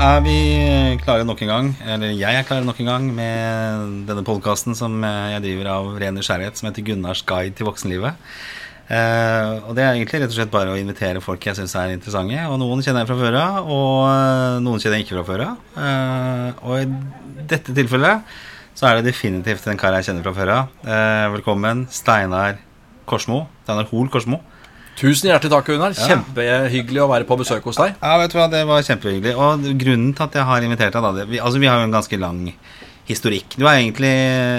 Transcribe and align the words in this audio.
er 0.00 0.22
vi 0.24 0.36
klare 1.02 1.26
nok 1.28 1.42
en 1.44 1.50
gang, 1.50 1.66
eller 1.92 2.14
jeg 2.16 2.36
er 2.38 2.46
klar 2.48 2.64
nok 2.64 2.78
en 2.80 2.88
gang, 2.88 3.08
med 3.12 4.06
denne 4.08 4.24
podkasten 4.24 4.76
som 4.76 4.94
jeg 5.04 5.42
driver 5.44 5.68
av 5.74 5.88
ren 6.00 6.16
nysgjerrighet, 6.16 6.56
som 6.56 6.70
heter 6.70 6.86
Gunnars 6.86 7.20
guide 7.28 7.52
til 7.58 7.68
voksenlivet. 7.68 8.16
Eh, 8.90 9.50
og 9.68 9.76
det 9.76 9.84
er 9.84 9.98
egentlig 9.98 10.22
rett 10.22 10.32
og 10.32 10.38
slett 10.38 10.52
bare 10.54 10.72
å 10.72 10.78
invitere 10.80 11.20
folk 11.22 11.44
jeg 11.46 11.58
syns 11.58 11.76
er 11.78 11.92
interessante. 11.92 12.38
Og 12.48 12.56
noen 12.62 12.80
kjenner 12.82 13.04
jeg 13.04 13.10
fra 13.10 13.18
før 13.20 13.36
av, 13.42 13.68
og 13.68 13.98
eh, 14.08 14.56
noen 14.64 14.80
kjenner 14.82 14.98
jeg 14.98 15.06
ikke 15.06 15.18
fra 15.18 15.26
før 15.28 15.44
av. 15.50 15.68
Eh, 15.84 16.64
og 16.64 16.80
i 16.80 17.44
dette 17.52 17.76
tilfellet 17.76 18.32
så 18.80 18.88
er 18.88 18.98
det 18.98 19.10
definitivt 19.12 19.68
en 19.68 19.78
kar 19.78 19.98
jeg 19.98 20.08
kjenner 20.08 20.24
fra 20.24 20.34
før 20.40 20.54
av. 20.56 20.72
Eh, 20.80 21.26
velkommen, 21.36 21.84
Steinar 21.92 22.56
Korsmo. 23.10 23.44
Steinar 23.66 23.92
Hoel 23.92 24.08
Korsmo. 24.10 24.40
Tusen 25.00 25.30
hjertelig 25.30 25.48
takk, 25.54 25.64
Gunnar. 25.70 25.94
Kjempehyggelig 25.96 27.00
å 27.00 27.08
være 27.08 27.24
på 27.24 27.38
besøk 27.40 27.64
hos 27.70 27.78
deg. 27.80 27.94
Ja, 27.96 28.18
vet 28.20 28.34
du 28.34 28.36
hva, 28.36 28.50
det 28.52 28.60
var 28.68 28.84
kjempehyggelig. 28.84 29.32
Og 29.32 29.64
grunnen 29.80 30.10
til 30.12 30.26
at 30.26 30.36
jeg 30.36 30.44
har 30.44 30.66
invitert 30.66 30.92
deg, 30.92 31.06
da 31.06 31.12
det, 31.16 31.24
vi, 31.30 31.40
Altså, 31.40 31.62
vi 31.62 31.70
har 31.70 31.80
jo 31.80 31.86
en 31.88 31.94
ganske 31.94 32.18
lang 32.20 32.42
historikk. 33.08 33.56
Du 33.56 33.64
er 33.64 33.78
egentlig 33.78 34.12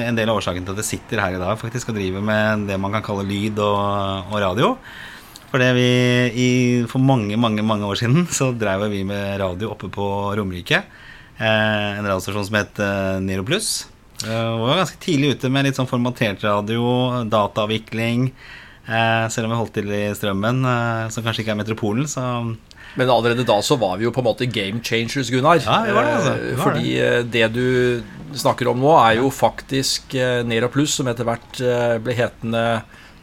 en 0.08 0.18
del 0.18 0.32
av 0.32 0.40
årsaken 0.40 0.66
til 0.66 0.74
at 0.74 0.82
jeg 0.82 0.90
sitter 0.96 1.22
her 1.22 1.38
i 1.38 1.42
dag 1.42 1.60
faktisk 1.62 1.92
og 1.92 2.00
driver 2.00 2.26
med 2.26 2.66
det 2.72 2.80
man 2.82 2.98
kan 2.98 3.06
kalle 3.06 3.28
lyd 3.30 3.62
og, 3.62 4.32
og 4.34 4.42
radio. 4.42 4.72
For 5.52 5.62
det 5.62 5.70
vi 5.76 5.88
i, 6.42 6.50
For 6.90 7.04
mange, 7.04 7.38
mange 7.38 7.62
mange 7.62 7.86
år 7.86 8.00
siden 8.00 8.26
så 8.32 8.50
drev 8.56 8.88
vi 8.90 9.04
med 9.08 9.38
radio 9.44 9.74
oppe 9.76 9.92
på 9.94 10.08
Romerike. 10.40 10.82
Eh, 11.38 12.00
en 12.00 12.08
radiostasjon 12.08 12.48
som 12.50 12.58
het 12.58 12.82
eh, 12.82 13.20
Nero 13.22 13.46
Pluss. 13.46 13.86
Eh, 14.26 14.32
vi 14.32 14.66
var 14.66 14.82
ganske 14.82 15.02
tidlig 15.06 15.36
ute 15.36 15.54
med 15.54 15.68
litt 15.68 15.78
sånn 15.78 15.90
formatert 15.90 16.42
radio, 16.46 17.22
dataavvikling. 17.30 18.32
Eh, 18.92 19.28
selv 19.32 19.48
om 19.48 19.54
vi 19.54 19.58
holdt 19.62 19.74
til 19.78 19.88
i 19.96 20.02
strømmen, 20.18 20.62
eh, 20.68 21.10
som 21.14 21.24
kanskje 21.24 21.46
ikke 21.46 21.54
er 21.56 21.60
metropolen, 21.64 22.08
så 22.12 22.26
Men 22.98 23.08
allerede 23.08 23.46
da 23.48 23.56
så 23.64 23.78
var 23.80 23.96
vi 23.98 24.04
jo 24.04 24.12
på 24.12 24.20
en 24.20 24.26
måte 24.28 24.46
game 24.52 24.82
changers, 24.84 25.30
Gunnar. 25.32 25.62
Ja, 25.64 25.78
det 25.86 25.94
var 25.96 26.04
det, 26.04 26.16
altså. 26.18 26.34
det 26.42 26.58
var 26.58 26.64
Fordi 26.66 26.94
det. 27.00 27.32
det 27.32 27.54
du 27.54 28.04
snakker 28.36 28.68
om 28.68 28.82
nå, 28.84 28.92
er 29.00 29.16
jo 29.22 29.30
faktisk 29.32 30.14
eh, 30.20 30.42
Nero 30.44 30.68
Pluss, 30.68 30.98
som 31.00 31.08
etter 31.08 31.24
hvert 31.24 31.62
eh, 31.64 31.98
ble 32.04 32.14
hetende 32.18 32.66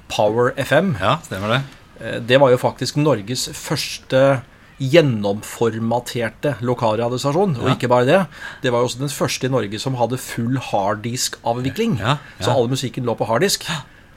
Power 0.09 0.55
FM. 0.57 0.95
ja, 1.01 1.19
stemmer 1.27 1.49
det. 1.59 1.61
Eh, 2.01 2.19
Det 2.25 2.41
var 2.41 2.51
jo 2.51 2.57
faktisk 2.57 2.97
Norges 2.97 3.49
første 3.53 4.41
gjennomformaterte 4.81 6.55
lokalradiostasjon. 6.63 7.57
Og 7.61 7.69
Ja. 7.69 7.75
ikke 7.75 7.89
bare 7.89 8.07
det. 8.07 8.27
Det 8.63 8.71
var 8.73 8.81
jo 8.81 8.87
også 8.87 9.01
den 9.01 9.09
første 9.09 9.45
i 9.47 9.51
Norge 9.51 9.79
som 9.79 9.95
hadde 9.97 10.17
full 10.19 10.57
harddisk-avvikling. 10.57 11.99
Ja, 12.01 12.17
ja. 12.39 12.45
Så 12.45 12.51
all 12.57 12.69
musikken 12.69 13.05
lå 13.05 13.15
på 13.19 13.27
harddisk. 13.27 13.67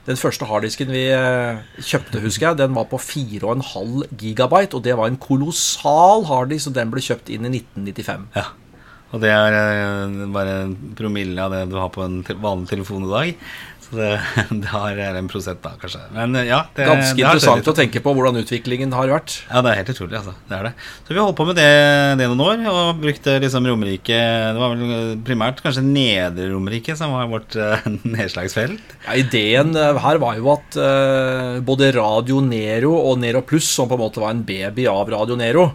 Den 0.08 0.18
første 0.18 0.48
harddisken 0.50 0.90
vi 0.90 1.04
eh, 1.14 1.60
kjøpte, 1.78 2.24
husker 2.24 2.48
jeg, 2.48 2.60
den 2.64 2.74
var 2.74 2.88
på 2.90 2.98
4,5 2.98 4.08
gigabyte. 4.18 4.78
Og 4.78 4.86
det 4.86 4.96
var 4.98 5.12
en 5.12 5.20
kolossal 5.22 6.26
harddisk, 6.30 6.72
og 6.72 6.80
den 6.80 6.94
ble 6.94 7.04
kjøpt 7.06 7.30
inn 7.30 7.46
i 7.46 7.54
1995. 7.60 8.26
Ja. 8.38 8.48
Og 9.12 9.22
det 9.22 9.30
er 9.36 9.58
eh, 9.60 10.16
bare 10.34 10.56
en 10.64 10.74
promille 10.98 11.44
av 11.44 11.54
det 11.54 11.66
du 11.70 11.78
har 11.78 11.92
på 11.94 12.06
en 12.06 12.22
vanlig 12.32 12.72
telefon 12.72 13.06
i 13.06 13.12
dag. 13.12 13.52
Det, 13.92 14.10
det 14.64 14.70
har 14.72 15.00
en 15.04 15.28
prosent, 15.32 15.60
da, 15.64 15.74
kanskje. 15.82 16.02
Men 16.16 16.36
ja, 16.48 16.64
det, 16.76 16.88
Ganske 16.88 17.18
det 17.18 17.26
interessant 17.26 17.68
å 17.68 17.76
tenke 17.76 18.02
på 18.04 18.14
hvordan 18.16 18.40
utviklingen 18.42 18.94
har 18.96 19.12
vært. 19.12 19.38
Ja, 19.50 19.64
det 19.66 19.74
er 19.74 19.82
helt 19.82 19.92
utrolig, 19.94 20.18
altså. 20.22 20.36
Det 20.48 20.58
er 20.58 20.70
det. 20.70 20.74
Så 21.04 21.14
vi 21.14 21.20
har 21.20 21.28
holdt 21.28 21.40
på 21.40 21.48
med 21.50 21.60
det, 21.60 21.68
det 22.22 22.30
noen 22.32 22.46
år, 22.46 22.64
og 22.72 23.04
brukte 23.04 23.38
liksom 23.44 23.68
Romerike 23.68 24.18
Det 24.18 24.62
var 24.62 24.76
vel 24.76 25.22
primært 25.28 25.62
kanskje 25.64 25.86
Nedre 25.86 26.50
Romerike 26.54 26.96
som 27.00 27.16
var 27.16 27.30
vårt 27.32 27.60
uh, 27.60 27.86
nedslagsfelt. 28.16 28.98
Ja, 29.06 29.20
ideen 29.20 29.76
eh, 29.78 30.02
her 30.02 30.20
var 30.22 30.40
jo 30.40 30.52
at 30.56 30.80
uh, 30.80 31.62
både 31.66 31.94
Radio 31.98 32.42
Nero 32.46 32.96
og 32.98 33.20
Nero 33.22 33.44
Pluss, 33.46 33.70
som 33.70 33.90
på 33.92 33.98
en 33.98 34.06
måte 34.06 34.24
var 34.24 34.36
en 34.36 34.46
baby 34.48 34.88
av 34.92 35.10
Radio 35.12 35.40
Nero 35.40 35.72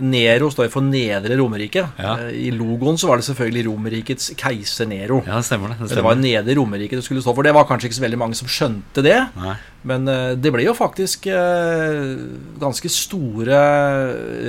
Nero 0.00 0.50
står 0.52 0.68
for 0.72 0.84
Nedre 0.84 1.36
Romerike. 1.38 1.82
Ja. 1.98 2.16
Eh, 2.26 2.48
I 2.48 2.50
logoen 2.54 2.98
så 3.00 3.10
var 3.10 3.20
det 3.20 3.26
selvfølgelig 3.28 3.66
Romerrikets 3.68 4.32
keiser 4.38 4.88
Nero. 4.90 5.22
Ja, 5.26 5.38
det 5.40 5.48
stemmer 5.48 5.72
det. 5.72 5.78
det, 5.84 5.96
Det 5.96 6.04
var. 6.04 6.18
Nedre 6.20 6.56
Romerike 6.58 6.98
det 6.98 7.04
skulle 7.06 7.24
stå 7.24 7.34
for. 7.36 7.46
Det 7.46 7.54
var 7.56 7.66
kanskje 7.68 7.90
ikke 7.90 7.98
så 8.00 8.04
veldig 8.06 8.20
mange 8.20 8.38
som 8.38 8.50
skjønte 8.50 9.04
det. 9.06 9.18
Nei. 9.38 9.56
Men 9.86 10.08
eh, 10.10 10.32
det 10.40 10.50
ble 10.54 10.64
jo 10.66 10.74
faktisk 10.76 11.28
eh, 11.30 12.16
ganske 12.62 12.90
store 12.90 13.60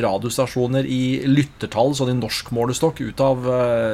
radiostasjoner 0.03 0.87
i 0.89 1.01
lyttertall, 1.29 1.93
sånn 1.97 2.13
i 2.15 2.17
norsk 2.17 2.49
målestokk, 2.55 3.03
ut 3.05 3.21
av 3.23 3.45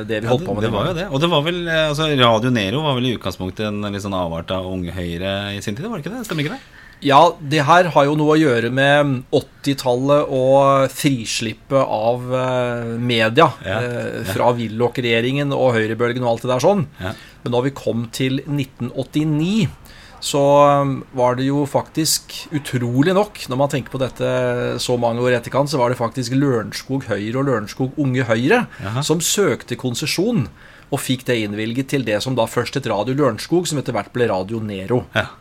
det 0.07 0.21
vi 0.23 0.31
holdt 0.31 0.45
på 0.47 0.55
det, 0.59 0.61
med. 0.61 0.63
det 0.63 0.69
den 0.69 0.77
var 0.77 0.91
jo 0.91 0.97
det. 1.01 1.09
Og 1.11 1.23
det 1.23 1.31
var 1.33 1.43
vel 1.47 1.59
altså, 1.67 2.07
Radio 2.19 2.53
Nero 2.53 2.85
var 2.85 2.97
vel 2.99 3.11
i 3.11 3.17
utgangspunktet 3.17 3.67
en 3.69 3.83
litt 3.89 4.05
sånn 4.05 4.15
avart 4.17 4.53
av 4.55 4.69
Unge 4.69 4.95
Høyre 4.95 5.33
i 5.57 5.61
sin 5.65 5.75
tid, 5.75 5.89
var 5.89 5.99
det 5.99 6.05
ikke 6.07 6.15
det? 6.15 6.25
Stemmer 6.27 6.45
ikke 6.47 6.57
det? 6.57 6.82
Ja, 7.03 7.21
det 7.39 7.65
her 7.67 7.89
har 7.93 8.07
jo 8.07 8.15
noe 8.19 8.35
å 8.35 8.39
gjøre 8.39 8.71
med 8.73 9.23
80-tallet 9.35 10.31
og 10.33 10.91
frislippet 10.93 11.83
av 11.83 12.33
eh, 12.39 12.93
media. 12.97 13.49
Ja, 13.65 13.79
ja. 13.83 14.25
fra 14.31 14.51
Willoch-regjeringen 14.57 15.51
og 15.55 15.75
høyrebølgen 15.77 16.23
og 16.23 16.33
alt 16.33 16.47
det 16.47 16.53
der 16.53 16.63
sånn. 16.63 16.85
Ja. 17.03 17.13
Men 17.43 17.57
da 17.57 17.63
vi 17.65 17.75
kom 17.75 18.07
til 18.15 18.39
1989, 18.45 19.67
så 20.23 20.41
um, 20.79 20.93
var 21.11 21.35
det 21.35 21.49
jo 21.49 21.65
faktisk 21.67 22.31
utrolig 22.55 23.11
nok, 23.15 23.41
når 23.51 23.59
man 23.59 23.71
tenker 23.73 23.91
på 23.91 23.99
dette 23.99 24.27
så 24.79 24.95
mange 24.99 25.23
år 25.23 25.35
etterkant, 25.41 25.71
så 25.71 25.81
var 25.81 25.91
det 25.91 25.99
faktisk 25.99 26.37
Lørenskog 26.37 27.09
Høyre 27.09 27.41
og 27.41 27.49
Lørenskog 27.49 27.99
Unge 27.99 28.23
Høyre 28.29 28.63
Jaha. 28.79 29.03
som 29.03 29.19
søkte 29.19 29.75
konsesjon 29.79 30.47
og 30.93 31.01
fikk 31.01 31.25
det 31.27 31.41
innvilget 31.43 31.89
til 31.91 32.05
det 32.07 32.21
som 32.23 32.37
da 32.37 32.45
først 32.47 32.77
het 32.77 32.87
Radio 32.87 33.17
Lørenskog, 33.17 33.67
som 33.67 33.81
etter 33.81 33.95
hvert 33.95 34.13
ble 34.15 34.29
Radio 34.31 34.61
Nero. 34.63 35.03
Ja. 35.17 35.31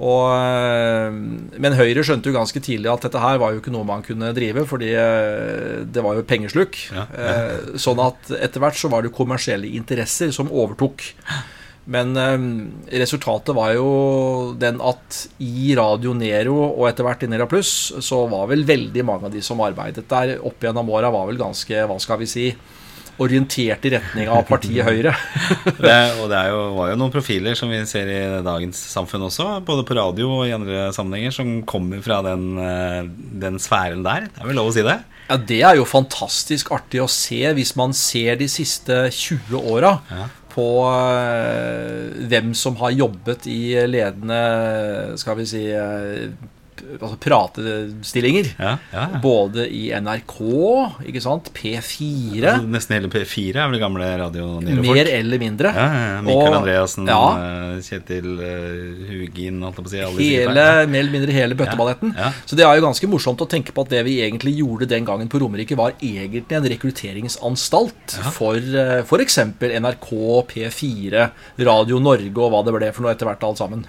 Og, 0.00 0.26
eh, 0.32 1.16
men 1.60 1.76
Høyre 1.76 2.04
skjønte 2.06 2.30
jo 2.30 2.36
ganske 2.36 2.62
tidlig 2.64 2.88
at 2.92 3.04
dette 3.04 3.20
her 3.20 3.40
var 3.42 3.52
jo 3.52 3.60
ikke 3.60 3.72
noe 3.74 3.88
man 3.88 4.04
kunne 4.06 4.32
drive, 4.36 4.64
fordi 4.68 4.92
eh, 4.96 5.80
det 5.84 6.04
var 6.04 6.16
jo 6.16 6.26
pengesluk. 6.28 6.78
Ja, 6.94 7.06
ja. 7.12 7.38
Sånn 7.80 8.00
at 8.02 8.32
etter 8.38 8.62
hvert 8.64 8.80
så 8.80 8.92
var 8.92 9.04
det 9.04 9.14
kommersielle 9.16 9.68
interesser 9.76 10.32
som 10.36 10.52
overtok. 10.52 11.04
Men 11.90 12.16
eh, 12.16 12.38
resultatet 13.02 13.56
var 13.56 13.74
jo 13.74 13.90
den 14.60 14.80
at 14.84 15.24
i 15.42 15.72
Radio 15.78 16.14
Nero 16.16 16.58
og 16.68 16.86
etter 16.90 17.06
hvert 17.06 17.24
i 17.26 17.30
Nera 17.30 17.48
Pluss, 17.50 17.92
så 18.04 18.24
var 18.30 18.48
vel 18.52 18.66
veldig 18.68 19.04
mange 19.06 19.28
av 19.28 19.34
de 19.34 19.42
som 19.44 19.60
arbeidet 19.64 20.06
der 20.10 20.36
opp 20.38 20.62
gjennom 20.64 20.92
åra, 20.92 21.12
var 21.12 21.28
vel 21.28 21.40
ganske, 21.40 21.86
hva 21.90 21.98
skal 22.02 22.20
vi 22.22 22.30
si, 22.30 22.46
orientert 23.20 23.84
i 23.84 23.90
retning 23.92 24.28
av 24.32 24.46
partiet 24.48 24.86
Høyre. 24.86 25.12
Det, 25.84 25.96
og 26.22 26.26
det 26.32 26.38
er 26.38 26.48
jo, 26.54 26.60
var 26.78 26.90
jo 26.92 26.98
noen 27.00 27.12
profiler 27.12 27.56
som 27.58 27.68
vi 27.72 27.78
ser 27.88 28.08
i 28.08 28.18
dagens 28.46 28.80
samfunn 28.94 29.26
også, 29.28 29.46
både 29.66 29.84
på 29.88 29.96
radio 29.98 30.30
og 30.38 30.46
i 30.48 30.54
andre 30.56 30.86
sammenhenger, 30.96 31.34
som 31.36 31.50
kommer 31.68 32.00
fra 32.04 32.20
den, 32.26 32.46
eh, 32.64 33.00
den 33.44 33.60
sfæren 33.62 34.02
der. 34.06 34.28
Det 34.32 34.40
er 34.44 34.50
vel 34.50 34.58
lov 34.60 34.70
å 34.72 34.74
si 34.76 34.84
det? 34.86 34.98
Ja, 35.30 35.36
Det 35.36 35.60
er 35.62 35.76
jo 35.78 35.84
fantastisk 35.86 36.72
artig 36.74 37.02
å 37.04 37.08
se 37.12 37.42
hvis 37.54 37.76
man 37.78 37.92
ser 37.94 38.36
de 38.40 38.48
siste 38.50 39.04
20 39.14 39.60
åra 39.76 39.92
Ja. 40.10 40.24
på 40.50 40.66
eh, 41.30 42.24
hvem 42.30 42.54
som 42.58 42.76
har 42.80 42.90
jobbet 42.96 43.46
i 43.46 43.74
ledende, 43.86 44.40
skal 45.20 45.36
vi 45.38 45.46
si 45.46 45.62
eh, 45.70 46.32
altså 47.00 47.16
pratestillinger. 47.20 48.50
Ja, 48.58 48.72
ja, 48.92 49.04
ja. 49.14 49.20
Både 49.22 49.66
i 49.70 49.90
NRK, 49.96 50.36
ikke 51.10 51.22
sant, 51.24 51.50
P4, 51.56 52.40
Altså, 52.40 52.68
Nesten 52.70 52.96
hele 52.96 53.10
P4 53.12 53.60
er 53.62 53.70
vel 53.72 53.80
gamle 53.82 54.08
Radio 54.20 54.60
Nero-folk. 54.62 54.96
mer 54.96 55.10
eller 55.14 55.42
mindre. 55.42 55.72
Ja, 55.76 55.86
ja, 55.86 56.04
ja. 56.14 56.20
Mikael 56.26 56.48
Og- 56.50 56.58
Andreassen, 56.60 57.08
eh, 57.08 57.80
Kjetil 57.86 58.28
uh, 58.40 59.08
Hugin, 59.10 59.60
holdt 59.62 59.76
jeg 59.76 59.84
på 59.84 59.90
å 59.90 60.16
si. 60.16 60.30
Hele, 60.36 60.66
mer 60.90 61.04
eller 61.04 61.14
mindre 61.16 61.32
hele 61.36 61.58
bøtteballetten. 61.58 62.14
Så 62.46 62.56
det 62.58 62.66
er 62.66 62.76
jo 62.78 62.86
ganske 62.86 63.10
morsomt 63.10 63.40
å 63.44 63.48
tenke 63.50 63.72
på 63.76 63.84
at 63.86 63.92
det 63.94 64.04
vi 64.06 64.18
egentlig 64.24 64.56
gjorde 64.60 64.88
den 64.90 65.04
gangen 65.08 65.28
på 65.30 65.40
Romerike, 65.42 65.76
var 65.78 65.92
egentlig 66.00 66.56
en 66.56 66.68
rekrutteringsanstalt 66.74 68.18
for 68.36 68.56
uh, 68.56 69.00
f.eks. 69.04 69.38
NRK, 69.60 70.10
P4, 70.50 71.30
Radio 71.66 71.98
Norge 72.02 72.30
og 72.40 72.50
hva 72.52 72.64
det 72.66 72.74
ble 72.76 72.92
for 72.94 73.06
noe 73.06 73.14
etter 73.14 73.28
hvert 73.28 73.44
alt 73.46 73.60
sammen. 73.60 73.84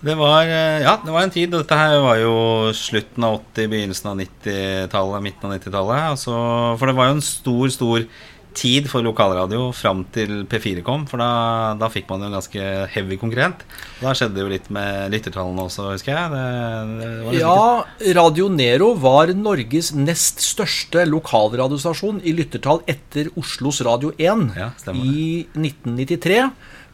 Det 0.00 0.14
var, 0.18 0.44
eh, 0.44 0.84
ja, 0.84 0.98
det 1.04 1.12
var 1.12 1.24
en 1.24 1.32
tid. 1.32 1.50
Dette 1.54 1.76
her 1.78 1.98
var 2.04 2.20
jo 2.20 2.36
slutten 2.76 3.24
av 3.24 3.40
80-, 3.54 3.68
begynnelsen 3.72 4.10
av 4.12 4.20
90-tallet, 4.20 5.24
midten 5.24 5.48
av 5.48 5.56
90-tallet. 5.56 6.08
Altså, 6.12 6.38
for 6.76 6.90
det 6.90 6.96
var 6.98 7.08
jo 7.08 7.16
en 7.16 7.24
stor, 7.24 7.68
stor 7.72 8.08
tid 8.56 8.86
for 8.88 9.04
lokalradio 9.04 9.68
fram 9.76 10.02
til 10.14 10.44
P4 10.48 10.82
kom. 10.86 11.04
For 11.10 11.20
da, 11.20 11.74
da 11.80 11.88
fikk 11.92 12.08
man 12.10 12.24
jo 12.24 12.30
en 12.30 12.36
ganske 12.38 12.68
heavy 12.94 13.18
konkurrent. 13.20 13.64
Da 14.00 14.14
skjedde 14.16 14.38
det 14.38 14.44
jo 14.44 14.52
litt 14.52 14.70
med 14.72 15.12
lyttertallene 15.12 15.66
også, 15.66 15.90
husker 15.92 16.14
jeg. 16.14 16.32
Det, 16.32 16.44
det 17.00 17.10
var 17.10 17.36
liksom 17.36 17.42
Ja, 17.42 18.14
Radio 18.20 18.48
Nero 18.52 18.92
var 19.00 19.32
Norges 19.36 19.92
nest 19.96 20.44
største 20.44 21.04
lokalradiostasjon 21.08 22.22
i 22.24 22.36
lyttertall 22.36 22.82
etter 22.88 23.30
Oslos 23.36 23.82
Radio 23.86 24.14
1 24.16 24.48
Ja, 24.56 24.70
i 24.94 25.44
1993. 25.52 26.40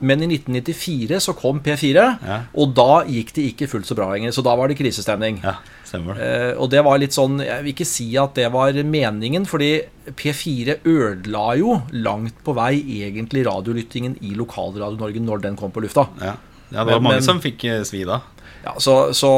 Men 0.02 0.22
i 0.24 0.26
1994 0.34 1.20
så 1.22 1.34
kom 1.38 1.60
P4, 1.62 2.04
Ja. 2.26 2.40
og 2.58 2.74
da 2.74 3.04
gikk 3.06 3.32
det 3.36 3.44
ikke 3.52 3.68
fullt 3.70 3.86
så 3.86 3.94
bra 3.94 4.08
lenger. 4.12 4.32
Så 4.34 4.42
da 4.42 4.54
var 4.58 4.68
det 4.68 4.76
krisestemning. 4.80 5.40
Ja, 5.44 5.54
stemmer. 5.86 6.18
Eh, 6.18 6.52
og 6.58 6.70
det 6.70 6.82
var 6.84 6.98
litt 6.98 7.14
sånn 7.14 7.38
Jeg 7.44 7.62
vil 7.62 7.72
ikke 7.72 7.86
si 7.86 8.08
at 8.18 8.34
det 8.34 8.48
var 8.52 8.72
meningen, 8.82 9.46
fordi 9.46 9.82
P4 10.18 10.80
ødela 10.84 11.56
jo 11.56 11.82
langt 11.92 12.42
på 12.44 12.54
vei 12.58 12.82
egentlig 13.06 13.46
radiolyttingen 13.46 14.18
i 14.22 14.34
Lokalradio 14.34 14.98
Norge 14.98 15.20
når 15.22 15.42
den 15.46 15.56
kom 15.56 15.70
på 15.70 15.80
lufta. 15.84 16.08
Ja. 16.20 16.34
ja, 16.72 16.84
det 16.84 16.92
var 16.92 17.00
Men- 17.00 17.02
mange 17.02 17.20
men- 17.20 17.22
som 17.30 17.40
fikk 17.40 17.64
eh, 17.64 17.82
svi 17.84 18.04
da. 18.04 18.20
Ja, 18.64 18.76
så, 18.78 19.10
så, 19.12 19.28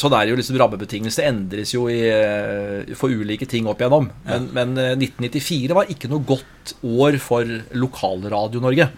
så, 0.00 0.08
det 0.08 0.16
er 0.18 0.28
jo 0.30 0.36
liksom 0.38 0.56
rammebetingelser 0.56 1.26
endres 1.28 1.74
jo 1.74 1.88
i, 1.92 1.98
eh, 2.08 2.94
for 2.96 3.10
ulike 3.12 3.44
ting 3.46 3.66
opp 3.68 3.82
igjennom. 3.82 4.06
Men, 4.24 4.46
ja. 4.48 4.64
men, 4.64 4.72
1994 4.96 5.68
eh, 5.70 5.74
var 5.76 5.84
ikke 5.92 6.08
noe 6.08 6.24
godt 6.24 6.72
år 6.82 7.18
for 7.20 7.44
Lokalradio-Norge. 7.76 8.88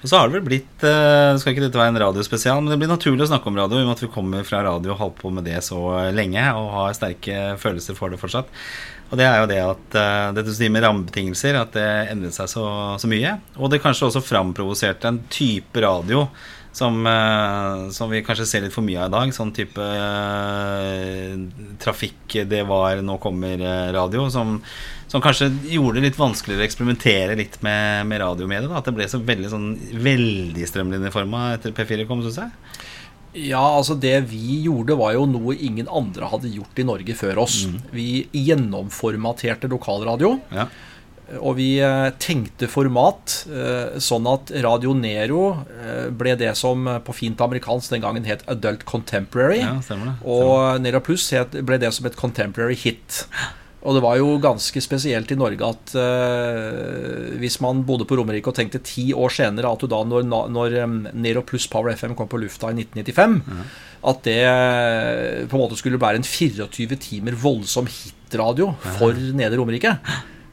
Og 0.00 0.08
så 0.08 0.16
har 0.16 0.28
det 0.28 0.38
vel 0.38 0.46
blitt 0.46 0.84
uh, 0.86 1.36
Skal 1.40 1.52
ikke 1.52 1.66
dette 1.66 1.76
være 1.80 1.92
en 1.92 2.00
radiospesial, 2.00 2.62
men 2.62 2.72
det 2.72 2.78
blir 2.80 2.90
naturlig 2.90 3.26
å 3.26 3.32
snakke 3.32 3.50
om 3.50 3.58
radio 3.60 3.80
i 3.80 3.84
og 3.84 3.90
med 3.90 3.98
at 3.98 4.04
vi 4.06 4.12
kommer 4.14 4.46
fra 4.48 4.62
radio 4.64 4.94
og 4.94 5.02
holdt 5.02 5.18
på 5.20 5.32
med 5.34 5.44
det 5.48 5.58
så 5.66 5.80
lenge 6.16 6.46
og 6.56 6.70
har 6.76 6.96
sterke 6.96 7.42
følelser 7.60 7.98
for 7.98 8.12
det 8.12 8.20
fortsatt. 8.20 8.48
Og 9.10 9.18
det 9.18 9.26
er 9.26 9.40
jo 9.42 9.50
det 9.50 9.58
at 9.64 9.98
uh, 9.98 10.30
dette 10.36 10.54
du 10.54 10.64
med 10.72 10.86
rammebetingelser, 10.86 11.58
at 11.58 11.74
det 11.76 11.88
endret 12.14 12.36
seg 12.36 12.48
så, 12.52 12.64
så 13.02 13.10
mye. 13.10 13.36
Og 13.58 13.72
det 13.72 13.82
kanskje 13.82 14.08
også 14.08 14.24
framprovoserte 14.24 15.10
en 15.10 15.20
type 15.32 15.84
radio 15.84 16.28
som, 16.72 17.00
uh, 17.06 17.90
som, 17.90 18.10
vi 18.12 18.22
kanskje 18.26 18.46
ser 18.46 18.64
litt 18.64 18.74
for 18.74 18.86
mye 18.86 19.00
av 19.02 19.10
i 19.10 19.14
dag. 19.14 19.34
Sånn 19.34 19.52
type 19.56 19.80
uh, 19.80 21.34
trafikk 21.82 22.38
det 22.50 22.62
var, 22.68 23.02
nå 23.04 23.18
kommer 23.22 23.64
radio. 23.94 24.28
Som, 24.32 24.58
som, 25.10 25.22
kanskje 25.24 25.50
gjorde 25.72 25.98
det 25.98 26.10
litt 26.10 26.20
vanskeligere 26.20 26.62
å 26.62 26.68
eksperimentere 26.68 27.38
litt 27.40 27.58
med, 27.66 28.06
med 28.10 28.22
radiomediet. 28.22 28.70
At 28.76 28.86
det 28.88 28.96
ble 28.98 29.10
så 29.10 29.22
veldig, 29.22 29.50
sånn, 29.52 29.68
veldig 30.06 30.70
strømlinjeforma 30.70 31.50
etter 31.56 31.74
P4 31.76 32.06
kom, 32.10 32.22
syns 32.26 32.42
jeg. 32.44 32.78
Ja, 33.32 33.62
altså 33.62 33.94
Det 33.94 34.16
vi 34.30 34.60
gjorde, 34.64 34.96
var 34.98 35.14
jo 35.14 35.26
noe 35.30 35.54
ingen 35.54 35.88
andre 35.90 36.28
hadde 36.32 36.50
gjort 36.50 36.78
i 36.82 36.86
Norge 36.86 37.14
før 37.18 37.44
oss. 37.44 37.62
Mm. 37.66 37.76
Vi 37.94 38.08
gjennomformaterte 38.48 39.70
lokalradio. 39.70 40.36
Ja. 40.54 40.66
Og 41.38 41.54
vi 41.60 41.68
eh, 41.78 42.08
tenkte 42.18 42.66
format 42.70 43.36
eh, 43.46 44.00
sånn 44.02 44.26
at 44.30 44.50
Radio 44.64 44.96
Nero 44.98 45.44
eh, 45.76 46.08
ble 46.10 46.34
det 46.40 46.50
som 46.58 46.88
på 47.06 47.14
fint 47.14 47.40
amerikansk 47.44 47.94
den 47.94 48.02
gangen 48.02 48.26
het 48.26 48.42
Adult 48.50 48.82
Contemporary. 48.88 49.60
Ja, 49.62 49.76
stemmer 49.84 50.10
det. 50.10 50.18
Stemmer. 50.18 50.34
Og 50.34 50.82
Nero 50.82 51.02
Plus 51.04 51.28
ble 51.54 51.78
det 51.82 51.92
som 51.94 52.08
et 52.10 52.18
Contemporary 52.18 52.78
hit. 52.82 53.22
Og 53.80 53.96
det 53.96 54.02
var 54.04 54.18
jo 54.18 54.34
ganske 54.42 54.82
spesielt 54.84 55.30
i 55.32 55.38
Norge 55.40 55.64
at 55.64 55.92
uh, 55.96 57.30
hvis 57.40 57.54
man 57.64 57.78
bodde 57.88 58.04
på 58.04 58.18
Romerike 58.18 58.50
og 58.52 58.58
tenkte 58.58 58.82
ti 58.84 59.06
år 59.16 59.32
senere 59.32 59.70
at 59.72 59.80
du 59.80 59.88
da, 59.88 60.02
når, 60.04 60.26
når 60.52 60.76
Nero 61.16 61.40
pluss 61.48 61.64
Power 61.70 61.94
FM 61.96 62.12
kom 62.18 62.28
på 62.28 62.42
lufta 62.42 62.74
i 62.74 62.76
1995, 62.76 63.38
mm. 63.40 63.62
at 64.12 64.20
det 64.28 64.36
på 65.48 65.56
en 65.56 65.62
måte 65.62 65.80
skulle 65.80 66.02
være 66.02 66.20
en 66.20 66.28
24 66.28 67.00
timer 67.00 67.40
voldsom 67.40 67.88
hitradio 67.88 68.74
for. 68.98 69.16
Nedre 69.16 69.62
Romerike. 69.62 69.94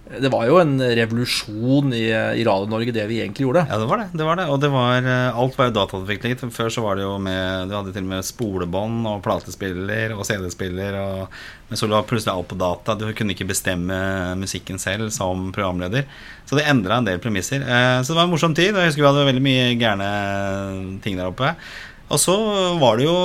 Det 0.07 0.29
var 0.31 0.45
jo 0.47 0.55
en 0.61 0.77
revolusjon 0.79 1.91
i, 1.95 2.05
i 2.09 2.43
Radio-Norge, 2.47 2.93
det 2.95 3.03
vi 3.09 3.19
egentlig 3.19 3.43
gjorde. 3.43 3.65
Ja, 3.67 3.79
det 3.81 3.87
var 3.89 3.99
det. 3.99 4.07
det, 4.13 4.23
var 4.23 4.39
det. 4.39 4.45
Og 4.53 4.61
det 4.63 4.69
var, 4.71 5.03
eh, 5.03 5.39
alt 5.41 5.57
var 5.59 5.67
jo 5.67 5.75
datautviklet. 5.75 6.45
Før 6.55 6.71
så 6.71 6.83
var 6.85 6.99
det 6.99 7.03
jo 7.03 7.17
med 7.21 7.67
Du 7.67 7.75
hadde 7.75 7.91
til 7.95 8.05
og 8.05 8.11
med 8.13 8.27
spolebånd 8.27 9.09
og 9.11 9.19
platespiller 9.25 10.15
og 10.15 10.23
CD-spiller. 10.29 10.95
Men 11.67 11.81
så 11.81 11.89
lå 11.91 11.99
plutselig 12.07 12.33
alt 12.33 12.47
på 12.51 12.59
data. 12.59 12.95
Du 12.95 13.07
kunne 13.11 13.35
ikke 13.35 13.49
bestemme 13.49 13.99
musikken 14.39 14.79
selv 14.79 15.11
som 15.15 15.49
programleder. 15.55 16.07
Så 16.47 16.55
det 16.55 16.69
endra 16.71 17.01
en 17.01 17.09
del 17.09 17.19
premisser. 17.19 17.65
Eh, 17.65 17.99
så 17.99 18.13
det 18.13 18.19
var 18.21 18.29
en 18.29 18.33
morsom 18.35 18.55
tid. 18.55 18.71
Og 18.71 18.81
jeg 18.81 18.93
husker 18.93 19.03
vi 19.03 19.11
hadde 19.11 19.29
veldig 19.33 19.45
mye 19.49 19.69
gærne 19.81 20.11
ting 21.03 21.19
der 21.19 21.33
oppe. 21.33 21.51
Og 22.07 22.21
så 22.23 22.35
var 22.79 22.95
det 22.95 23.07
jo 23.07 23.15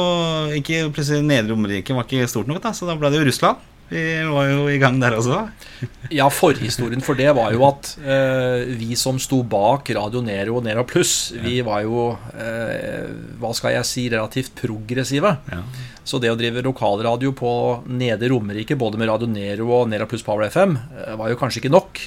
ikke 0.58 0.88
Plutselig 0.90 1.22
Nedre 1.22 1.54
Romerike 1.54 1.94
var 1.94 2.08
ikke 2.08 2.26
stort 2.30 2.48
nok, 2.50 2.58
da, 2.64 2.72
så 2.74 2.88
da 2.88 2.96
ble 2.98 3.12
det 3.12 3.20
jo 3.20 3.28
Russland. 3.28 3.68
Vi 3.92 4.04
var 4.24 4.48
jo 4.48 4.66
i 4.72 4.78
gang 4.80 4.96
der 5.02 5.18
også. 5.18 5.42
ja, 6.18 6.28
forhistorien 6.32 7.02
for 7.04 7.18
det 7.18 7.28
var 7.36 7.52
jo 7.54 7.64
at 7.66 7.92
eh, 8.00 8.72
vi 8.78 8.96
som 8.98 9.18
sto 9.20 9.42
bak 9.44 9.90
Radio 9.96 10.22
Nero 10.24 10.58
og 10.60 10.66
Nero 10.66 10.84
Pluss, 10.88 11.32
vi 11.42 11.58
var 11.66 11.82
jo, 11.84 12.12
eh, 12.32 13.10
hva 13.42 13.52
skal 13.56 13.76
jeg 13.76 13.88
si, 13.88 14.06
relativt 14.12 14.54
progressive. 14.62 15.36
Ja. 15.52 15.62
Så 16.04 16.18
det 16.18 16.32
å 16.32 16.38
drive 16.38 16.64
lokalradio 16.66 17.30
på 17.38 17.50
Nede 17.86 18.28
Romerike, 18.32 18.76
både 18.78 18.98
med 18.98 19.10
Radio 19.10 19.28
Nero 19.30 19.68
og 19.76 19.90
Nera 19.90 20.08
Pluss 20.10 20.24
Power 20.26 20.48
FM, 20.50 20.74
eh, 20.76 21.14
var 21.18 21.30
jo 21.30 21.38
kanskje 21.38 21.62
ikke 21.62 21.72
nok. 21.72 22.00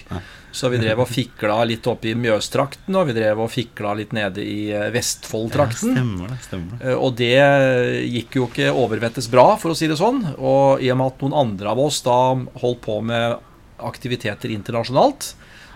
Så 0.55 0.69
vi 0.71 0.79
drev 0.79 1.01
og 1.03 1.09
fikla 1.11 1.57
litt 1.67 1.87
oppe 1.87 2.11
i 2.11 2.15
Mjøstrakten, 2.15 2.95
og 2.95 3.09
vi 3.09 3.15
drev 3.15 3.41
og 3.43 3.51
fikla 3.51 3.93
litt 3.99 4.11
nede 4.15 4.43
i 4.43 4.69
eh, 4.71 4.89
Vestfoldtrakten. 4.95 5.95
Ja, 5.95 6.03
stemmer 6.03 6.33
det, 6.33 6.39
stemmer 6.43 6.75
det. 6.75 6.91
Eh, 6.91 6.99
og 6.99 7.15
det 7.19 8.11
gikk 8.11 8.39
jo 8.39 8.49
ikke 8.51 8.75
overvettes 8.75 9.31
bra, 9.31 9.53
for 9.61 9.71
å 9.71 9.79
si 9.79 9.87
det 9.91 9.99
sånn. 9.99 10.21
Og 10.35 10.83
i 10.83 10.91
og 10.91 10.99
med 10.99 11.13
at 11.13 11.25
noen 11.25 11.39
andre 11.45 11.71
av 11.71 11.83
oss 11.87 12.01
da 12.03 12.19
holdt 12.63 12.83
på 12.83 12.99
med 13.03 13.39
aktiviteter 13.85 14.51
internasjonalt, 14.55 15.33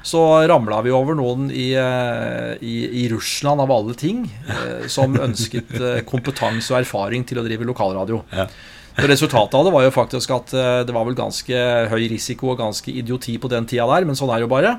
så 0.09 0.23
ramla 0.49 0.81
vi 0.85 0.93
over 0.95 1.17
noen 1.19 1.47
i, 1.53 1.69
eh, 1.77 2.57
i, 2.65 2.75
i, 3.03 3.05
Russland, 3.13 3.61
av 3.61 3.71
alle 3.73 3.95
ting, 3.97 4.25
som 4.89 5.13
ønsket 5.19 5.77
kompetanse 6.09 6.73
og 6.73 6.81
erfaring 6.81 7.25
til 7.29 7.41
å 7.41 7.45
drive 7.45 7.67
lokalradio. 7.69 8.23
Ja. 8.33 8.49
Resultatet 9.07 9.55
av 9.55 9.65
det 9.65 9.71
var 9.73 9.85
jo 9.85 9.93
faktisk 9.93 10.33
at 10.35 10.53
eh, 10.57 10.81
det 10.87 10.95
var 10.95 11.07
vel 11.07 11.17
ganske 11.17 11.61
høy 11.91 12.03
risiko 12.11 12.53
og 12.53 12.59
ganske 12.59 12.91
idioti 12.91 13.37
på 13.39 13.51
den 13.51 13.67
tida 13.69 13.87
der, 13.93 14.07
men 14.07 14.17
sånn 14.17 14.31
er 14.33 14.41
det 14.41 14.47
jo 14.47 14.51
bare 14.51 14.75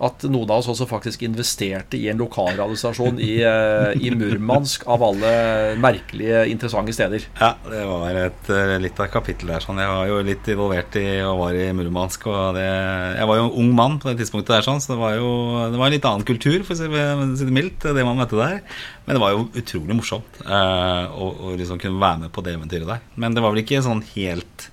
at 0.00 0.24
noen 0.32 0.48
av 0.48 0.62
oss 0.62 0.70
også 0.72 0.86
faktisk 0.88 1.26
investerte 1.26 1.98
i 1.98 2.06
en 2.08 2.20
lokalradiostasjon 2.22 3.18
i, 3.20 3.34
eh, 3.44 3.92
i, 4.00 4.12
Murmansk, 4.16 4.86
av 4.88 5.02
alle 5.04 5.32
merkelige, 5.80 6.46
interessante 6.48 6.94
steder. 6.96 7.26
Ja, 7.36 7.50
det 7.68 7.82
var 7.84 8.16
et, 8.22 8.48
eh, 8.48 8.76
litt 8.80 9.00
av 9.00 9.06
et 9.06 9.12
kapittel 9.12 9.52
der. 9.52 9.60
Sånn. 9.60 9.80
Jeg 9.82 9.92
var 9.92 10.08
jo 10.08 10.22
litt 10.24 10.48
involvert 10.48 10.96
i 10.96 11.06
og 11.20 11.42
var 11.42 11.58
i 11.58 11.68
Murmansk. 11.76 12.26
Og 12.32 12.56
det, 12.56 12.64
jeg 12.64 13.28
var 13.28 13.36
jo 13.36 13.44
en 13.44 13.58
ung 13.60 13.74
mann 13.76 13.98
på 14.00 14.08
det 14.08 14.22
tidspunktet 14.22 14.56
der, 14.56 14.64
sånn, 14.64 14.80
så 14.80 14.94
det 14.94 15.00
var 15.02 15.18
jo 15.18 15.30
det 15.70 15.78
var 15.78 15.90
en 15.90 15.96
litt 15.98 16.08
annen 16.08 16.24
kultur, 16.24 16.64
for 16.64 16.74
å 16.74 16.80
si 16.80 16.88
det 16.88 17.52
mildt, 17.52 17.84
det 17.84 18.06
man 18.06 18.16
møtte 18.16 18.40
der. 18.40 18.60
Men 19.04 19.18
det 19.18 19.20
var 19.20 19.36
jo 19.36 19.48
utrolig 19.52 20.00
morsomt 20.00 20.40
eh, 20.46 21.04
å, 21.12 21.28
å 21.50 21.54
liksom 21.60 21.80
kunne 21.82 22.00
være 22.00 22.24
med 22.24 22.32
på 22.32 22.44
det 22.46 22.56
eventyret 22.56 22.88
der. 22.88 23.04
Men 23.20 23.36
det 23.36 23.44
var 23.44 23.52
vel 23.52 23.64
ikke 23.66 23.84
sånn 23.84 24.04
helt 24.14 24.70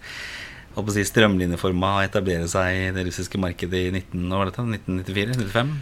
si, 0.93 1.05
strømlinjeforma 1.07 1.93
etablere 2.05 2.47
seg 2.51 2.75
i 2.75 2.87
det 2.95 3.07
russiske 3.09 3.39
markedet 3.41 3.87
i 3.87 3.91
19, 3.95 4.27
1994? 4.29 5.37
95? 5.41 5.75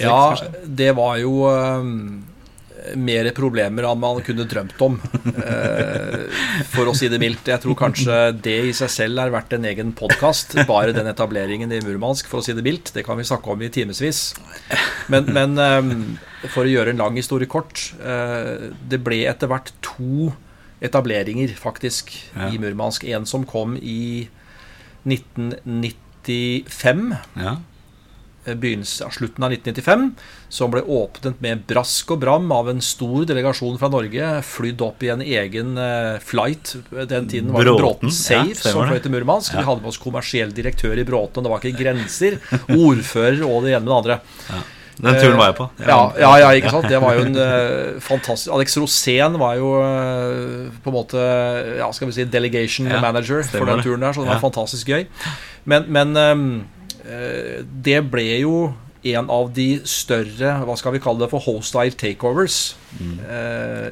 ja, 0.00 0.36
det 0.64 0.92
var 0.96 1.18
jo 1.20 1.44
uh, 1.44 1.84
mer 3.00 3.28
problemer 3.36 3.86
enn 3.88 4.00
man 4.00 4.20
kunne 4.24 4.46
drømt 4.48 4.80
om, 4.84 4.96
uh, 4.98 6.24
for 6.72 6.90
å 6.90 6.94
si 6.96 7.08
det 7.12 7.20
mildt. 7.22 7.48
Jeg 7.52 7.62
tror 7.62 7.78
kanskje 7.78 8.18
det 8.44 8.56
i 8.70 8.74
seg 8.76 8.92
selv 8.92 9.24
er 9.24 9.34
verdt 9.34 9.56
en 9.56 9.68
egen 9.70 9.92
podkast, 9.96 10.56
bare 10.68 10.94
den 10.96 11.08
etableringen 11.10 11.72
i 11.72 11.82
Murmansk, 11.84 12.28
for 12.30 12.40
å 12.40 12.46
si 12.46 12.56
det 12.56 12.64
mildt. 12.66 12.94
Det 12.96 13.04
kan 13.06 13.20
vi 13.20 13.28
snakke 13.28 13.54
om 13.54 13.64
i 13.64 13.72
timevis. 13.72 14.26
Men, 15.12 15.28
men 15.36 15.58
um, 15.60 15.94
for 16.52 16.64
å 16.64 16.70
gjøre 16.70 16.94
en 16.94 17.02
lang 17.04 17.20
historie 17.20 17.50
kort, 17.50 17.90
uh, 18.00 18.72
det 18.88 19.02
ble 19.04 19.24
etter 19.30 19.50
hvert 19.50 19.72
to 19.84 20.32
etableringer, 20.84 21.54
faktisk, 21.58 22.12
ja. 22.34 22.50
i 22.52 22.58
Murmansk. 22.60 23.04
En 23.04 23.26
som 23.26 23.46
kom 23.48 23.76
i 23.76 24.28
1995. 25.04 27.14
Ja. 27.34 27.56
av 28.46 29.10
slutten 29.10 29.44
av 29.44 29.52
1995, 29.52 30.10
som 30.48 30.70
ble 30.72 30.82
åpnet 30.84 31.40
med 31.40 31.62
brask 31.68 32.10
og 32.12 32.18
bram 32.20 32.52
av 32.52 32.68
en 32.68 32.80
stor 32.84 33.24
delegasjon 33.28 33.78
fra 33.80 33.88
Norge, 33.92 34.42
flydd 34.44 34.80
opp 34.84 35.02
i 35.04 35.08
en 35.14 35.22
egen 35.24 35.78
uh, 35.80 36.18
flight. 36.20 36.76
Den 36.92 37.28
tiden 37.28 37.52
var 37.52 37.64
det 37.64 37.76
Bråten 37.80 38.12
Safe 38.12 38.52
ja, 38.52 38.60
som 38.60 38.84
fløy 38.84 39.00
til 39.00 39.12
Murmansk. 39.16 39.54
Ja. 39.54 39.62
Vi 39.62 39.66
hadde 39.70 39.84
med 39.84 39.92
oss 39.94 40.02
kommersiell 40.02 40.52
direktør 40.56 41.00
i 41.00 41.08
Bråten, 41.08 41.44
det 41.44 41.52
var 41.52 41.64
ikke 41.64 41.80
grenser. 41.80 42.32
Ordfører 42.68 43.44
og 43.48 43.64
det 43.64 43.76
ene 43.76 43.86
med 43.86 43.92
det 43.92 44.00
andre. 44.02 44.16
Ja. 44.52 44.64
Den 44.98 45.16
turen 45.18 45.38
var 45.38 45.50
jeg 45.50 45.56
på. 45.58 45.66
Ja, 45.82 45.98
ja, 46.18 46.30
ja, 46.38 46.50
ikke 46.54 46.70
sant. 46.70 46.86
Det 46.90 47.00
var 47.02 47.16
jo 47.18 47.24
en 47.26 47.38
uh, 47.38 47.96
fantastisk 48.04 48.52
Alex 48.54 48.76
Rosén 48.78 49.38
var 49.40 49.56
jo 49.58 49.72
uh, 49.82 50.70
på 50.84 50.92
en 50.92 50.94
måte 50.94 51.24
Ja, 51.80 51.90
skal 51.94 52.10
vi 52.10 52.16
si 52.18 52.28
delegation 52.30 52.86
ja, 52.90 53.00
manager 53.02 53.42
for 53.48 53.66
den 53.66 53.82
turen 53.82 54.06
der, 54.06 54.14
så 54.14 54.22
det 54.22 54.30
var 54.30 54.44
fantastisk 54.44 54.94
gøy. 54.94 55.06
Men, 55.64 55.90
men 55.90 56.16
um, 56.16 56.46
uh, 57.02 57.60
det 57.64 58.00
ble 58.12 58.28
jo 58.44 58.56
en 59.04 59.28
av 59.28 59.50
de 59.52 59.82
større 59.84 60.54
hva 60.64 60.78
skal 60.80 60.94
vi 60.94 61.02
kalle 61.04 61.20
det 61.20 61.28
for 61.28 61.44
hostile 61.44 61.92
takeovers 61.92 62.72
mm. 62.96 63.18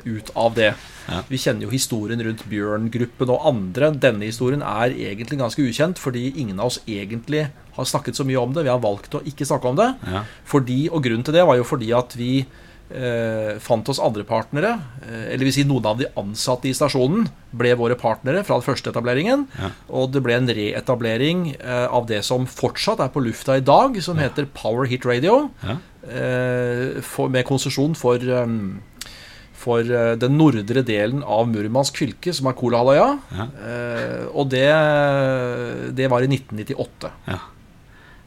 ut 0.08 0.30
av 0.40 0.54
det. 0.56 0.70
Ja. 1.04 1.18
Vi 1.28 1.40
kjenner 1.42 1.66
jo 1.66 1.72
historien 1.74 2.22
rundt 2.24 2.46
Bjørn-gruppen 2.48 3.32
og 3.34 3.44
andre. 3.50 3.90
Denne 3.92 4.24
historien 4.24 4.64
er 4.64 4.94
egentlig 4.94 5.36
ganske 5.42 5.60
ukjent, 5.60 6.00
fordi 6.00 6.30
ingen 6.32 6.62
av 6.62 6.70
oss 6.70 6.80
egentlig 6.86 7.50
har 7.76 7.88
snakket 7.88 8.18
så 8.18 8.26
mye 8.28 8.40
om 8.40 8.52
det. 8.54 8.66
Vi 8.66 8.72
har 8.72 8.82
valgt 8.82 9.16
å 9.16 9.22
ikke 9.28 9.48
snakke 9.48 9.70
om 9.70 9.78
det. 9.78 9.88
Ja. 10.08 10.26
Fordi, 10.48 10.84
og 10.92 11.04
grunnen 11.04 11.24
til 11.26 11.36
det 11.36 11.46
var 11.48 11.58
jo 11.58 11.66
fordi 11.66 11.88
at 11.96 12.16
vi 12.18 12.32
eh, 12.42 13.56
fant 13.62 13.88
oss 13.88 14.00
andre 14.02 14.26
partnere. 14.28 14.74
Eh, 15.06 15.32
eller 15.32 15.48
vil 15.48 15.56
si 15.56 15.64
noen 15.68 15.88
av 15.88 16.02
de 16.02 16.10
ansatte 16.20 16.68
i 16.68 16.74
stasjonen 16.76 17.26
ble 17.56 17.72
våre 17.80 17.96
partnere 18.00 18.44
fra 18.46 18.58
den 18.58 18.66
første 18.66 18.92
etableringen. 18.92 19.46
Ja. 19.58 19.72
Og 19.88 20.12
det 20.12 20.24
ble 20.26 20.36
en 20.38 20.52
reetablering 20.52 21.48
eh, 21.56 21.88
av 21.88 22.08
det 22.10 22.22
som 22.28 22.48
fortsatt 22.50 23.02
er 23.04 23.12
på 23.14 23.24
lufta 23.24 23.58
i 23.58 23.64
dag, 23.64 23.98
som 24.04 24.20
ja. 24.20 24.28
heter 24.28 24.50
Power 24.56 24.90
Hit 24.90 25.08
Radio. 25.08 25.46
Eh, 25.64 27.02
for, 27.06 27.32
med 27.32 27.46
konsesjon 27.48 27.96
for 27.96 28.20
um, 28.42 28.80
for 29.62 29.86
eh, 29.86 30.14
den 30.20 30.36
nordre 30.38 30.84
delen 30.86 31.22
av 31.22 31.48
Murmansk 31.50 32.00
fylke, 32.02 32.34
som 32.34 32.48
er 32.50 32.58
Kolahalvøya. 32.58 33.08
Ja. 33.36 33.48
Eh, 33.70 34.24
og 34.32 34.50
det, 34.52 34.68
det, 35.98 36.08
var 36.12 36.24
i 36.24 36.30
1998. 36.30 37.12
Ja. 37.30 37.40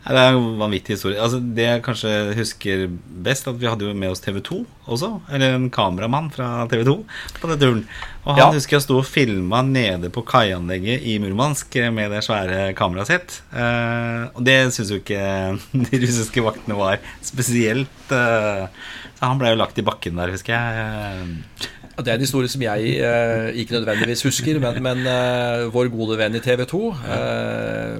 Det 0.06 0.22
er 0.22 0.36
en 0.38 0.60
vanvittig 0.60 0.94
historie. 1.00 1.18
Altså, 1.18 1.40
det 1.42 1.64
jeg 1.66 1.82
kanskje 1.86 2.12
husker 2.38 2.84
best, 3.26 3.48
at 3.50 3.58
vi 3.58 3.66
hadde 3.66 3.88
jo 3.88 3.94
med 3.98 4.12
oss 4.14 4.22
TV2 4.22 4.60
også. 4.86 5.10
Eller 5.34 5.56
en 5.58 5.70
kameramann 5.74 6.28
fra 6.34 6.68
TV2 6.70 6.94
på 7.42 7.50
den 7.50 7.60
turen. 7.64 7.80
Og 8.26 8.36
han 8.36 8.44
Ja. 8.44 8.52
husker 8.54 8.78
jeg 8.78 8.84
sto 8.86 9.00
og 9.00 9.06
filma 9.10 9.64
nede 9.66 10.12
på 10.14 10.22
kaianlegget 10.26 11.02
i 11.10 11.18
Murmansk 11.22 11.74
med 11.94 12.12
det 12.14 12.22
svære 12.26 12.76
kameraet 12.78 13.08
sitt. 13.10 13.40
Eh, 13.54 14.30
og 14.36 14.44
det 14.46 14.60
syns 14.74 14.92
jo 14.94 15.02
ikke 15.02 15.60
de 15.90 16.02
russiske 16.06 16.46
vaktene 16.46 16.78
var 16.78 17.02
spesielt 17.26 18.14
eh, 18.14 18.68
Så 19.16 19.26
han 19.30 19.40
ble 19.42 19.54
jo 19.56 19.60
lagt 19.62 19.78
i 19.80 19.86
bakken 19.86 20.18
der, 20.22 20.34
husker 20.34 20.54
jeg. 20.54 21.38
Det 21.98 22.08
er 22.12 22.18
en 22.20 22.24
historie 22.26 22.50
som 22.52 22.62
jeg 22.66 22.96
eh, 23.00 23.54
ikke 23.62 23.78
nødvendigvis 23.78 24.24
husker, 24.28 24.60
men, 24.60 24.82
men 24.84 25.06
eh, 25.08 25.66
vår 25.72 25.88
gode 25.94 26.18
venn 26.20 26.36
i 26.36 26.42
TV 26.44 26.66
2, 26.68 26.82
eh, 27.16 28.00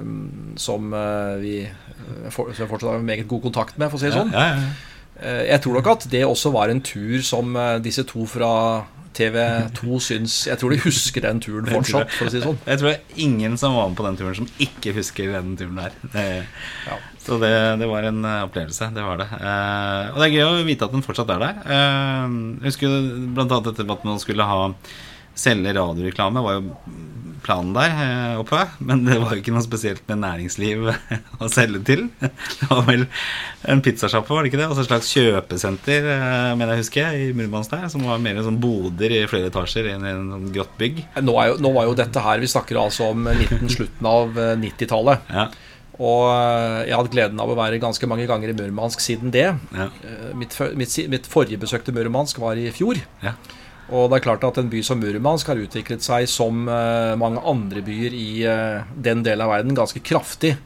som 0.60 0.92
eh, 0.92 1.36
vi 1.40 1.54
eh, 1.64 2.28
for, 2.34 2.52
som 2.56 2.68
fortsatt 2.68 2.92
har 2.98 3.06
meget 3.06 3.28
god 3.30 3.46
kontakt 3.48 3.78
med, 3.80 3.88
for 3.88 3.96
å 3.96 4.02
si 4.02 4.10
det 4.10 4.18
sånn 4.18 4.34
Ja, 4.36 4.44
ja, 4.50 4.58
ja. 4.60 4.74
eh, 5.22 5.42
Jeg 5.52 5.62
tror 5.64 5.78
nok 5.80 5.88
at 5.94 6.06
det 6.12 6.24
også 6.28 6.52
var 6.54 6.68
en 6.72 6.82
tur 6.84 7.24
som 7.24 7.56
disse 7.84 8.04
to 8.08 8.26
fra 8.28 8.50
TV 9.16 9.36
2 9.78 9.98
syns 10.04 10.34
Jeg 10.50 10.60
tror 10.60 10.74
de 10.74 10.78
husker 10.84 11.24
den 11.24 11.40
turen 11.42 11.68
fortsatt, 11.70 12.12
for 12.12 12.28
å 12.28 12.32
si 12.32 12.38
det 12.38 12.46
sånn. 12.46 12.58
Jeg 12.66 12.80
tror 12.80 12.90
det 12.90 12.96
er 12.98 13.20
ingen 13.26 13.56
som 13.60 13.76
var 13.76 13.90
med 13.90 13.98
på 13.98 14.06
den 14.06 14.18
turen, 14.20 14.38
som 14.38 14.50
ikke 14.62 14.94
husker 14.98 15.32
den 15.34 15.54
turen 15.58 15.82
der. 15.82 16.00
Det, 16.12 16.26
Ja. 16.86 17.00
Så 17.26 17.40
det, 17.42 17.50
det 17.80 17.88
var 17.90 18.06
en 18.06 18.20
eh, 18.22 18.44
opplevelse. 18.46 18.86
Det 18.94 19.02
var 19.02 19.18
det. 19.18 19.26
Eh, 19.34 20.12
og 20.12 20.20
det 20.20 20.28
er 20.28 20.34
gøy 20.36 20.44
å 20.46 20.66
vite 20.68 20.86
at 20.86 20.92
den 20.94 21.02
fortsatt 21.02 21.32
er 21.34 21.42
der. 21.42 21.56
Eh, 21.66 22.36
jeg 22.62 22.70
husker 22.70 22.92
annet 22.92 23.66
dette 23.66 23.82
med 23.82 23.96
at 23.96 24.06
man 24.06 24.22
skulle 24.22 24.46
ha 24.46 24.60
selge 25.36 25.74
radioreklame, 25.76 26.44
var 26.44 26.60
jo 26.60 26.76
planen 27.46 27.72
der 27.76 27.92
eh, 28.02 28.40
oppe. 28.42 28.60
Men 28.84 29.04
det 29.06 29.16
var 29.22 29.32
jo 29.36 29.40
ikke 29.42 29.54
noe 29.54 29.64
spesielt 29.64 30.02
med 30.10 30.20
næringsliv 30.24 30.88
å 31.42 31.48
selge 31.52 31.80
til. 31.88 32.02
Det 32.20 32.68
var 32.70 32.82
vel 32.88 33.06
en 33.70 33.82
pizzasjappe, 33.86 34.30
var 34.34 34.42
det 34.44 34.50
ikke 34.52 34.60
det? 34.60 34.66
Og 34.70 34.76
så 34.78 34.84
et 34.84 34.90
slags 34.90 35.12
kjøpesenter, 35.16 36.10
eh, 36.16 36.50
mener 36.58 36.74
jeg 36.76 36.84
husker, 36.84 37.20
i 37.22 37.30
Murmansk 37.38 37.72
der. 37.76 37.86
Som 37.92 38.04
var 38.10 38.18
mer 38.22 38.42
sånn 38.46 38.58
boder 38.62 39.14
i 39.14 39.22
flere 39.30 39.50
etasjer 39.52 39.88
i 39.92 39.94
en 39.96 40.08
sånn 40.34 40.50
grått 40.54 40.74
bygg. 40.80 41.00
Nå, 41.22 41.38
er 41.42 41.52
jo, 41.54 41.60
nå 41.64 41.72
var 41.78 41.86
jo 41.88 41.96
dette 41.98 42.22
her 42.26 42.42
Vi 42.42 42.50
snakker 42.50 42.82
altså 42.82 43.12
om 43.14 43.24
19, 43.30 43.70
slutten 43.78 44.10
av 44.10 44.36
eh, 44.42 44.52
90-tallet. 44.66 45.32
Ja, 45.32 45.46
Og 45.96 46.24
eh, 46.28 46.80
jeg 46.90 46.92
har 46.96 47.00
hatt 47.06 47.12
gleden 47.14 47.40
av 47.40 47.48
å 47.48 47.56
være 47.56 47.78
ganske 47.80 48.08
mange 48.10 48.26
ganger 48.28 48.50
i 48.52 48.56
Murmansk 48.58 49.00
siden 49.00 49.30
det. 49.32 49.46
ja, 49.72 49.86
Eh, 50.04 50.32
Mitt, 50.36 50.52
mitt, 50.76 50.92
mitt 51.08 51.28
forrige 51.30 51.56
besøk 51.62 51.86
til 51.86 51.94
Murmansk 51.96 52.42
var 52.42 52.58
i 52.60 52.66
fjor. 52.74 52.98
ja. 53.24 53.32
Og 53.90 54.08
det 54.10 54.18
er 54.18 54.24
klart 54.24 54.44
at 54.48 54.56
en 54.58 54.70
by 54.72 54.80
som 54.82 54.98
Murmansk 54.98 55.46
har 55.52 55.60
utviklet 55.62 56.02
seg 56.02 56.24
som 56.30 56.64
eh, 56.68 57.12
mange 57.20 57.38
andre 57.46 57.82
byer 57.86 58.16
i 58.18 58.30
eh, 58.42 58.80
den 58.98 59.22
delen 59.26 59.44
av 59.46 59.52
verden 59.54 59.76
ganske 59.78 60.02
kraftig 60.02 60.56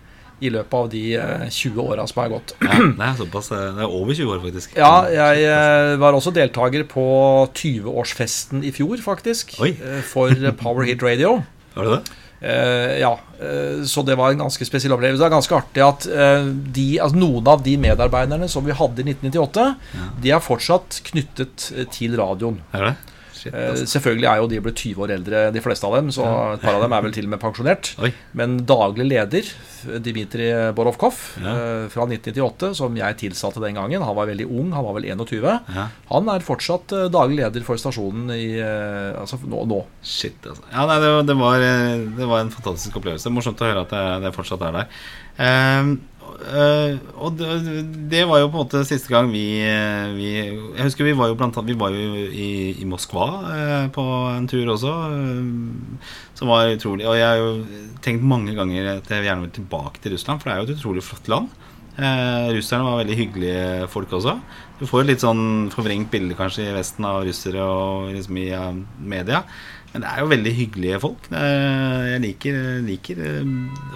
i 0.41 0.49
løpet 0.49 0.73
av 0.73 0.87
de 0.89 1.03
eh, 1.21 1.43
20 1.53 1.83
åra 1.85 2.07
som 2.09 2.23
har 2.23 2.31
gått. 2.33 2.55
ja 2.65 2.79
er 3.11 3.19
såpass. 3.19 3.51
eh, 3.53 3.67
Det 3.77 3.85
er 3.85 3.93
over 3.93 4.17
20 4.17 4.31
år, 4.33 4.41
faktisk. 4.47 4.73
Ja, 4.81 4.93
jeg 5.13 5.45
eh, 5.45 5.97
var 6.01 6.17
også 6.17 6.33
deltaker 6.33 6.87
på 6.89 7.05
20-årsfesten 7.61 8.65
i 8.65 8.73
fjor, 8.75 8.97
faktisk. 9.05 9.53
Oi. 9.61 9.75
eh, 9.77 10.01
For 10.07 10.33
Power 10.61 10.89
Hit 10.89 11.03
Radio. 11.05 11.43
Var 11.77 11.85
det 11.91 11.99
det? 11.99 12.17
Eh, 12.41 12.95
ja, 13.03 13.13
eh, 13.37 13.83
så 13.85 14.01
det 14.09 14.17
var 14.17 14.33
en 14.33 14.41
ganske 14.47 14.65
spesiell 14.65 14.95
opplevelse. 14.97 15.21
Det 15.21 15.29
er 15.29 15.35
ganske 15.37 15.59
artig 15.59 15.85
at 15.85 16.07
eh, 16.09 16.49
de, 16.73 16.87
altså 17.05 17.21
noen 17.21 17.51
av 17.53 17.61
de 17.67 17.77
medarbeiderne 17.85 18.49
som 18.49 18.65
vi 18.65 18.73
hadde 18.73 19.05
i 19.05 19.11
1998, 19.13 19.67
de 20.25 20.33
er 20.33 20.41
fortsatt 20.45 21.03
knyttet 21.11 21.69
eh, 21.77 21.85
til 21.93 22.17
radioen. 22.17 22.63
Er 22.73 22.89
det? 22.89 22.97
Shit, 23.41 23.55
Eh, 23.57 23.71
altså. 23.73 23.87
selvfølgelig 23.89 24.29
er 24.29 24.37
jo 24.43 24.49
de 24.53 24.61
blitt 24.61 24.77
20 24.85 25.01
år 25.07 25.13
eldre, 25.17 25.39
de 25.55 25.61
fleste 25.65 25.87
av 25.89 25.95
dem, 25.97 26.11
så 26.13 26.25
et 26.55 26.61
par 26.61 26.75
av 26.77 26.83
dem 26.85 26.93
er 26.93 27.05
vel 27.07 27.13
til 27.17 27.25
og 27.25 27.31
med 27.33 27.41
pensjonert. 27.41 27.95
Oi. 28.05 28.11
Men 28.37 28.59
daglig 28.69 29.07
leder, 29.09 29.49
Dmitrij 30.05 30.51
Ja. 30.51 30.73
Borovkov, 30.77 31.17
eh, 31.41 31.89
fra 31.89 32.05
1998, 32.05 32.75
som 32.77 32.95
jeg 33.01 33.17
tilsatte 33.17 33.63
den 33.65 33.75
gangen, 33.81 34.03
han 34.05 34.15
var 34.17 34.27
veldig 34.29 34.45
ung, 34.51 34.73
han 34.77 34.85
var 34.85 34.93
vel 34.99 35.09
21, 35.09 35.61
Ja. 35.75 35.87
han 36.11 36.29
er 36.29 36.45
fortsatt 36.45 36.93
eh, 36.93 37.09
daglig 37.09 37.39
leder 37.41 37.65
for 37.65 37.77
stasjonen 37.81 38.29
i, 38.37 38.61
altså 38.61 39.39
nå, 39.49 39.65
nå. 39.67 39.81
Shit, 40.05 40.37
altså. 40.45 40.63
Ja, 40.71 40.85
nei, 40.87 40.99
det, 41.01 41.37
var- 41.37 41.59
det, 42.21 42.27
var, 42.29 42.41
en 42.45 42.51
fantastisk 42.53 42.97
opplevelse. 43.01 43.33
Morsomt 43.33 43.61
å 43.61 43.69
høre 43.71 43.87
at 43.87 43.91
det, 43.91 44.05
det 44.27 44.35
fortsatt 44.37 44.61
er 44.69 44.73
der. 44.73 44.87
Eh, 45.41 45.97
og 47.21 47.37
det, 47.39 48.23
var 48.29 48.41
jo 48.41 48.49
på 48.51 48.57
en 48.57 48.63
måte 48.65 48.83
siste 48.89 49.13
gang 49.13 49.31
vi, 49.33 49.61
eh, 49.65 50.11
vi 50.17 50.31
Jeg 50.37 50.87
husker 50.87 51.07
vi 51.07 51.15
var 51.19 51.31
jo 51.31 51.37
blant 51.39 51.57
annet 51.57 51.73
Vi 51.73 51.79
var 51.81 51.95
jo 51.95 52.25
i, 52.27 52.51
i 52.81 52.89
Moskva 52.89 53.27
eh, 53.55 53.87
på 53.95 54.05
en 54.33 54.49
tur 54.51 54.73
også, 54.75 54.95
eh, 55.15 56.13
som 56.39 56.53
var 56.53 56.73
utrolig. 56.75 57.07
Og 57.09 57.19
jeg 57.19 57.27
har 57.27 57.41
jo 57.41 57.51
tenkt 58.05 58.27
mange 58.27 58.57
ganger 58.57 58.97
at 58.97 59.11
jeg 59.11 59.27
gjerne 59.27 59.47
vil 59.47 59.57
tilbake 59.61 60.03
til 60.03 60.17
Russland, 60.17 60.41
for 60.41 60.51
det 60.51 60.55
er 60.55 60.63
jo 60.63 60.69
et 60.69 60.79
utrolig 60.79 61.05
flott 61.07 61.31
land. 61.33 61.51
Eh, 62.01 62.49
russerne 62.57 62.87
var 62.87 63.03
veldig 63.03 63.19
hyggelige 63.19 63.89
folk 63.93 64.13
også. 64.17 64.39
Du 64.81 64.87
får 64.89 65.03
et 65.03 65.11
litt 65.13 65.25
sånn 65.25 65.69
forvrengt 65.75 66.09
bilde 66.13 66.37
kanskje 66.39 66.71
i 66.71 66.77
Vesten 66.77 67.05
av 67.05 67.25
russere 67.27 67.65
og 67.67 68.15
liksom 68.15 68.39
i 68.41 68.49
media. 69.13 69.43
Men 69.91 70.05
det 70.05 70.11
er 70.11 70.23
jo 70.23 70.31
veldig 70.31 70.53
hyggelige 70.55 71.01
folk. 71.03 71.27
Jeg 71.35 72.23
liker, 72.23 72.59
liker 72.87 73.23
eh, 73.27 73.49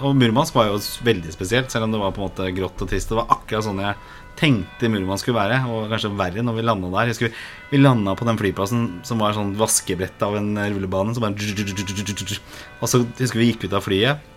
Og 0.03 0.17
Murmansk 0.19 0.57
var 0.57 0.67
jo 0.67 0.79
veldig 1.07 1.31
spesielt, 1.31 1.71
selv 1.71 1.87
om 1.87 1.95
det 1.95 2.01
var 2.01 2.11
på 2.15 2.19
en 2.19 2.27
måte 2.27 2.51
grått 2.57 2.83
og 2.83 2.91
trist. 2.91 3.11
Det 3.11 3.19
var 3.19 3.31
akkurat 3.37 3.67
sånn 3.67 3.79
jeg 3.83 3.95
tenkte 4.35 4.89
Murmansk 4.91 5.23
skulle 5.23 5.39
være, 5.39 5.61
og 5.71 5.87
kanskje 5.93 6.11
verre 6.19 6.43
når 6.43 6.57
vi 6.57 6.65
landa 6.67 6.91
der. 6.97 7.13
Husker 7.13 7.31
Vi 7.71 7.79
landa 7.79 8.15
på 8.19 8.27
den 8.27 8.39
flyplassen 8.41 8.87
som 9.07 9.23
var 9.23 9.37
sånn 9.37 9.55
vaskebrett 9.59 10.19
av 10.27 10.35
en 10.35 10.51
rullebane. 10.59 11.15
Så 11.15 11.23
bare 11.23 11.35
Og 12.81 12.91
så 12.91 13.05
husker 13.05 13.39
vi 13.39 13.51
gikk 13.53 13.69
ut 13.69 13.77
av 13.79 13.85
flyet. 13.87 14.31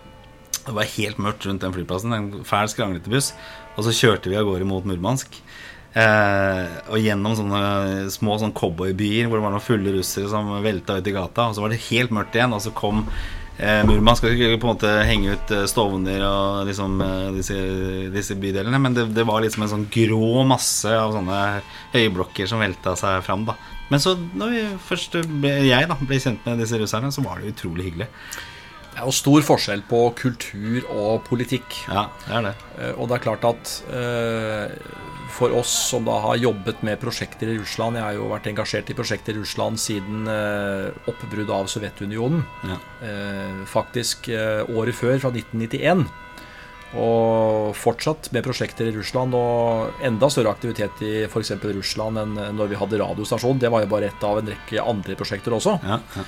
Det 0.63 0.75
var 0.75 0.87
helt 0.95 1.19
mørkt 1.19 1.45
rundt 1.47 1.63
den 1.65 1.75
flyplassen. 1.75 2.15
En 2.15 2.31
fæl, 2.47 2.71
skranglete 2.71 3.11
buss. 3.11 3.33
Og 3.75 3.83
så 3.87 3.95
kjørte 3.95 4.31
vi 4.31 4.39
av 4.39 4.47
gårde 4.47 4.67
mot 4.69 4.87
Murmansk. 4.87 5.41
Eh, 5.89 6.65
og 6.93 7.01
gjennom 7.01 7.33
sånne 7.33 8.09
små 8.13 8.35
sånn 8.37 8.53
cowboybyer 8.53 9.25
hvor 9.25 9.39
det 9.39 9.45
var 9.47 9.53
noen 9.55 9.65
fulle 9.65 9.93
russere 9.95 10.29
som 10.29 10.51
velta 10.61 10.99
ut 10.99 11.09
i 11.09 11.15
gata. 11.15 11.49
Og 11.49 11.57
så 11.57 11.63
var 11.63 11.73
det 11.73 11.83
helt 11.89 12.13
mørkt 12.13 12.37
igjen, 12.37 12.53
og 12.53 12.61
så 12.61 12.73
kom 12.77 13.01
eh, 13.57 13.81
Murmansk. 13.87 14.27
Skulle 14.27 14.59
på 14.61 14.69
en 14.69 14.75
måte 14.75 14.91
henge 15.09 15.33
ut 15.33 15.55
eh, 15.55 15.65
Stovner 15.71 16.25
og 16.27 16.69
liksom 16.69 17.01
eh, 17.05 17.25
disse, 17.39 17.57
disse 18.13 18.37
bydelene. 18.37 18.81
Men 18.81 18.97
det, 18.97 19.07
det 19.17 19.25
var 19.29 19.41
liksom 19.45 19.65
en 19.65 19.73
sånn 19.73 19.89
grå 19.93 20.45
masse 20.49 20.93
av 20.93 21.15
sånne 21.17 21.41
høyblokker 21.95 22.49
som 22.49 22.61
velta 22.61 22.95
seg 22.99 23.25
fram. 23.25 23.49
da 23.49 23.57
Men 23.89 24.03
så 24.03 24.13
når 24.19 24.55
vi 24.55 24.63
først 24.91 25.19
ble, 25.41 25.57
jeg 25.71 25.89
da 25.89 25.97
ble 26.03 26.21
kjent 26.21 26.45
med 26.45 26.61
disse 26.61 26.77
russerne, 26.77 27.11
så 27.15 27.25
var 27.25 27.41
det 27.41 27.55
utrolig 27.55 27.89
hyggelig. 27.89 28.11
Det 28.89 29.05
er 29.05 29.07
jo 29.07 29.13
stor 29.15 29.43
forskjell 29.45 29.81
på 29.87 29.99
kultur 30.17 30.85
og 30.91 31.21
politikk. 31.27 31.85
Ja, 31.87 32.09
det 32.25 32.33
er 32.35 32.47
det. 32.49 32.55
Og 32.97 33.07
det 33.07 33.15
er 33.15 33.21
klart 33.23 33.45
at 33.47 33.75
eh, 33.95 34.73
for 35.29 35.53
oss 35.55 35.71
som 35.89 36.05
da 36.07 36.17
har 36.23 36.39
jobbet 36.41 36.81
med 36.85 36.99
prosjekter 37.01 37.51
i 37.51 37.57
Russland 37.59 37.97
Jeg 37.99 38.05
har 38.05 38.15
jo 38.17 38.29
vært 38.31 38.49
engasjert 38.51 38.89
i 38.89 38.95
prosjekter 38.97 39.35
i 39.35 39.41
Russland 39.41 39.79
siden 39.81 40.29
eh, 40.29 40.89
oppbruddet 41.09 41.53
av 41.53 41.69
Sovjetunionen. 41.71 42.41
Ja. 42.67 42.79
Eh, 43.05 43.61
faktisk 43.69 44.31
eh, 44.33 44.63
året 44.69 44.97
før, 44.97 45.17
fra 45.21 45.31
1991. 45.33 46.07
Og 46.99 47.75
fortsatt 47.77 48.31
med 48.33 48.41
prosjekter 48.47 48.89
i 48.89 48.93
Russland, 48.95 49.35
og 49.37 50.01
enda 50.05 50.29
større 50.33 50.55
aktivitet 50.55 51.03
i 51.05 51.11
f.eks. 51.27 51.53
Russland 51.61 52.17
enn 52.17 52.37
når 52.57 52.71
vi 52.71 52.79
hadde 52.79 53.01
radiostasjon. 53.01 53.61
Det 53.61 53.69
var 53.69 53.85
jo 53.85 53.91
bare 53.91 54.09
ett 54.09 54.25
av 54.25 54.41
en 54.41 54.49
rekke 54.49 54.81
andre 54.81 55.17
prosjekter 55.19 55.53
også. 55.59 55.77
Ja, 55.85 55.99
ja. 56.17 56.25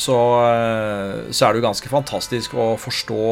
Så, 0.00 0.16
eh, 0.48 1.30
så 1.30 1.46
er 1.46 1.52
det 1.52 1.60
jo 1.60 1.68
ganske 1.68 1.90
fantastisk 1.92 2.54
å 2.56 2.72
forstå 2.80 3.24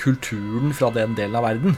kulturen 0.00 0.72
fra 0.76 0.90
den 0.94 1.16
delen 1.18 1.36
av 1.38 1.46
verden. 1.46 1.76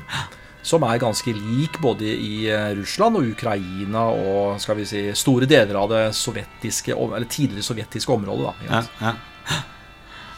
Som 0.63 0.83
er 0.85 0.99
ganske 1.01 1.33
lik 1.33 1.79
både 1.81 2.05
i 2.05 2.49
eh, 2.51 2.73
Russland 2.77 3.17
og 3.17 3.29
Ukraina 3.31 4.09
og 4.11 4.59
skal 4.61 4.77
vi 4.81 4.85
si, 4.91 5.05
store 5.17 5.47
deler 5.49 5.79
av 5.81 5.89
det 5.93 6.03
sovjetiske, 6.19 6.93
eller 6.99 7.29
tidligere 7.31 7.63
sovjetiske 7.65 8.13
området. 8.13 8.51
Da, 8.51 8.55
Ja, 8.69 8.83
ja. 9.07 9.15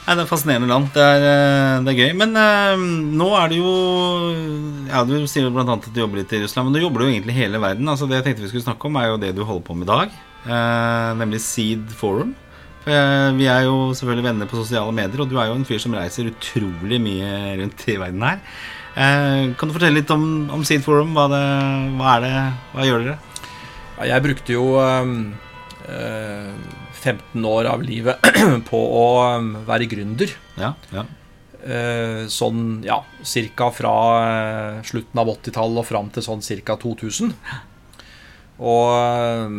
Nei, 0.00 0.14
det 0.16 0.22
er 0.24 0.28
fascinerende 0.30 0.66
land. 0.70 0.86
Det 0.94 1.02
er, 1.04 1.24
eh, 1.28 1.82
det 1.86 1.92
er 1.92 1.98
gøy. 2.00 2.12
Men 2.18 2.32
eh, 2.40 2.84
nå 3.20 3.28
er 3.38 3.50
det 3.52 3.58
jo 3.60 3.72
Ja, 4.88 5.02
Du 5.06 5.12
sier 5.28 5.44
jo 5.46 5.52
annet 5.52 5.84
at 5.86 5.92
du 5.94 6.00
jobber 6.00 6.18
litt 6.22 6.32
i 6.34 6.40
Russland, 6.42 6.66
men 6.70 6.74
du 6.76 6.82
jobber 6.82 7.04
jo 7.04 7.10
egentlig 7.12 7.36
hele 7.36 7.60
verden. 7.62 7.86
Altså 7.88 8.08
Det 8.08 8.18
jeg 8.18 8.26
tenkte 8.28 8.46
vi 8.46 8.52
skulle 8.52 8.66
snakke 8.66 8.88
om, 8.88 8.96
er 8.98 9.10
jo 9.12 9.18
det 9.22 9.34
du 9.36 9.44
holder 9.44 9.66
på 9.66 9.76
med 9.76 9.86
i 9.86 9.90
dag. 9.92 10.16
eh, 10.46 11.10
nemlig 11.20 11.40
Seed 11.44 11.90
Forum. 12.00 12.34
For 12.84 12.90
eh, 12.96 13.30
Vi 13.36 13.46
er 13.52 13.66
jo 13.68 13.92
selvfølgelig 13.92 14.24
venner 14.30 14.46
på 14.50 14.56
sosiale 14.62 14.92
medier, 14.96 15.20
og 15.20 15.28
du 15.30 15.36
er 15.38 15.50
jo 15.52 15.58
en 15.60 15.68
fyr 15.68 15.78
som 15.78 15.94
reiser 15.94 16.30
utrolig 16.32 16.98
mye 17.04 17.32
rundt 17.60 17.86
i 17.92 17.98
verden 18.00 18.22
her. 18.24 18.40
Eh, 19.00 19.52
kan 19.56 19.70
du 19.70 19.72
fortelle 19.72 20.00
litt 20.02 20.10
om, 20.12 20.24
om 20.52 20.64
Seed 20.66 20.84
Forum? 20.84 21.14
Hva, 21.16 21.28
det, 21.32 21.44
hva 21.96 22.16
er 22.18 22.26
det? 22.26 22.34
Hva 22.74 22.88
gjør 22.88 23.06
dere? 23.06 23.16
Ja, 24.00 24.10
jeg 24.14 24.24
brukte 24.26 24.56
jo 24.56 24.66
um, 24.76 25.14
eh, 25.88 26.50
15 27.00 27.46
år 27.48 27.70
av 27.70 27.84
livet 27.84 28.20
på 28.70 28.80
å 28.80 29.06
um, 29.38 29.54
være 29.68 29.88
gründer. 29.88 30.34
Ja, 30.60 30.74
ja. 30.92 31.06
Eh, 31.60 32.26
sånn, 32.32 32.80
ja, 32.86 33.02
cirka 33.26 33.68
fra 33.76 33.94
eh, 34.20 34.76
slutten 34.88 35.20
av 35.20 35.28
80-tallet 35.28 35.82
og 35.82 35.88
fram 35.88 36.12
til 36.12 36.24
sånn 36.24 36.44
cirka 36.44 36.76
2000. 36.80 37.32
Og 38.60 38.86
eh, 38.96 39.56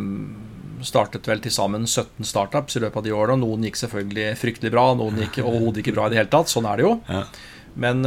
startet 0.86 1.26
vel 1.30 1.42
til 1.42 1.54
sammen 1.54 1.86
17 1.86 2.26
startups 2.26 2.78
i 2.78 2.82
løpet 2.82 3.02
av 3.02 3.06
de 3.06 3.14
årene. 3.14 3.38
og 3.38 3.42
Noen 3.42 3.66
gikk 3.66 3.82
selvfølgelig 3.84 4.38
fryktelig 4.38 4.74
bra, 4.74 4.88
noen 4.98 5.18
gikk 5.24 5.42
overhodet 5.44 5.82
ikke 5.82 5.94
bra 5.98 6.06
i 6.06 6.14
det 6.14 6.22
hele 6.22 6.32
tatt. 6.34 6.50
Sånn 6.50 6.66
er 6.70 6.78
det 6.78 6.86
jo. 6.86 6.96
Ja. 7.10 7.26
Men 7.82 8.06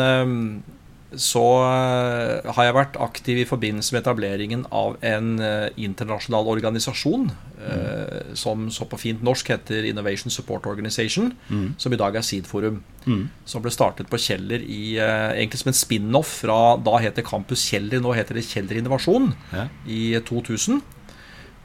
så 1.13 1.43
eh, 1.63 2.47
har 2.57 2.65
jeg 2.65 2.75
vært 2.75 2.97
aktiv 2.99 3.37
i 3.39 3.45
forbindelse 3.47 3.93
med 3.93 4.01
etableringen 4.01 4.65
av 4.73 4.97
en 5.05 5.35
eh, 5.39 5.67
internasjonal 5.77 6.49
organisasjon 6.55 7.29
mm. 7.29 8.33
som 8.35 8.65
så 8.73 8.87
på 8.89 8.99
fint 8.99 9.21
norsk 9.23 9.53
heter 9.53 9.85
Innovation 9.87 10.33
Support 10.33 10.65
Organization, 10.67 11.31
som 11.77 11.93
i 11.93 11.99
dag 12.01 12.17
er 12.17 12.25
Seed-forum. 12.25 12.81
Som 13.45 13.63
ble 13.63 13.71
startet 13.71 14.09
på 14.11 14.19
Kjeller 14.19 14.65
i, 14.65 14.97
eh, 14.97 15.29
egentlig 15.37 15.61
som 15.61 15.71
en 15.71 15.77
spin-off 15.77 16.41
fra 16.41 16.59
da 16.81 16.97
het 17.03 17.15
det 17.21 17.27
Campus 17.29 17.63
Kjeller, 17.69 18.01
nå 18.03 18.15
heter 18.17 18.35
det 18.39 18.47
Kjeller 18.49 18.81
Innovasjon, 18.81 19.31
Ja. 19.53 19.69
i 19.87 20.17
2000. 20.25 20.81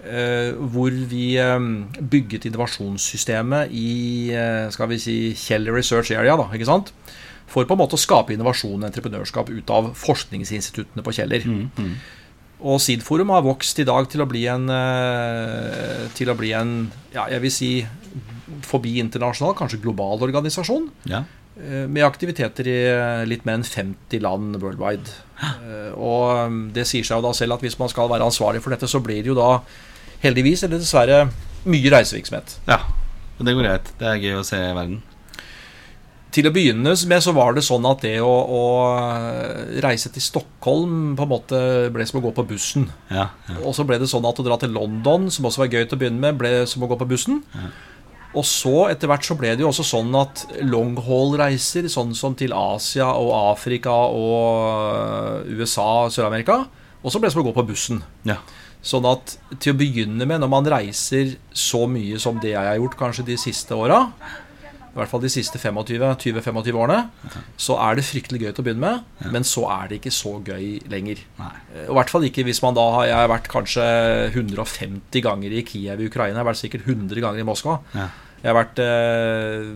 eh, 0.05 0.55
hvor 0.57 0.91
vi 0.91 1.37
eh, 1.37 1.59
bygget 2.01 2.47
innovasjonssystemet 2.49 3.73
i 3.77 4.31
eh, 4.33 4.71
skal 4.73 4.89
vi 4.89 4.99
si, 4.99 5.17
Kjeller 5.37 5.75
Research 5.77 6.13
Area. 6.17 6.37
Da, 6.41 6.49
ikke 6.55 6.69
sant? 6.71 6.95
For 7.51 7.67
på 7.67 7.75
en 7.75 7.81
måte 7.83 7.99
å 7.99 8.01
skape 8.01 8.33
innovasjon 8.37 8.79
og 8.79 8.87
entreprenørskap 8.89 9.51
ut 9.51 9.71
av 9.75 9.91
forskningsinstituttene 9.99 11.03
på 11.07 11.15
Kjeller. 11.17 11.47
Og 12.61 12.77
SID-forum 12.85 13.31
har 13.33 13.43
vokst 13.47 13.79
i 13.81 13.87
dag 13.89 14.07
til 14.13 14.21
å 14.23 14.27
bli 14.29 14.43
en 14.53 14.67
eh, 14.69 16.03
Til 16.13 16.29
å 16.29 16.35
bli 16.37 16.51
en 16.53 16.75
ja, 17.15 17.25
jeg 17.33 17.41
vil 17.47 17.55
si 17.55 17.71
forbi 18.67 18.97
internasjonal, 19.01 19.55
kanskje 19.57 19.79
global 19.81 20.21
organisasjon. 20.27 20.89
Ja. 21.09 21.23
eh, 21.57 21.87
Med 21.89 22.05
aktiviteter 22.05 22.69
i 22.69 22.77
eh, 22.91 23.25
litt 23.31 23.47
mer 23.49 23.59
enn 23.61 23.65
50 23.67 24.21
land 24.27 24.59
worldwide. 24.61 25.09
Og 25.97 26.47
um, 26.51 26.59
det 26.75 26.85
sier 26.91 27.07
seg 27.07 27.17
jo 27.17 27.25
da 27.25 27.33
selv 27.37 27.57
at 27.57 27.63
hvis 27.65 27.79
man 27.81 27.89
skal 27.89 28.11
være 28.13 28.27
ansvarlig 28.29 28.61
for 28.61 28.75
dette, 28.75 28.91
så 28.91 29.01
blir 29.01 29.23
det 29.25 29.31
jo 29.33 29.39
da 29.39 29.63
heldigvis 30.21 30.67
eller 30.67 30.83
dessverre 30.83 31.23
mye 31.65 31.95
reisevirksomhet. 31.97 32.59
ja. 32.69 32.83
Og 33.41 33.47
det 33.49 33.55
går 33.57 33.65
greit. 33.65 33.87
Det 33.97 34.05
er 34.05 34.19
gøy 34.21 34.35
å 34.37 34.43
se 34.45 34.59
verden. 34.61 34.99
Til 36.31 36.47
å 36.47 36.53
begynne 36.55 36.95
med 36.95 37.23
så 37.25 37.33
var 37.35 37.57
det 37.57 37.65
sånn 37.67 37.87
at 37.91 38.05
det 38.05 38.17
å, 38.23 38.31
å 38.31 38.63
reise 39.83 40.13
til 40.15 40.23
Stockholm 40.23 41.15
på 41.19 41.27
en 41.27 41.33
måte 41.33 41.61
ble 41.91 42.07
som 42.07 42.21
å 42.21 42.25
gå 42.29 42.33
på 42.37 42.47
bussen. 42.53 42.89
Ja. 43.11 43.31
ja. 43.49 43.59
Og 43.65 43.75
så 43.75 43.87
ble 43.89 43.99
det 43.99 44.11
sånn 44.11 44.27
at 44.29 44.39
å 44.39 44.47
dra 44.47 44.59
til 44.61 44.75
London, 44.77 45.27
som 45.35 45.49
også 45.49 45.65
var 45.65 45.73
gøy 45.73 45.87
til 45.87 45.99
å 45.99 46.03
begynne 46.03 46.23
med, 46.23 46.39
ble 46.39 46.53
som 46.71 46.85
å 46.87 46.91
gå 46.91 46.99
på 47.01 47.09
bussen. 47.11 47.43
Og 48.31 48.47
så 48.47 48.75
etter 48.93 49.11
hvert 49.11 49.27
så 49.27 49.35
ble 49.39 49.57
det 49.57 49.65
jo 49.65 49.73
også 49.73 49.89
sånn 49.89 50.15
at 50.15 50.45
long 50.63 50.95
haul-reiser, 51.03 51.89
sånn 51.91 52.15
som 52.15 52.37
til 52.39 52.55
Asia 52.55 53.09
og 53.19 53.33
Afrika 53.41 53.97
og 54.15 55.51
USA 55.51 55.89
og 56.05 56.15
Sør-Amerika, 56.15 56.63
også 57.03 57.23
ble 57.23 57.33
som 57.33 57.43
å 57.43 57.49
gå 57.49 57.57
på 57.57 57.67
bussen. 57.73 58.05
ja. 58.29 58.39
Sånn 58.81 59.05
at 59.05 59.35
til 59.61 59.75
å 59.75 59.77
begynne 59.77 60.25
med, 60.25 60.41
når 60.41 60.49
man 60.49 60.69
reiser 60.73 61.35
så 61.53 61.83
mye 61.91 62.17
som 62.23 62.39
det 62.41 62.55
jeg 62.55 62.65
har 62.65 62.79
gjort 62.79 62.97
kanskje 62.97 63.27
de 63.27 63.37
siste 63.37 63.77
åra, 63.77 64.07
i 64.91 64.99
hvert 64.99 65.11
fall 65.13 65.23
de 65.23 65.31
siste 65.31 65.59
25-25 65.63 66.79
årene, 66.83 67.05
så 67.61 67.77
er 67.79 67.99
det 67.99 68.05
fryktelig 68.09 68.41
gøy 68.43 68.51
til 68.51 68.63
å 68.63 68.67
begynne 68.67 68.83
med, 68.83 69.29
men 69.31 69.47
så 69.47 69.63
er 69.71 69.91
det 69.91 70.01
ikke 70.01 70.13
så 70.15 70.33
gøy 70.43 70.81
lenger. 70.91 71.23
Nei. 71.39 71.53
Og 71.87 71.93
I 71.95 71.99
hvert 72.01 72.11
fall 72.11 72.27
ikke 72.27 72.45
hvis 72.49 72.63
man 72.65 72.75
da 72.75 72.87
har 72.97 73.07
Jeg 73.11 73.19
har 73.21 73.31
vært 73.31 73.49
kanskje 73.53 73.87
150 74.35 75.23
ganger 75.23 75.55
i 75.55 75.63
Kiev 75.67 76.03
i 76.03 76.09
Ukraina. 76.11 76.39
Jeg 76.39 76.43
har 76.43 76.51
vært 76.51 76.63
sikkert 76.65 76.89
100 76.91 77.23
ganger 77.23 77.41
i 77.43 77.47
Moskva. 77.47 77.79
Ja. 77.95 78.09
Jeg 78.41 78.49
har 78.51 78.57
vært 78.57 78.79
eh, 78.81 79.67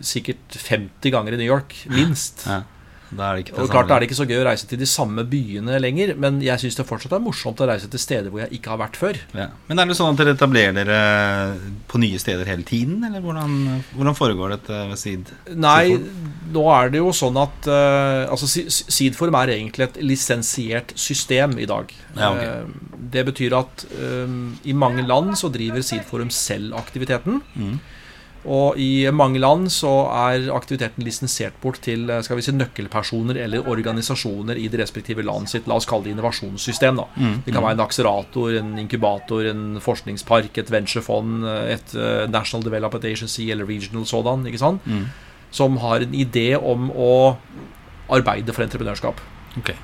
sikkert 0.00 0.56
50 0.56 1.12
ganger 1.12 1.36
i 1.36 1.40
New 1.42 1.50
York, 1.50 1.74
minst. 1.92 2.46
ja. 2.48 2.62
Da 3.10 3.28
er 3.30 3.36
det 3.36 3.44
ikke 3.44 3.54
det 3.56 3.62
Og 3.62 3.70
klart 3.70 3.90
er 3.92 4.00
det 4.02 4.06
ikke 4.08 4.16
så 4.18 4.26
gøy 4.26 4.38
å 4.40 4.46
reise 4.48 4.66
til 4.70 4.78
de 4.80 4.86
samme 4.88 5.24
byene 5.28 5.76
lenger, 5.82 6.14
men 6.18 6.40
jeg 6.42 6.62
syns 6.62 6.78
det 6.80 6.86
fortsatt 6.88 7.12
er 7.14 7.22
morsomt 7.22 7.60
å 7.62 7.68
reise 7.68 7.90
til 7.92 8.00
steder 8.02 8.30
hvor 8.32 8.40
jeg 8.44 8.56
ikke 8.58 8.72
har 8.72 8.80
vært 8.80 8.96
før. 8.98 9.18
Ja. 9.36 9.48
Men 9.68 9.78
er 9.82 9.90
det 9.90 9.96
sånn 9.98 10.14
at 10.14 10.22
dere 10.22 10.34
etablerer 10.34 10.74
dere 10.80 10.98
på 11.90 12.00
nye 12.02 12.18
steder 12.18 12.48
hele 12.50 12.64
tiden, 12.66 13.04
eller 13.06 13.22
hvordan, 13.24 13.54
hvordan 13.94 14.18
foregår 14.18 14.56
dette 14.56 14.80
ved 14.90 14.98
Seed? 14.98 15.30
Nei, 15.54 15.98
nå 16.54 16.64
er 16.74 16.90
det 16.94 17.02
jo 17.04 17.12
sånn 17.14 17.38
at 17.42 17.68
uh, 17.70 18.24
Altså, 18.32 18.48
Si- 18.50 18.66
Seedform 18.70 19.36
er 19.42 19.52
egentlig 19.58 19.88
et 19.88 20.00
lisensiert 20.02 20.94
system 20.98 21.58
i 21.60 21.66
dag. 21.70 21.92
Ja, 22.16 22.30
okay. 22.32 22.46
Eh, 22.46 23.00
det 23.14 23.24
betyr 23.28 23.54
at 23.58 23.84
um, 24.00 24.54
i 24.66 24.72
mange 24.74 25.04
land 25.06 25.36
så 25.38 25.50
driver 25.52 25.82
Seedforum 25.86 26.30
selv 26.34 26.74
aktiviteten. 26.78 27.40
Mm. 27.54 27.76
Og 28.44 28.76
i 28.80 29.06
mange 29.14 29.40
land 29.40 29.70
så 29.72 29.90
er 30.12 30.50
aktiviteten 30.52 31.04
lisensiert 31.06 31.56
bort 31.62 31.80
til 31.84 32.10
eh, 32.12 32.20
skal 32.24 32.36
vi 32.38 32.44
si, 32.44 32.52
nøkkelpersoner 32.52 33.38
eller 33.40 33.68
organisasjoner 33.72 34.58
i 34.60 34.66
det 34.68 34.82
respektive 34.82 35.24
land 35.24 35.48
sitt, 35.48 35.68
la 35.70 35.78
oss 35.80 35.88
kalle 35.88 36.04
det 36.08 36.12
innovasjonssystem. 36.12 37.00
da. 37.00 37.06
Mm. 37.16 37.38
Det 37.46 37.54
kan 37.54 37.64
være 37.64 37.78
en 37.78 37.84
akselerator, 37.86 38.58
en 38.60 38.74
inkubator, 38.82 39.48
en 39.48 39.64
forskningspark, 39.84 40.60
et 40.60 40.72
venturefond, 40.72 41.46
et 41.72 41.96
eh, 41.96 42.26
National 42.28 42.66
Development 42.66 43.08
Agency 43.08 43.48
eller 43.48 43.68
regional 43.68 44.04
sådan. 44.06 44.44
ikke 44.46 44.60
sant? 44.60 44.84
Mm. 44.86 45.08
Som 45.54 45.78
har 45.80 46.04
en 46.04 46.14
idé 46.14 46.52
om 46.58 46.90
å 46.90 47.14
arbeide 48.12 48.52
for 48.52 48.66
entreprenørskap. 48.66 49.20
Okay. 49.58 49.76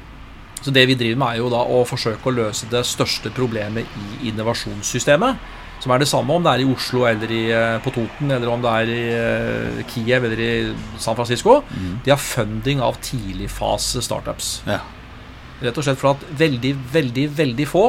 Så 0.61 0.73
det 0.75 0.85
vi 0.91 0.99
driver 0.99 1.17
med, 1.17 1.29
er 1.33 1.41
jo 1.41 1.49
da 1.53 1.63
å 1.65 1.81
forsøke 1.89 2.29
å 2.29 2.37
løse 2.37 2.69
det 2.69 2.83
største 2.85 3.33
problemet 3.33 3.89
i 3.97 4.29
innovasjonssystemet. 4.29 5.41
Som 5.81 5.95
er 5.95 6.03
det 6.03 6.11
samme 6.11 6.37
om 6.37 6.45
det 6.45 6.53
er 6.53 6.63
i 6.63 6.69
Oslo 6.69 7.07
eller 7.09 7.31
i, 7.33 7.43
eh, 7.57 7.79
på 7.81 7.93
Toten, 7.95 8.31
eller 8.31 8.53
om 8.53 8.61
det 8.61 8.73
er 8.83 8.93
i 8.93 9.03
eh, 9.17 9.83
Kiev 9.89 10.27
eller 10.29 10.43
i 10.45 10.53
San 11.01 11.17
Francisco. 11.17 11.63
De 12.05 12.13
har 12.13 12.21
funding 12.21 12.83
av 12.85 13.01
tidligfase 13.01 14.03
startups. 14.05 14.61
Ja. 14.69 14.83
Rett 15.61 15.77
og 15.77 15.85
slett 15.85 16.01
for 16.01 16.15
at 16.15 16.25
veldig, 16.41 16.75
veldig, 16.93 17.27
veldig 17.37 17.67
få 17.69 17.85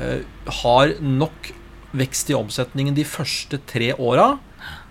uh, 0.00 0.20
har 0.60 0.90
nok 1.00 1.52
vekst 1.96 2.30
i 2.30 2.36
omsetningen 2.36 2.96
de 2.96 3.06
første 3.08 3.60
tre 3.68 3.94
åra 3.96 4.34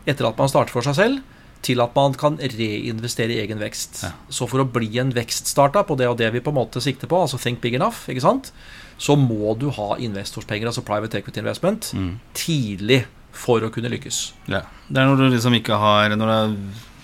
etter 0.09 0.25
at 0.25 0.39
man 0.39 0.49
starter 0.49 0.73
for 0.73 0.85
seg 0.85 0.97
selv, 0.97 1.37
til 1.65 1.81
at 1.83 1.93
man 1.97 2.15
kan 2.17 2.39
reinvestere 2.39 3.35
i 3.35 3.41
egen 3.43 3.59
vekst. 3.61 4.01
Ja. 4.07 4.13
Så 4.31 4.47
for 4.49 4.63
å 4.63 4.69
bli 4.71 4.89
en 5.01 5.11
vekststartup, 5.13 5.91
og 5.91 5.99
det 5.99 6.07
er 6.07 6.11
jo 6.13 6.19
det 6.21 6.29
vi 6.33 6.43
på 6.43 6.53
en 6.53 6.59
måte 6.61 6.81
sikter 6.81 7.09
på, 7.11 7.19
altså 7.19 7.37
think 7.41 7.61
big 7.61 7.75
enough, 7.77 8.07
ikke 8.09 8.23
sant? 8.23 8.53
Så 8.99 9.15
må 9.15 9.53
du 9.57 9.69
ha 9.71 9.95
investorspenger, 9.97 10.67
altså 10.67 10.83
private 10.85 11.17
equity 11.21 11.39
investment, 11.39 11.91
Mm. 11.95 12.19
tidlig 12.35 13.05
for 13.31 13.61
å 13.63 13.69
kunne 13.71 13.89
lykkes. 13.93 14.33
ja. 14.49 14.61
Det 14.89 14.97
er 15.01 15.05
når 15.07 15.17
du 15.21 15.29
liksom 15.35 15.53
ikke 15.55 15.77
har 15.77 16.09
Når 16.09 16.17
du 16.17 16.33
har 16.33 16.55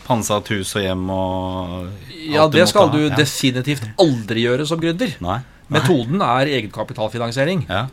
pantsatt 0.07 0.47
hus 0.53 0.75
og 0.75 0.81
hjem 0.83 1.09
og 1.09 1.89
Ja, 2.29 2.43
alt 2.43 2.51
det 2.53 2.61
måtte 2.61 2.67
skal 2.73 2.89
du 2.91 2.99
ja. 3.09 3.15
definitivt 3.15 3.85
aldri 3.97 4.43
gjøre 4.45 4.65
som 4.67 4.79
gründer. 4.81 5.15
Nei. 5.21 5.39
Nei. 5.69 5.79
Metoden 5.79 6.21
er 6.21 6.45
egenkapitalfinansiering. 6.59 7.65
Ja. 7.69 7.87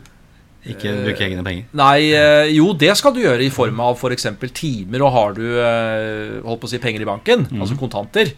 Ikke 0.65 0.93
bruke 1.03 1.25
egne 1.25 1.43
penger. 1.43 1.65
Nei, 1.75 2.11
eh, 2.15 2.51
jo, 2.55 2.71
det 2.73 2.93
skal 2.97 3.11
du 3.13 3.19
gjøre 3.19 3.43
i 3.43 3.49
form 3.51 3.79
av 3.83 3.97
f.eks. 3.97 4.27
timer, 4.53 5.01
og 5.03 5.11
har 5.11 5.33
du 5.33 5.41
eh, 5.59 6.41
holdt 6.45 6.61
på 6.61 6.69
å 6.69 6.71
si 6.71 6.77
penger 6.79 7.01
i 7.01 7.09
banken, 7.09 7.47
altså 7.59 7.75
kontanter, 7.79 8.31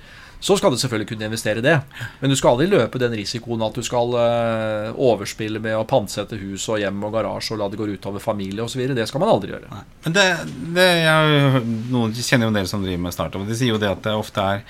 så 0.46 0.54
skal 0.60 0.74
du 0.74 0.78
selvfølgelig 0.78 1.08
kunne 1.10 1.26
investere 1.32 1.62
det. 1.66 1.74
Men 2.22 2.30
du 2.30 2.36
skal 2.38 2.54
aldri 2.54 2.68
løpe 2.70 3.00
den 3.02 3.16
risikoen 3.18 3.64
at 3.66 3.78
du 3.80 3.82
skal 3.86 4.14
eh, 4.22 4.90
overspille 4.94 5.58
med 5.64 5.74
å 5.80 5.86
pantsette 5.90 6.38
hus 6.38 6.68
og 6.70 6.78
hjem 6.84 7.02
og 7.08 7.16
garasje 7.18 7.56
og 7.56 7.64
la 7.64 7.70
det 7.74 7.80
gå 7.82 7.88
utover 7.96 8.22
familie 8.22 8.62
osv. 8.66 8.84
Det 8.94 9.08
skal 9.10 9.24
man 9.24 9.32
aldri 9.34 9.56
gjøre. 9.56 9.72
Nei. 9.74 9.82
Men 10.06 10.18
det, 10.20 10.26
det 10.78 10.90
jeg, 11.02 11.64
Noen 11.90 12.14
kjenner 12.20 12.46
jo 12.46 12.54
en 12.54 12.60
del 12.60 12.70
som 12.70 12.86
driver 12.86 13.08
med 13.08 13.16
startup, 13.18 13.42
og 13.42 13.50
de 13.50 13.58
sier 13.58 13.74
jo 13.74 13.82
det 13.82 13.90
at 13.90 14.06
det 14.06 14.14
ofte 14.14 14.46
er 14.54 14.62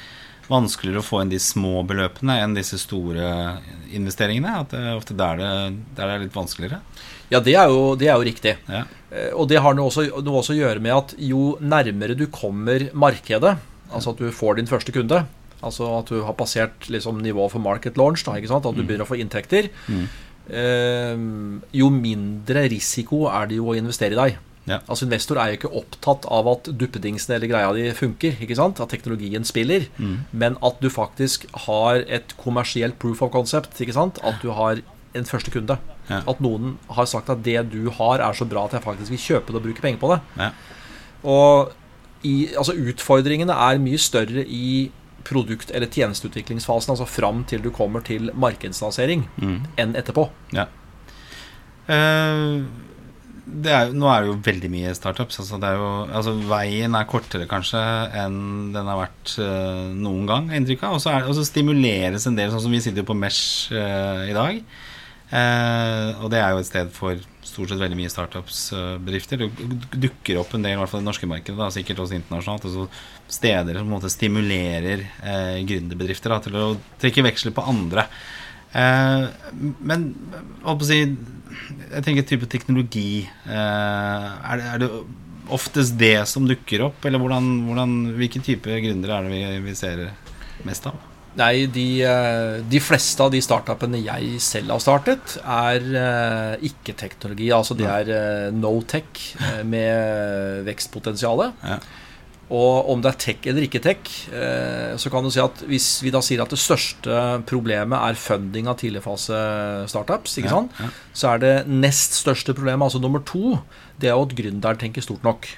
vanskeligere 0.47 1.01
å 1.01 1.05
få 1.05 1.23
inn 1.23 1.31
de 1.33 1.39
små 1.41 1.79
beløpene 1.89 2.35
enn 2.43 2.55
disse 2.55 2.77
store 2.79 3.29
investeringene. 3.97 4.55
At 4.61 4.71
det 4.75 4.81
er 4.83 4.95
ofte 4.95 5.15
der 5.17 5.39
det, 5.41 5.51
der 5.97 6.05
det 6.11 6.15
er 6.15 6.23
litt 6.27 6.35
vanskeligere. 6.37 6.79
Ja, 7.33 7.39
det 7.41 7.55
er 7.57 7.71
jo, 7.73 7.95
det 7.97 8.07
er 8.11 8.19
jo 8.19 8.27
riktig. 8.27 8.55
Ja. 8.69 8.83
Eh, 9.09 9.31
Og 9.33 9.49
det 9.49 9.59
har 9.59 9.73
noe 9.75 9.89
også, 9.89 10.07
noe 10.21 10.41
også 10.43 10.53
å 10.53 10.59
gjøre 10.59 10.83
med 10.85 10.93
at 10.93 11.15
jo 11.19 11.55
nærmere 11.59 12.15
du 12.15 12.27
kommer 12.31 12.87
markedet, 12.93 13.55
altså 13.91 14.13
at 14.13 14.21
du 14.21 14.29
får 14.31 14.59
din 14.61 14.69
første 14.69 14.93
kunde, 14.95 15.23
altså 15.65 15.89
at 15.99 16.11
du 16.13 16.21
har 16.25 16.37
passert 16.37 16.89
liksom 16.93 17.21
nivået 17.23 17.53
for 17.55 17.63
market 17.63 17.97
launch, 17.99 18.25
da, 18.27 18.37
at 18.37 18.69
du 18.75 18.83
begynner 18.83 19.05
å 19.05 19.09
få 19.09 19.19
inntekter, 19.21 19.69
eh, 20.49 21.15
jo 21.81 21.93
mindre 21.93 22.67
risiko 22.71 23.25
er 23.31 23.49
det 23.49 23.61
jo 23.61 23.71
å 23.71 23.79
investere 23.79 24.15
i 24.15 24.21
deg. 24.21 24.43
Ja. 24.65 24.79
Altså 24.89 25.05
Investor 25.05 25.37
er 25.37 25.51
jo 25.51 25.57
ikke 25.59 25.73
opptatt 25.77 26.25
av 26.33 26.47
at 26.49 26.69
duppedingsene 26.73 27.35
eller 27.37 27.51
greia 27.51 27.73
di 27.75 27.85
funker, 27.93 28.39
ikke 28.41 28.57
sant? 28.57 28.81
at 28.81 28.89
teknologien 28.89 29.45
spiller, 29.45 29.85
men 30.31 30.57
at 30.65 30.81
du 30.81 30.89
faktisk 30.89 31.45
har 31.67 32.01
et 32.09 32.33
kommersielt 32.41 32.97
proof 33.01 33.21
of 33.21 33.31
concept. 33.35 33.77
ikke 33.81 33.93
sant? 33.93 34.17
At 34.25 34.41
du 34.41 34.49
har 34.57 34.81
en 35.15 35.27
første 35.29 35.53
kunde. 35.53 35.77
Ja. 36.09 36.21
At 36.27 36.41
noen 36.43 36.75
har 36.91 37.07
sagt 37.09 37.29
at 37.31 37.43
det 37.45 37.59
du 37.71 37.89
har, 37.93 38.21
er 38.25 38.37
så 38.37 38.47
bra 38.49 38.65
at 38.65 38.75
jeg 38.75 38.85
faktisk 38.85 39.13
vil 39.13 39.21
kjøpe 39.21 39.53
det 39.53 39.61
og 39.61 39.67
bruke 39.69 39.85
penger 39.85 40.01
på 40.01 40.11
det. 40.13 40.19
Ja. 40.41 40.49
Og 41.25 41.73
i, 42.25 42.35
altså 42.57 42.73
utfordringene 42.73 43.53
er 43.53 43.81
mye 43.81 44.01
større 44.01 44.43
i 44.45 44.91
produkt- 45.25 45.71
eller 45.73 45.87
tjenesteutviklingsfasen, 45.91 46.93
altså 46.93 47.07
fram 47.09 47.43
til 47.49 47.61
du 47.65 47.71
kommer 47.73 48.03
til 48.05 48.29
markedslansering, 48.33 49.25
Mm. 49.41 49.59
enn 49.77 49.95
etterpå. 49.99 50.29
Ja. 50.53 50.67
Uh, 51.89 52.65
det 53.45 53.69
er, 53.71 53.91
nå 53.93 54.07
er 54.09 54.23
det 54.25 54.29
jo 54.31 54.37
veldig 54.47 54.69
mye 54.73 54.93
startups. 54.97 55.37
Altså 55.43 55.59
det 55.61 55.69
jo, 55.77 55.89
altså 56.17 56.33
veien 56.49 56.95
er 56.97 57.05
kortere 57.09 57.45
kanskje 57.49 57.81
enn 58.17 58.71
den 58.73 58.87
har 58.89 59.03
vært 59.03 59.35
uh, 59.37 59.91
noen 59.93 60.25
gang, 60.29 60.47
har 60.49 60.57
inntrykk 60.63 60.87
av. 60.87 60.95
Og 60.97 61.03
så 61.03 61.13
er- 61.13 61.27
stimuleres 61.45 62.25
en 62.27 62.35
del, 62.39 62.49
sånn 62.53 62.63
som 62.65 62.73
vi 62.73 62.81
sitter 62.81 63.05
på 63.05 63.15
Mesh 63.17 63.69
uh, 63.71 64.25
i 64.25 64.33
dag. 64.33 64.63
Og 65.35 66.27
det 66.31 66.39
er 66.39 66.51
jo 66.53 66.59
et 66.61 66.67
sted 66.69 66.91
for 66.93 67.17
stort 67.55 67.71
sett 67.71 67.81
veldig 67.81 67.97
mye 67.97 68.11
startups-bedrifter. 68.11 69.45
Det 69.45 69.99
dukker 70.07 70.39
opp 70.41 70.55
en 70.55 70.65
del, 70.65 70.75
i 70.75 70.79
hvert 70.81 70.91
fall 70.91 71.01
i 71.01 71.05
det 71.05 71.09
norske 71.09 71.29
markedet, 71.29 71.57
da, 71.59 71.69
sikkert 71.73 72.01
også 72.03 72.17
internasjonalt. 72.17 72.67
Altså 72.69 72.87
steder 73.31 73.79
som 73.79 73.85
på 73.85 73.89
en 73.89 73.95
måte 73.95 74.11
stimulerer 74.13 75.05
eh, 75.05 75.61
gründerbedrifter 75.67 76.35
til 76.45 76.59
å 76.59 76.65
trekke 77.01 77.25
veksler 77.25 77.55
på 77.55 77.65
andre. 77.71 78.07
Eh, 78.75 79.27
men 79.87 80.09
holdt 80.65 80.81
på 80.81 80.83
å 80.83 80.89
si 80.89 80.97
Jeg 80.99 82.03
tenker 82.03 82.25
type 82.27 82.49
teknologi 82.51 83.23
eh, 83.23 83.53
er, 83.55 84.59
det, 84.59 84.65
er, 84.73 84.81
det, 84.83 84.89
oftest 85.55 85.95
det 86.01 86.17
som 86.27 86.47
dukker 86.49 86.89
opp, 86.89 87.07
eller 87.07 87.21
hvordan, 87.21 87.51
hvordan, 87.69 87.97
hvilke 88.19 88.43
type 88.43 88.79
gründere 88.83 89.19
er 89.21 89.27
det 89.29 89.35
vi, 89.35 89.43
vi 89.69 89.77
ser 89.79 90.07
mest 90.67 90.91
av? 90.91 91.14
Nei, 91.35 91.65
de, 91.67 91.87
eh, 92.07 92.61
de, 92.63 92.79
fleste 92.79 93.19
av 93.23 93.33
de 93.33 93.41
startupene 93.43 93.99
jeg 94.05 94.39
selv 94.43 94.71
har 94.71 94.83
startet, 94.83 95.35
er 95.43 95.83
uh, 95.91 96.63
ikke-teknologi. 96.63 97.49
Altså 97.51 97.75
de 97.75 97.87
er 97.89 98.11
uh, 98.11 98.55
no 98.55 98.77
tech 98.87 99.35
med 99.67 100.63
vekstpotensial. 100.67 101.49
Ja. 101.65 101.79
Og 102.55 102.91
om 102.93 103.01
det 103.01 103.09
er 103.09 103.19
tech 103.19 103.47
eller 103.49 103.65
ikke 103.65 103.81
tech, 103.81 104.09
så 105.01 105.09
kan 105.09 105.25
du 105.25 105.31
si 105.33 105.39
at 105.41 105.63
hvis 105.65 105.87
vi 106.05 106.11
da 106.13 106.19
sier 106.21 106.43
at 106.43 106.51
det 106.53 106.59
største 106.61 107.15
problemet 107.49 107.97
er 107.97 108.19
funding 108.21 108.69
av 108.69 108.77
tidligfase 108.77 109.39
startups, 109.89 110.35
ikke 110.37 110.51
sant? 110.53 110.77
Ja, 110.77 110.85
ja. 110.85 111.07
så 111.17 111.31
er 111.31 111.41
det 111.41 111.53
nest 111.65 112.19
største 112.19 112.53
problemet, 112.53 112.85
altså 112.85 113.01
nummer 113.01 113.25
to, 113.25 113.55
det 113.97 114.11
er 114.11 114.13
jo 114.13 114.27
at 114.27 114.37
gründeren 114.37 114.77
tenker 114.77 115.01
stort 115.01 115.25
nok. 115.25 115.49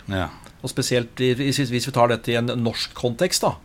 Og 0.63 0.71
spesielt 0.71 1.19
hvis 1.19 1.59
vi 1.59 1.83
tar 1.91 2.07
dette 2.13 2.31
i 2.31 2.39
en 2.39 2.55
norsk 2.63 2.95
kontekst, 2.95 3.43
da 3.43 3.57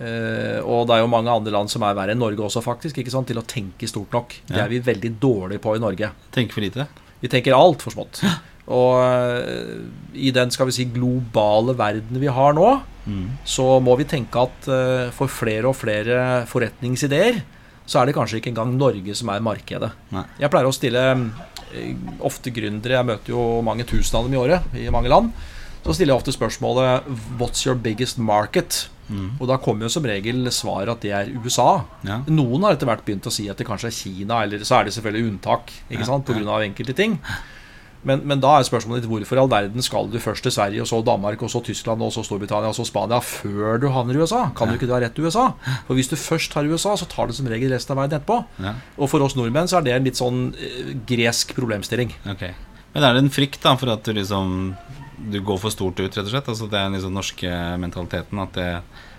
og 0.00 0.86
det 0.88 0.94
er 0.94 1.02
jo 1.02 1.10
mange 1.12 1.28
andre 1.28 1.52
land 1.52 1.68
som 1.68 1.84
er 1.84 1.96
verre 1.98 2.14
enn 2.14 2.22
Norge 2.22 2.40
også, 2.46 2.62
faktisk, 2.64 3.02
ikke 3.02 3.12
sant? 3.12 3.28
til 3.28 3.40
å 3.40 3.44
tenke 3.44 3.88
stort 3.90 4.14
nok. 4.16 4.38
Det 4.48 4.56
er 4.62 4.70
vi 4.72 4.80
veldig 4.84 5.10
dårlige 5.20 5.60
på 5.60 5.74
i 5.76 5.82
Norge. 5.82 6.08
Tenker 6.32 6.56
for 6.56 6.64
lite? 6.64 6.86
Vi 7.20 7.28
tenker 7.28 7.56
altfor 7.56 7.92
smått. 7.92 8.22
Og 8.70 9.00
uh, 9.02 9.80
i 10.14 10.32
den 10.34 10.52
skal 10.54 10.68
vi 10.68 10.76
si 10.76 10.88
globale 10.92 11.74
verden 11.78 12.20
vi 12.22 12.30
har 12.30 12.54
nå, 12.56 12.68
mm. 13.06 13.24
så 13.44 13.66
må 13.82 13.96
vi 13.98 14.08
tenke 14.08 14.44
at 14.46 14.68
uh, 14.70 15.08
for 15.14 15.32
flere 15.32 15.70
og 15.70 15.78
flere 15.78 16.44
forretningsideer, 16.50 17.42
så 17.90 18.00
er 18.00 18.06
det 18.06 18.14
kanskje 18.14 18.38
ikke 18.38 18.52
engang 18.52 18.76
Norge 18.78 19.16
som 19.18 19.32
er 19.34 19.42
markedet. 19.42 19.90
Nei. 20.14 20.22
Jeg 20.38 20.52
pleier 20.52 20.68
å 20.68 20.74
stille 20.74 21.04
ofte 22.26 22.52
gründere, 22.54 22.98
jeg 22.98 23.08
møter 23.08 23.34
jo 23.34 23.42
mange 23.66 23.86
tusen 23.86 24.18
av 24.18 24.26
dem 24.26 24.36
i 24.36 24.40
året 24.40 24.78
i 24.78 24.86
mange 24.94 25.10
land, 25.10 25.32
så 25.80 25.94
stiller 25.94 26.12
jeg 26.12 26.20
ofte 26.20 26.34
spørsmålet 26.34 27.10
What's 27.40 27.64
your 27.66 27.78
biggest 27.78 28.20
market? 28.22 28.84
Mm. 29.10 29.30
Og 29.38 29.46
da 29.50 29.58
kommer 29.62 29.86
jo 29.86 29.92
som 29.92 30.06
regel 30.06 30.48
svaret 30.54 30.92
at 30.94 31.04
det 31.04 31.14
er 31.16 31.32
USA. 31.42 31.82
Ja. 32.06 32.20
Noen 32.30 32.66
har 32.66 32.76
etter 32.76 32.88
hvert 32.88 33.04
begynt 33.06 33.28
å 33.28 33.34
si 33.34 33.48
at 33.50 33.60
det 33.60 33.68
kanskje 33.68 33.90
er 33.90 33.96
Kina, 33.96 34.42
eller 34.46 34.62
så 34.66 34.78
er 34.78 34.86
det 34.86 34.96
selvfølgelig 34.96 35.32
unntak 35.32 35.74
ikke 35.90 36.06
sant, 36.08 36.28
pga. 36.28 36.44
Ja. 36.46 36.60
enkelte 36.64 36.96
ting. 36.96 37.18
Men, 38.06 38.22
men, 38.24 38.40
da 38.40 38.54
er 38.56 38.64
spørsmålet 38.64 39.02
ditt 39.04 39.10
hvorfor 39.10 39.36
i 39.36 39.40
all 39.42 39.50
verden 39.52 39.84
skal 39.84 40.06
du 40.08 40.16
først 40.22 40.44
til 40.46 40.54
Sverige, 40.54 40.80
og 40.80 40.88
så 40.88 41.02
Danmark, 41.04 41.42
og 41.44 41.50
så 41.52 41.60
Tyskland, 41.64 42.00
og 42.00 42.14
så 42.14 42.24
Storbritannia, 42.24 42.70
og 42.72 42.76
så 42.78 42.86
Spania 42.88 43.18
før 43.24 43.80
du 43.82 43.90
havner 43.92 44.16
i 44.16 44.22
USA? 44.22 44.46
Kan 44.56 44.70
du 44.70 44.78
ikke 44.78 44.88
dra 44.88 45.02
rett 45.02 45.12
til 45.16 45.28
USA? 45.28 45.50
For 45.88 45.98
hvis 45.98 46.08
du 46.08 46.16
først 46.16 46.54
tar 46.54 46.68
USA, 46.70 46.94
så 46.96 47.08
tar 47.10 47.28
du 47.28 47.36
som 47.36 47.50
regel 47.50 47.72
resten 47.74 47.92
av 47.92 48.00
verden 48.00 48.16
etterpå. 48.16 48.40
Ja. 48.64 48.74
Og 48.96 49.12
for 49.12 49.26
oss 49.26 49.36
nordmenn 49.36 49.68
så 49.68 49.80
er 49.80 49.88
det 49.88 49.96
en 49.98 50.08
litt 50.08 50.20
sånn 50.20 50.46
eh, 50.56 50.94
gresk 51.10 51.52
problemstilling. 51.58 52.14
Okay. 52.32 52.56
Men 52.94 53.04
er 53.04 53.14
det 53.14 53.26
en 53.26 53.34
frykt 53.34 53.60
da 53.62 53.76
for 53.78 53.92
at 53.92 54.06
du 54.06 54.14
liksom 54.16 54.72
du 55.30 55.40
går 55.44 55.60
for 55.60 55.74
stort 55.74 56.00
ut, 56.00 56.08
rett 56.08 56.26
og 56.26 56.32
slett. 56.32 56.50
Altså, 56.52 56.68
det 56.70 56.78
er 56.78 56.88
den 56.88 56.98
liksom 56.98 57.16
norske 57.16 57.54
mentaliteten 57.82 58.42
at 58.42 58.56
det, 58.56 58.68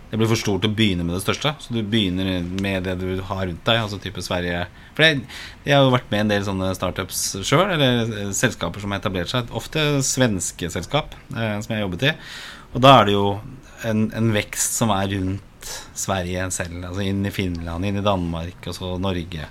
det, 0.10 0.20
blir 0.20 0.30
for 0.32 0.40
stort 0.40 0.66
å 0.68 0.72
begynne 0.74 1.06
med 1.08 1.16
det 1.18 1.24
største. 1.24 1.54
Så 1.62 1.76
du 1.76 1.82
begynner 1.82 2.42
med 2.64 2.88
det 2.88 2.98
du 3.02 3.22
har 3.28 3.46
rundt 3.46 3.64
deg, 3.68 3.82
altså 3.84 4.00
type 4.02 4.24
Sverige. 4.26 4.66
For 4.98 5.08
jeg, 5.08 5.24
har 5.68 5.86
jo 5.86 5.94
vært 5.94 6.12
med 6.14 6.26
en 6.26 6.34
del 6.34 6.48
sånne 6.48 6.74
startups 6.78 7.24
sjøl, 7.48 7.68
eller 7.78 8.04
eh, 8.06 8.34
selskaper 8.36 8.84
som 8.84 8.94
har 8.94 9.04
etablert 9.04 9.32
seg. 9.32 9.52
Ofte 9.58 9.86
svenske 10.06 10.72
selskap 10.74 11.16
eh, 11.36 11.58
som 11.62 11.72
jeg 11.72 11.80
har 11.80 11.86
jobbet 11.86 12.10
i. 12.12 12.16
Og 12.72 12.84
da 12.84 12.98
er 12.98 13.10
det 13.10 13.18
jo 13.18 13.26
en, 13.88 14.08
en 14.16 14.34
vekst 14.36 14.78
som 14.80 14.94
er 14.96 15.12
rundt 15.16 15.74
Sverige 15.98 16.48
selv. 16.56 16.80
Altså 16.90 17.06
inn 17.06 17.26
i 17.28 17.34
Finland, 17.34 17.86
inn 17.86 18.00
i 18.00 18.06
Danmark, 18.06 18.64
og 18.68 18.78
så 18.78 18.96
Norge. 19.02 19.50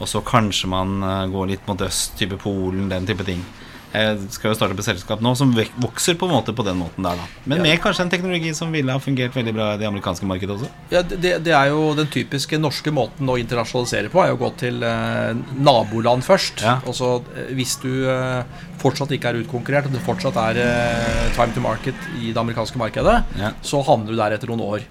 Og 0.00 0.08
så 0.08 0.22
kanskje 0.24 0.70
man 0.72 1.02
eh, 1.04 1.26
går 1.32 1.50
litt 1.52 1.66
mot 1.68 1.82
øst, 1.84 2.16
type 2.18 2.40
Polen, 2.40 2.88
den 2.92 3.08
type 3.08 3.26
ting. 3.26 3.42
Jeg 3.90 4.28
skal 4.36 4.52
jo 4.52 4.56
starte 4.58 4.76
på 4.78 4.84
selskap 4.86 5.22
nå 5.24 5.32
som 5.38 5.50
vokser 5.82 6.14
på 6.18 6.28
en 6.28 6.34
måte 6.36 6.54
på 6.54 6.64
den 6.66 6.78
måten 6.78 7.06
der, 7.06 7.18
da. 7.18 7.26
Men 7.50 7.58
ja. 7.58 7.64
med 7.66 7.82
kanskje 7.82 8.06
en 8.06 8.12
teknologi 8.12 8.52
som 8.54 8.70
ville 8.74 8.94
ha 8.94 9.02
fungert 9.02 9.34
veldig 9.34 9.54
bra 9.56 9.72
i 9.74 9.80
det 9.80 9.88
amerikanske 9.88 10.28
markedet 10.30 10.56
også? 10.56 10.70
Ja, 10.92 11.02
det, 11.02 11.32
det, 11.46 11.54
er 11.56 11.72
jo 11.72 11.90
den 11.98 12.10
typiske 12.12 12.60
norske 12.60 12.94
måten 12.94 13.30
å 13.30 13.38
internasjonalisere 13.40 14.12
på, 14.12 14.22
er 14.22 14.36
å 14.36 14.38
gå 14.40 14.52
til 14.62 14.78
eh, 14.86 15.32
naboland 15.58 16.22
først. 16.26 16.62
Ja. 16.62 16.78
Og 16.86 16.94
så 16.98 17.16
eh, 17.34 17.50
hvis 17.58 17.76
du 17.82 17.90
eh, 18.10 18.62
fortsatt 18.80 19.16
ikke 19.16 19.34
er 19.34 19.42
utkonkurrert, 19.42 19.90
og 19.90 19.98
det 19.98 20.04
fortsatt 20.06 20.38
er 20.44 20.62
eh, 20.62 21.26
time 21.34 21.50
to 21.56 21.64
market 21.64 22.08
i 22.20 22.30
det 22.30 22.40
amerikanske 22.40 22.78
markedet, 22.80 23.20
ja. 23.42 23.54
så 23.66 23.82
havner 23.90 24.14
du 24.14 24.20
der 24.20 24.38
etter 24.38 24.54
noen 24.54 24.66
år. 24.70 24.88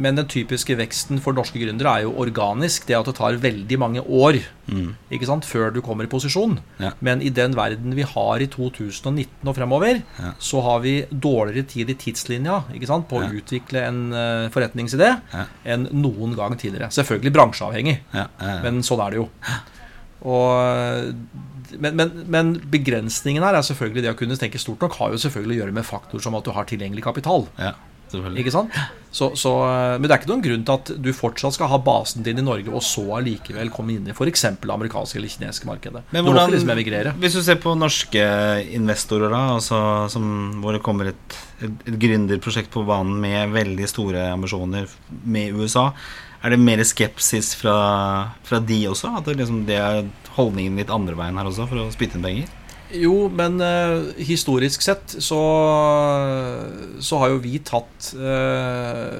Men 0.00 0.16
den 0.18 0.28
typiske 0.30 0.74
veksten 0.78 1.20
for 1.22 1.36
norske 1.36 1.60
gründere 1.60 1.92
er 1.98 2.06
jo 2.06 2.14
organisk. 2.22 2.86
Det 2.88 2.96
at 2.96 3.08
det 3.08 3.16
tar 3.18 3.38
veldig 3.42 3.78
mange 3.80 4.02
år 4.02 4.38
mm. 4.70 4.88
ikke 5.16 5.28
sant, 5.28 5.46
før 5.48 5.74
du 5.74 5.80
kommer 5.84 6.06
i 6.06 6.10
posisjon. 6.10 6.56
Ja. 6.82 6.92
Men 7.04 7.22
i 7.24 7.32
den 7.34 7.56
verden 7.58 7.96
vi 7.96 8.06
har 8.06 8.42
i 8.42 8.48
2019 8.50 9.50
og 9.50 9.56
fremover, 9.56 10.00
ja. 10.20 10.32
så 10.38 10.62
har 10.66 10.80
vi 10.84 10.94
dårligere 11.10 11.68
tid 11.70 11.92
i 11.92 11.98
tidslinja 12.00 12.62
ikke 12.76 12.90
sant, 12.90 13.08
på 13.10 13.20
ja. 13.20 13.28
å 13.28 13.42
utvikle 13.42 13.84
en 13.88 14.00
uh, 14.14 14.48
forretningsidé 14.54 15.12
enn 15.68 15.90
noen 15.96 16.34
gang 16.38 16.56
tidligere. 16.56 16.90
Selvfølgelig 16.94 17.34
bransjeavhengig, 17.36 18.00
men 18.64 18.82
sånn 18.86 19.04
er 19.04 19.14
det 19.14 19.22
jo. 19.22 19.28
Og, 20.20 21.14
men, 21.80 21.94
men, 21.96 22.10
men, 22.28 22.50
begrensningen 22.72 23.44
her 23.44 23.56
er 23.56 23.64
selvfølgelig 23.64 24.04
det 24.04 24.12
å 24.12 24.18
kunne 24.18 24.36
tenke 24.40 24.60
stort 24.60 24.82
nok 24.84 24.98
har 24.98 25.14
jo 25.14 25.20
selvfølgelig 25.22 25.56
å 25.56 25.60
gjøre 25.62 25.76
med 25.78 25.88
faktorer 25.88 26.24
som 26.24 26.36
at 26.36 26.44
du 26.44 26.52
har 26.56 26.68
tilgjengelig 26.68 27.06
kapital. 27.06 27.46
Ikke 28.40 28.52
sant? 28.54 28.74
Så, 29.10 29.32
så, 29.34 29.52
eh, 29.66 29.96
men 29.98 30.06
det 30.06 30.14
er 30.14 30.20
ikke 30.20 30.30
noen 30.30 30.44
grunn 30.44 30.64
til 30.66 30.76
at 30.76 30.92
du 31.02 31.10
fortsatt 31.16 31.56
skal 31.56 31.70
ha 31.72 31.80
basen 31.82 32.24
din 32.26 32.38
i 32.38 32.44
Norge, 32.46 32.70
og 32.70 32.82
så 32.86 33.02
allikevel 33.18 33.72
komme 33.74 33.96
inn 33.96 34.06
i 34.06 34.14
f.eks. 34.14 34.44
amerikanske 34.62 35.18
eller 35.18 35.32
kinesiske 35.32 35.66
markedet. 35.66 36.04
Men 36.14 36.26
hvordan, 36.26 36.54
liksom 36.54 36.70
Hvis 37.22 37.38
du 37.38 37.42
ser 37.46 37.58
på 37.62 37.74
norske 37.78 38.24
investorer, 38.76 39.32
da, 39.34 39.42
altså, 39.56 39.82
som, 40.14 40.26
hvor 40.62 40.76
det 40.76 40.82
kommer 40.86 41.10
et, 41.10 41.38
et, 41.58 41.86
et 41.90 42.00
gründerprosjekt 42.06 42.70
på 42.74 42.86
banen 42.86 43.18
med 43.22 43.54
veldig 43.56 43.90
store 43.90 44.30
ambisjoner 44.36 44.90
med 45.26 45.58
USA, 45.58 45.90
er 46.40 46.54
det 46.54 46.62
mer 46.62 46.80
skepsis 46.88 47.52
fra, 47.58 47.76
fra 48.46 48.62
de 48.64 48.78
også? 48.88 49.10
At 49.18 49.26
det, 49.28 49.40
liksom, 49.42 49.64
det 49.68 49.76
er 49.76 50.06
holdningen 50.38 50.78
litt 50.80 50.92
andre 50.94 51.18
veien 51.18 51.36
her 51.36 51.50
også, 51.50 51.66
for 51.68 51.82
å 51.82 51.90
spytte 51.92 52.16
inn 52.16 52.24
penger? 52.24 52.56
Jo, 52.96 53.28
men 53.30 53.60
uh, 53.62 54.10
historisk 54.18 54.82
sett 54.82 55.14
så, 55.22 55.38
så, 56.98 57.18
har 57.22 57.30
jo 57.30 57.38
vi 57.42 57.60
tatt 57.62 58.10
uh, 58.18 59.14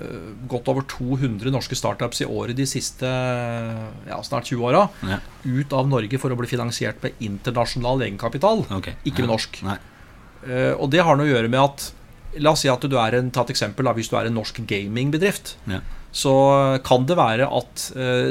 godt 0.51 0.71
over 0.73 0.87
200 0.91 1.53
norske 1.55 1.79
startups 1.79 2.25
i 2.25 2.29
året 2.29 2.59
de 2.59 2.67
siste 2.69 3.07
ja, 3.07 4.19
snart 4.27 4.51
20 4.51 4.67
åra 4.67 4.83
ja. 5.07 5.21
ut 5.45 5.77
av 5.77 5.89
Norge 5.91 6.19
for 6.23 6.35
å 6.35 6.41
bli 6.41 6.51
finansiert 6.51 6.99
med 7.05 7.23
internasjonal 7.23 8.03
egenkapital, 8.09 8.67
okay. 8.75 8.99
ikke 9.07 9.25
med 9.25 9.35
norsk. 9.37 9.63
Uh, 9.63 10.75
og 10.75 10.91
det 10.91 11.05
har 11.07 11.19
noe 11.19 11.29
å 11.29 11.35
gjøre 11.35 11.53
med 11.53 11.63
at 11.63 11.91
La 12.39 12.53
oss 12.55 12.61
si 12.63 12.69
at 12.71 12.85
du 12.87 12.93
er 12.95 13.17
en, 13.19 13.27
ta 13.35 13.43
et 13.43 13.51
eksempel 13.51 13.89
da, 13.89 13.91
hvis 13.91 14.07
du 14.07 14.13
er 14.15 14.29
en 14.29 14.37
norsk 14.39 14.61
gamingbedrift. 14.71 15.57
Ja. 15.67 15.81
Så 16.15 16.31
kan 16.87 17.03
det 17.03 17.17
være 17.19 17.49
at 17.51 17.89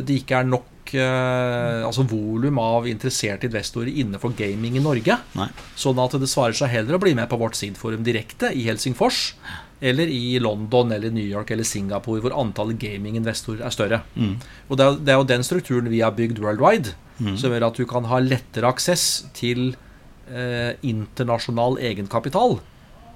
det 0.08 0.21
ikke 0.21 0.38
er 0.39 0.47
nok 0.47 0.69
eh, 0.97 1.86
altså 1.86 2.06
volum 2.10 2.60
av 2.62 2.88
interesserte 2.89 3.49
investorer 3.49 3.91
innenfor 3.91 4.34
gaming 4.38 4.78
i 4.80 4.84
Norge. 4.84 5.17
Nei. 5.38 5.49
Sånn 5.80 5.99
at 6.02 6.15
det 6.19 6.30
svarer 6.32 6.58
seg 6.58 6.71
heller 6.73 6.97
å 6.97 7.02
bli 7.02 7.15
med 7.17 7.30
på 7.32 7.39
vårt 7.41 7.58
SID-forum 7.60 8.06
direkte 8.06 8.54
i 8.56 8.65
Helsingfors 8.67 9.34
eller 9.80 10.12
i 10.12 10.39
London 10.43 10.91
eller 10.91 11.13
New 11.15 11.25
York 11.25 11.54
eller 11.56 11.67
Singapore, 11.67 12.23
hvor 12.23 12.36
antallet 12.36 12.80
gaming-investorer 12.82 13.63
er 13.63 13.75
større. 13.75 14.02
Mm. 14.15 14.34
Og 14.67 14.80
det 14.80 14.86
er, 14.86 14.97
det 14.97 15.13
er, 15.13 15.21
jo 15.21 15.30
den 15.30 15.45
strukturen 15.47 15.91
vi 15.91 16.02
har 16.04 16.17
bygd 16.17 16.41
worldwide, 16.43 16.95
mm. 17.19 17.38
som 17.39 17.56
gjør 17.56 17.69
at 17.69 17.80
du 17.80 17.86
kan 17.88 18.10
ha 18.12 18.19
lettere 18.23 18.67
aksess 18.67 19.06
til 19.38 19.71
eh, 20.28 20.75
internasjonal 20.84 21.80
egenkapital 21.91 22.60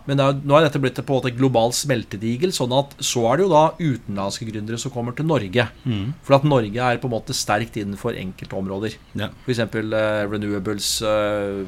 men 0.10 0.20
er, 0.20 0.36
nå 0.44 0.58
er 0.58 0.66
dette 0.66 0.82
blitt 0.84 1.00
på 1.00 1.16
en 1.16 1.20
måte 1.22 1.32
global 1.36 1.72
smeltedigel. 1.76 2.52
sånn 2.56 2.74
at 2.76 2.96
så 3.04 3.24
er 3.30 3.40
det 3.40 3.46
jo 3.46 3.52
da 3.54 3.64
utenlandske 3.80 4.48
gründere 4.50 4.80
som 4.82 4.92
kommer 4.94 5.16
til 5.16 5.28
Norge. 5.30 5.68
Mm. 5.88 6.12
For 6.26 6.38
at 6.38 6.48
Norge 6.48 6.90
er 6.90 7.00
på 7.00 7.08
en 7.08 7.16
måte 7.16 7.36
sterkt 7.38 7.78
innenfor 7.80 8.18
enkelte 8.20 8.58
områder. 8.60 8.98
Ja. 9.20 9.30
F.eks. 9.46 9.64
Uh, 9.64 10.26
renewables, 10.28 10.90
uh, 11.08 11.64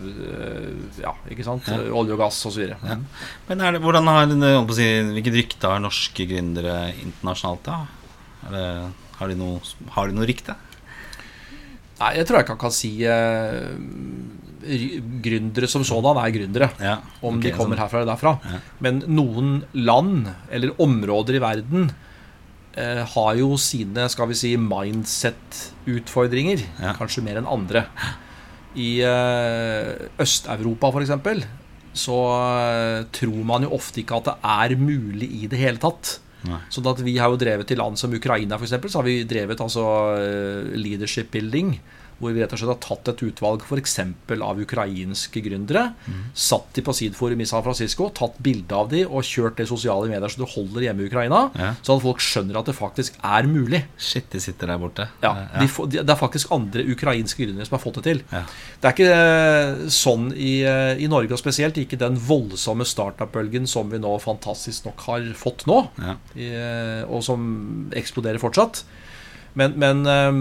ja, 0.99 1.15
ikke 1.31 1.47
sant? 1.47 1.69
Ja. 1.71 1.79
olje 1.95 2.17
og 2.17 2.25
gass 2.25 2.41
osv. 2.49 2.67
Ja. 2.75 2.99
Men 3.47 3.63
det, 3.63 3.83
hvordan 3.83 4.11
har, 4.11 4.35
si, 4.75 4.89
hvilket 5.15 5.39
rykte 5.39 5.71
har 5.71 5.83
norske 5.83 6.27
gründere 6.29 6.91
internasjonalt? 6.99 7.65
da? 7.65 7.81
Det, 8.45 8.67
har, 9.19 9.31
de 9.31 9.39
noe, 9.39 9.63
har 9.95 10.11
de 10.11 10.17
noe 10.17 10.27
rykte? 10.27 10.57
Nei, 12.01 12.09
jeg 12.17 12.25
tror 12.27 12.39
jeg 12.39 12.45
ikke 12.45 12.57
kan 12.59 12.73
si 12.75 12.89
uh, 13.07 13.71
gründere 15.23 15.67
som 15.71 15.83
sådan 15.87 16.17
er 16.19 16.33
gründere. 16.35 16.67
Ja, 16.81 16.97
om 17.23 17.39
de 17.39 17.51
kommer 17.55 17.75
sånn. 17.75 17.83
herfra 17.85 17.99
eller 18.01 18.11
derfra. 18.11 18.33
Ja. 18.43 18.57
Men 18.83 18.93
noen 19.07 19.63
land, 19.77 20.27
eller 20.51 20.81
områder 20.83 21.33
i 21.37 21.43
verden, 21.43 21.81
uh, 22.75 23.03
har 23.15 23.33
jo 23.39 23.57
sine 23.61 24.09
skal 24.11 24.27
vi 24.31 24.35
si, 24.41 24.51
mindset-utfordringer. 24.59 26.59
Ja. 26.83 26.91
Kanskje 26.99 27.25
mer 27.25 27.37
enn 27.39 27.47
andre. 27.47 27.81
I 28.75 28.99
uh, 29.07 29.91
Øst-Europa, 30.19 30.91
f.eks., 30.91 31.11
så 31.95 32.19
tror 33.15 33.39
man 33.47 33.63
jo 33.63 33.71
ofte 33.77 34.01
ikke 34.01 34.17
at 34.19 34.25
det 34.27 34.35
er 34.43 34.75
mulig 34.75 35.29
i 35.31 35.47
det 35.47 35.55
hele 35.61 35.79
tatt. 35.79 36.19
Nei. 36.45 36.61
Sånn 36.73 36.87
at 36.91 37.01
vi 37.05 37.17
har 37.17 37.31
jo 37.33 37.39
drevet 37.41 37.71
i 37.73 37.77
land 37.79 37.99
som 37.99 38.13
Ukraina, 38.13 38.59
f.eks., 38.59 38.75
så 38.91 39.01
har 39.01 39.07
vi 39.07 39.19
drevet 39.27 39.61
altså 39.63 39.85
eh, 40.19 40.73
leadership 40.77 41.31
building. 41.33 41.75
Hvor 42.19 42.31
vi 42.31 42.39
rett 42.41 42.53
og 42.55 42.59
slett 42.61 42.71
har 42.71 42.79
tatt 42.83 43.09
et 43.11 43.23
utvalg 43.27 43.63
f.eks. 43.67 43.97
av 44.39 44.59
ukrainske 44.63 45.41
gründere. 45.43 45.89
Satt 46.33 46.69
de 46.77 46.83
på 46.85 46.93
Seed-forum 46.95 47.41
i 47.43 47.47
San 47.49 47.63
Francisco, 47.65 48.07
tatt 48.15 48.37
bilde 48.43 48.71
av 48.77 48.87
de 48.93 49.01
og 49.05 49.25
kjørt 49.27 49.57
det 49.59 49.65
i 49.67 49.71
sosiale 49.71 50.07
medier 50.07 50.31
så 50.31 50.39
du 50.39 50.45
holder 50.47 50.85
hjemme 50.87 51.03
i 51.03 51.09
Ukraina. 51.09 51.41
Ja. 51.59 51.73
Sånn 51.83 51.99
at 51.99 52.05
folk 52.05 52.23
skjønner 52.23 52.61
at 52.61 52.69
det 52.71 52.77
faktisk 52.77 53.19
er 53.19 53.49
mulig. 53.51 53.83
Shit, 53.99 54.29
de 54.31 54.39
sitter 54.43 54.71
der 54.71 54.79
borte. 54.79 55.09
Ja, 55.23 55.33
de 55.59 55.67
de, 55.67 55.99
Det 56.05 56.09
er 56.15 56.19
faktisk 56.21 56.51
andre 56.55 56.85
ukrainske 56.95 57.43
gründere 57.43 57.67
som 57.67 57.75
har 57.77 57.83
fått 57.83 57.99
det 57.99 58.05
til. 58.07 58.23
Ja. 58.31 58.43
Det 58.79 58.89
er 58.89 58.95
ikke 58.95 59.11
eh, 59.19 59.85
sånn 59.91 60.29
i, 60.35 60.53
eh, 60.63 60.95
i 61.03 61.11
Norge, 61.11 61.33
og 61.35 61.41
spesielt 61.41 61.75
ikke 61.81 61.99
den 61.99 62.15
voldsomme 62.15 62.87
startup-bølgen 62.87 63.67
som 63.67 63.91
vi 63.91 63.99
nå 63.99 64.15
fantastisk 64.23 64.87
nok 64.87 65.03
har 65.09 65.27
fått 65.35 65.67
nå, 65.67 65.81
Ja. 65.99 66.15
i, 66.35 66.47
eh, 66.55 67.03
og 67.09 67.23
som 67.27 67.89
eksploderer 67.95 68.39
fortsatt. 68.39 68.83
Men, 69.55 69.75
men 69.79 70.05
eh, 70.05 70.31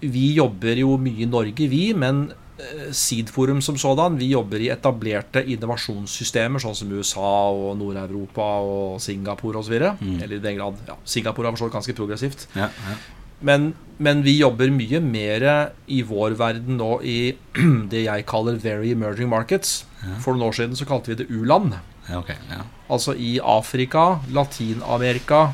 vi 0.00 0.30
jobber 0.36 0.78
jo 0.80 0.96
mye 1.00 1.24
i 1.24 1.30
Norge, 1.30 1.68
vi. 1.70 1.90
Men 1.94 2.28
seedforum 2.60 2.92
Seed-forum 2.92 3.60
som 3.64 3.78
sådan, 3.78 4.18
vi 4.18 4.30
jobber 4.34 4.60
i 4.60 4.70
etablerte 4.72 5.42
innovasjonssystemer, 5.54 6.60
sånn 6.60 6.76
som 6.76 6.90
USA 6.92 7.30
og 7.52 7.78
Nord-Europa 7.80 8.48
og 8.60 9.00
Singapore 9.00 9.62
osv. 9.62 9.76
Eller 9.78 10.36
i 10.36 10.42
den 10.42 10.58
grad 10.58 10.82
ja, 10.88 10.98
Singapore 11.04 11.50
er 11.50 11.56
for 11.60 11.72
ganske 11.72 11.96
progressivt. 11.96 12.48
Ja, 12.58 12.68
ja. 12.68 12.98
Men, 13.40 13.70
men 13.96 14.20
vi 14.20 14.34
jobber 14.36 14.68
mye 14.68 15.00
mer 15.00 15.46
i 15.88 16.02
vår 16.04 16.36
verden 16.36 16.76
nå 16.76 16.90
i 17.00 17.32
det 17.92 18.04
jeg 18.04 18.26
kaller 18.28 18.60
very 18.60 18.92
emerging 18.92 19.30
markets. 19.32 19.86
For 20.20 20.34
noen 20.34 20.50
år 20.50 20.58
siden 20.58 20.76
så 20.76 20.88
kalte 20.88 21.12
vi 21.12 21.22
det 21.22 21.30
u-land. 21.32 21.78
ja, 22.08 22.20
ok. 22.20 22.34
Ja. 22.50 22.64
Altså 22.90 23.14
i 23.14 23.38
Afrika, 23.40 24.20
Latin-Amerika, 24.34 25.52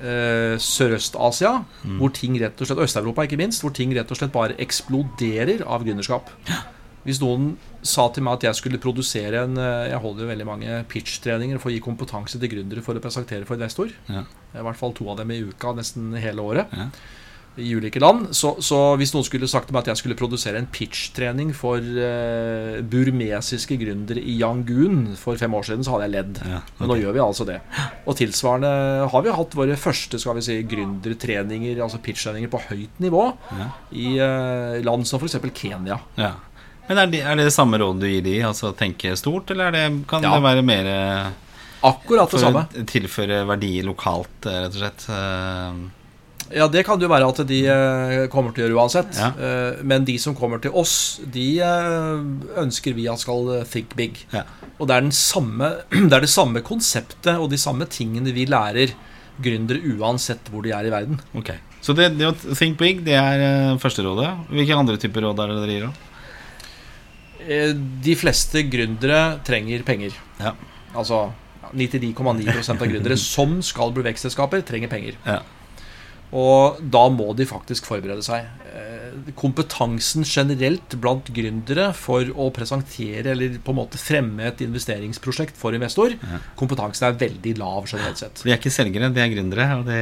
eh, 0.00 0.56
Sørøst-Asia, 0.60 1.54
hvor 2.00 2.12
ting 2.16 2.36
rett 2.40 2.60
og 2.60 2.68
slett 2.68 2.84
Øst-Europa 2.86 3.26
ikke 3.26 3.40
minst, 3.40 3.64
hvor 3.64 3.74
ting 3.76 3.94
rett 3.96 4.10
og 4.10 4.18
slett 4.18 4.34
bare 4.34 4.58
eksploderer 4.62 5.64
av 5.66 5.86
gründerskap. 5.86 6.32
Hvis 7.06 7.20
noen 7.22 7.54
sa 7.86 8.10
til 8.12 8.26
meg 8.26 8.36
at 8.36 8.50
jeg 8.50 8.58
skulle 8.58 8.80
produsere 8.82 9.46
en 9.46 9.56
eh, 9.56 9.88
Jeg 9.88 10.02
holder 10.02 10.28
veldig 10.28 10.46
mange 10.48 10.80
pitch-treninger 10.90 11.60
for 11.60 11.70
å 11.70 11.74
gi 11.74 11.80
kompetanse 11.84 12.40
til 12.40 12.52
gründere 12.52 12.84
for 12.84 12.98
å 12.98 13.00
presentere 13.00 13.48
for 13.48 13.56
investor. 13.56 13.94
Ja. 14.10 14.26
I 14.52 14.64
hvert 14.66 14.80
fall 14.80 14.92
to 14.96 15.08
av 15.08 15.20
dem 15.22 15.32
i 15.32 15.40
uka 15.40 15.72
nesten 15.78 16.12
hele 16.20 16.44
året. 16.44 16.76
Ja. 16.76 16.90
I 17.58 17.72
ulike 17.76 18.00
land. 18.00 18.28
Så, 18.36 18.52
så 18.62 18.76
hvis 19.00 19.10
noen 19.12 19.24
skulle 19.26 19.48
sagt 19.50 19.66
til 19.68 19.74
meg 19.74 19.82
at 19.82 19.90
jeg 19.90 20.00
skulle 20.00 20.16
produsere 20.16 20.60
en 20.60 20.68
pitch-trening 20.70 21.50
for 21.56 21.82
uh, 21.82 22.78
burmesiske 22.86 23.76
gründere 23.80 24.22
i 24.22 24.36
Yangon 24.40 25.16
for 25.18 25.36
fem 25.40 25.54
år 25.58 25.66
siden, 25.66 25.82
så 25.84 25.96
hadde 25.96 26.06
jeg 26.06 26.14
ledd. 26.14 26.38
Ja, 26.46 26.60
Men 26.78 26.92
nå 26.92 26.98
gjør 27.00 27.16
vi 27.18 27.24
altså 27.24 27.46
det. 27.48 27.58
Og 28.06 28.16
tilsvarende 28.20 28.70
har 29.12 29.26
vi 29.26 29.34
hatt 29.40 29.56
våre 29.58 29.76
første 29.80 30.20
skal 30.22 30.38
vi 30.38 30.44
si, 30.46 30.60
gründertreninger, 30.70 31.82
altså 31.84 32.00
pitch-treninger 32.04 32.52
på 32.52 32.62
høyt 32.70 33.02
nivå, 33.02 33.26
Ja. 33.58 33.68
i 33.92 34.14
uh, 34.22 34.78
land 34.86 35.06
som 35.10 35.20
f.eks. 35.20 35.36
Kenya. 35.56 35.98
Ja. 36.20 36.32
Men 36.88 36.98
er 37.04 37.10
det, 37.12 37.20
er 37.22 37.36
det 37.38 37.52
samme 37.54 37.78
rådet 37.78 38.02
du 38.02 38.08
gir 38.10 38.24
de? 38.24 38.38
Altså 38.46 38.72
tenke 38.74 39.12
stort, 39.18 39.50
eller 39.54 39.68
er 39.70 39.76
det, 39.76 39.86
kan 40.10 40.24
det 40.24 40.30
være 40.42 40.64
mer 40.66 40.88
eh, 40.90 41.28
Akkurat 41.86 42.26
det 42.26 42.34
for 42.34 42.42
samme. 42.42 42.64
å 42.66 42.82
tilføre 42.90 43.44
verdi 43.46 43.76
lokalt, 43.86 44.48
rett 44.48 44.74
og 44.74 44.80
slett? 44.80 45.04
Eh, 45.14 45.78
Ja, 46.50 46.66
det 46.66 46.82
kan 46.86 46.98
det 46.98 47.06
jo 47.06 47.12
være 47.12 47.28
at 47.30 47.40
de 47.46 47.58
eh, 47.70 48.24
kommer 48.32 48.50
til 48.54 48.64
å 48.64 48.66
gjøre 48.66 48.78
uansett. 48.80 49.14
Ja. 49.18 49.28
Eh, 49.38 49.82
Men 49.86 50.06
de 50.08 50.16
som 50.18 50.34
kommer 50.34 50.58
til 50.62 50.74
oss, 50.74 51.20
de 51.22 51.46
eh, 51.62 52.24
ønsker 52.58 52.96
vi 52.96 53.06
at 53.10 53.22
skal 53.22 53.52
think 53.70 53.94
big. 53.98 54.18
Ja. 54.34 54.42
Og 54.80 54.88
det 54.90 54.96
er, 54.96 55.04
den 55.06 55.14
samme, 55.14 55.70
det 56.10 56.16
er 56.16 56.26
det 56.26 56.32
samme 56.32 56.62
konseptet 56.66 57.36
og 57.36 57.50
de 57.52 57.60
samme 57.60 57.86
tingene 57.90 58.34
vi 58.34 58.48
lærer 58.50 58.96
gründere 59.40 59.94
uansett 59.96 60.50
hvor 60.52 60.66
de 60.66 60.74
er 60.76 60.88
i 60.88 60.92
verden. 60.92 61.20
Ok. 61.38 61.52
Så 61.80 61.94
det, 61.96 62.10
det 62.18 62.26
å 62.28 62.34
think 62.52 62.76
big, 62.80 63.04
det 63.06 63.14
er 63.16 63.78
første 63.80 64.04
rådet. 64.04 64.28
Hvilke 64.50 64.76
andre 64.76 64.98
typer 65.00 65.24
råd 65.24 65.38
er 65.40 65.54
det 65.54 65.60
dere 65.62 65.76
gir? 65.76 65.86
da? 65.86 66.08
De 68.04 68.16
fleste 68.20 68.66
gründere 68.68 69.38
trenger 69.46 69.86
penger. 69.86 70.18
Ja. 70.42 70.52
Altså 70.92 71.22
ja, 71.62 71.70
99,9% 71.72 72.74
av 72.74 72.90
gründere 72.90 73.16
som 73.32 73.60
skal 73.64 73.94
bli 73.96 74.04
vekstselskaper, 74.10 74.66
trenger 74.68 74.92
penger. 74.92 75.16
Ja. 75.24 75.38
Og 76.32 76.76
da 76.94 77.08
må 77.10 77.32
de 77.34 77.42
faktisk 77.48 77.88
forberede 77.88 78.22
seg. 78.22 78.44
Eh, 78.70 78.96
Kompetansen 79.34 80.22
generelt 80.22 80.94
blant 81.02 81.26
gründere 81.34 81.88
for 81.98 82.22
å 82.38 82.46
presentere 82.54 83.32
eller 83.32 83.56
på 83.64 83.72
en 83.74 83.78
måte 83.80 83.98
fremme 83.98 84.44
et 84.46 84.62
investeringsprosjekt 84.62 85.58
for 85.58 85.74
investor, 85.74 86.14
Ja. 86.22 86.38
kompetansen 86.56 87.08
er 87.08 87.18
veldig 87.18 87.56
lav 87.58 87.88
generelt 87.90 88.18
sett. 88.22 88.42
De 88.44 88.52
er 88.52 88.58
ikke 88.60 88.70
selgere, 88.70 89.10
de 89.12 89.20
er 89.20 89.32
gründere. 89.34 89.66
Det, 89.84 89.98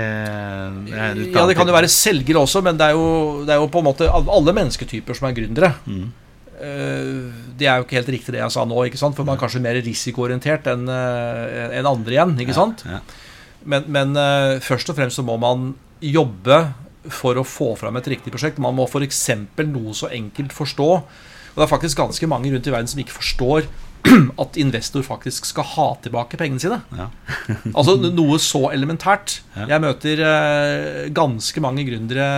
er 0.93 1.15
Ja, 1.33 1.47
det 1.49 1.57
kan 1.57 1.67
jo 1.67 1.73
være 1.73 1.89
selgere 1.89 2.45
også, 2.45 2.63
men 2.63 2.77
det 2.77 2.91
er 2.91 2.93
jo, 2.99 3.45
det 3.49 3.55
er 3.57 3.61
jo 3.63 3.69
på 3.73 3.79
en 3.81 3.89
måte 3.89 4.11
alle 4.13 4.53
mennesketyper 4.53 5.17
som 5.17 5.29
er 5.31 5.37
gründere. 5.41 5.73
Mm. 5.89 6.13
Eh, 6.61 7.33
Det 7.59 7.67
er 7.67 7.79
jo 7.81 7.85
ikke 7.89 7.99
helt 7.99 8.13
riktig 8.15 8.33
det 8.37 8.41
jeg 8.45 8.53
sa 8.55 8.65
nå, 8.69 8.77
ikke 8.87 8.99
sant? 9.01 9.17
for 9.17 9.25
man 9.25 9.37
er 9.39 9.41
kanskje 9.41 9.63
mer 9.65 9.81
risikoorientert 9.83 10.67
enn 10.71 10.87
eh, 10.89 11.83
andre 11.83 12.13
igjen. 12.13 12.37
ikke 12.39 12.55
sant? 12.55 12.85
Ja. 12.87 13.01
Men, 13.65 13.85
men 13.89 14.15
eh, 14.17 14.61
først 14.61 14.89
og 14.91 14.97
fremst 14.97 15.17
så 15.19 15.25
må 15.25 15.39
man 15.41 15.75
jobbe 16.05 16.61
for 17.09 17.39
å 17.41 17.47
få 17.47 17.73
fram 17.79 17.99
et 17.99 18.09
riktig 18.11 18.33
prosjekt. 18.35 18.61
Man 18.63 18.77
må 18.77 18.87
f.eks. 18.89 19.27
noe 19.65 19.97
så 19.97 20.11
enkelt 20.13 20.53
forstå 20.53 20.89
Og 20.99 21.59
det 21.59 21.65
er 21.65 21.71
faktisk 21.71 21.99
ganske 21.99 22.31
mange 22.31 22.53
rundt 22.53 22.67
i 22.69 22.75
verden 22.75 22.91
som 22.91 23.01
ikke 23.03 23.17
forstår 23.17 23.69
at 24.43 24.59
investor 24.61 25.03
faktisk 25.03 25.49
skal 25.49 25.67
ha 25.75 25.87
tilbake 26.05 26.39
pengene 26.39 26.63
sine. 26.63 26.81
Ja. 26.95 27.09
Altså 27.79 27.97
noe 27.99 28.39
så 28.43 28.69
elementært. 28.71 29.41
Jeg 29.59 29.83
møter 29.83 30.23
eh, 30.23 31.09
ganske 31.15 31.63
mange 31.65 31.85
gründere 31.89 32.29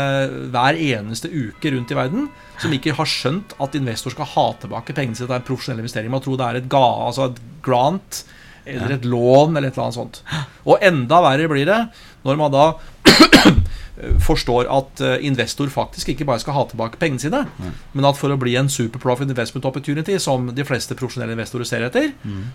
hver 0.53 0.79
eneste 0.79 1.29
uke 1.29 1.75
rundt 1.75 1.93
i 1.93 1.99
verden 1.99 2.29
som 2.61 2.73
ikke 2.77 2.95
har 2.97 3.09
skjønt 3.09 3.55
at 3.61 3.77
investor 3.77 4.15
skal 4.15 4.29
ha 4.35 4.47
tilbake 4.61 4.97
pengene 4.97 5.17
sine 5.17 5.29
Det 5.29 5.37
er 5.37 5.43
en 5.43 5.49
profesjonell 5.49 5.83
investering. 5.85 6.13
Man 6.13 6.25
tror 6.25 6.41
det 6.41 6.49
er 6.49 6.61
et, 6.63 6.71
ga, 6.73 6.87
altså 7.09 7.31
et 7.31 7.43
grant 7.65 8.23
eller 8.71 8.95
et 8.95 9.07
lån 9.09 9.57
eller 9.57 9.69
et 9.69 9.77
eller 9.77 9.87
annet 9.87 9.99
sånt. 9.99 10.23
Og 10.69 10.83
enda 10.85 11.21
verre 11.25 11.49
blir 11.51 11.69
det 11.69 11.81
når 12.27 12.41
man 12.41 12.53
da 12.53 12.65
forstår 14.25 14.69
at 14.73 15.03
eh, 15.05 15.27
investor 15.29 15.69
faktisk 15.73 16.13
ikke 16.13 16.25
bare 16.29 16.41
skal 16.41 16.57
ha 16.57 16.65
tilbake 16.71 17.01
pengene 17.01 17.21
sine, 17.21 17.43
men 17.93 18.09
at 18.09 18.17
for 18.17 18.33
å 18.33 18.39
bli 18.41 18.55
en 18.57 18.71
superprofit 18.73 19.29
investment 19.29 19.69
opportunity, 19.69 20.17
som 20.23 20.49
de 20.57 20.65
fleste 20.65 20.97
profesjonelle 20.97 21.37
investorer 21.37 21.69
ser 21.69 21.85
etter, 21.85 22.11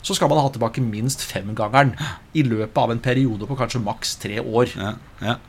så 0.06 0.18
skal 0.18 0.32
man 0.32 0.42
ha 0.42 0.50
tilbake 0.54 0.84
minst 0.84 1.26
femgangeren 1.26 1.94
i 2.34 2.46
løpet 2.48 2.82
av 2.82 2.94
en 2.96 3.04
periode 3.04 3.50
på 3.50 3.58
kanskje 3.60 3.84
maks 3.86 4.16
tre 4.24 4.42
år. 4.42 4.74
Ja, 4.74 4.96
ja. 5.22 5.40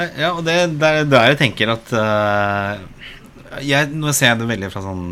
Ja 0.00 0.30
og 0.32 0.44
det, 0.46 0.54
det 0.80 0.88
er 0.88 1.08
der 1.08 1.32
jeg 1.32 1.40
tenker 1.42 1.74
at 1.74 1.90
uh, 1.92 2.78
jeg, 3.66 3.90
Nå 3.92 4.14
ser 4.16 4.30
jeg 4.30 4.40
det 4.40 4.48
veldig 4.48 4.70
fra 4.72 4.82
sånn 4.84 5.08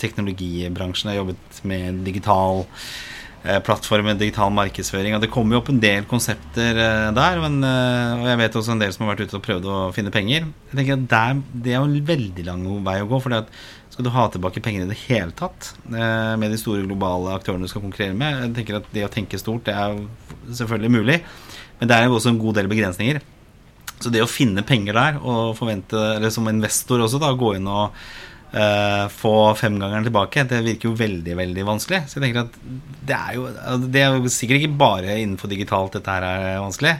teknologibransjen. 0.00 1.12
Jeg 1.12 1.16
har 1.16 1.22
jobbet 1.22 1.60
med 1.68 2.00
digital 2.06 2.64
eh, 3.46 3.60
plattform, 3.64 4.08
med 4.10 4.20
digital 4.20 4.52
markedsføring. 4.54 5.14
Og 5.16 5.22
det 5.22 5.30
kommer 5.32 5.56
jo 5.56 5.62
opp 5.62 5.70
en 5.72 5.80
del 5.82 6.06
konsepter 6.10 6.80
eh, 6.82 7.08
der. 7.16 7.40
Men, 7.44 7.58
eh, 7.66 8.12
og 8.18 8.28
jeg 8.30 8.40
vet 8.42 8.58
også 8.60 8.74
en 8.74 8.82
del 8.82 8.92
som 8.94 9.06
har 9.06 9.14
vært 9.14 9.26
ute 9.26 9.38
og 9.38 9.46
prøvd 9.46 9.70
å 9.70 9.78
finne 9.96 10.12
penger. 10.14 10.48
Jeg 10.70 10.80
tenker 10.80 10.98
at 10.98 11.08
der, 11.12 11.42
Det 11.52 11.72
er 11.72 11.80
jo 11.80 11.88
en 11.88 12.10
veldig 12.12 12.46
lang 12.48 12.66
vei 12.86 12.98
å 13.02 13.08
gå. 13.10 13.22
For 13.22 13.46
skal 13.96 14.06
du 14.06 14.12
ha 14.12 14.26
tilbake 14.28 14.60
penger 14.64 14.84
i 14.84 14.90
det 14.90 14.98
hele 15.06 15.32
tatt 15.32 15.70
med 15.88 16.50
de 16.52 16.58
store 16.60 16.84
globale 16.84 17.32
aktørene 17.32 17.64
du 17.64 17.70
skal 17.70 17.80
konkurrere 17.80 18.12
med 18.18 18.42
Jeg 18.42 18.50
tenker 18.58 18.76
at 18.76 18.90
Det 18.92 19.06
å 19.06 19.12
tenke 19.14 19.40
stort 19.40 19.64
det 19.64 19.72
er 19.72 19.94
selvfølgelig 20.58 20.90
mulig, 20.92 21.16
men 21.78 21.88
det 21.88 21.96
er 21.96 22.04
jo 22.04 22.18
også 22.18 22.34
en 22.34 22.42
god 22.42 22.58
del 22.58 22.68
begrensninger. 22.68 23.22
Så 23.96 24.12
det 24.12 24.20
å 24.20 24.28
finne 24.28 24.66
penger 24.66 24.98
der, 24.98 25.18
og 25.24 25.56
forvente, 25.56 25.96
eller 25.96 26.32
som 26.34 26.48
investor 26.50 27.00
også, 27.06 27.20
da, 27.22 27.32
gå 27.32 27.54
inn 27.56 27.70
og 27.72 27.96
eh, 28.52 29.06
få 29.12 29.34
femgangeren 29.58 30.06
tilbake, 30.06 30.44
det 30.50 30.62
virker 30.66 30.90
jo 30.90 30.98
veldig, 30.98 31.36
veldig 31.38 31.64
vanskelig. 31.66 32.02
Så 32.06 32.18
jeg 32.18 32.26
tenker 32.26 32.46
at 32.46 32.60
det 33.06 33.16
er 33.16 33.34
jo 33.36 33.46
Det 33.86 34.02
er 34.02 34.14
jo 34.16 34.32
sikkert 34.32 34.62
ikke 34.62 34.78
bare 34.80 35.18
innenfor 35.20 35.50
digitalt 35.50 35.98
dette 35.98 36.16
her 36.16 36.26
er 36.26 36.62
vanskelig. 36.64 36.96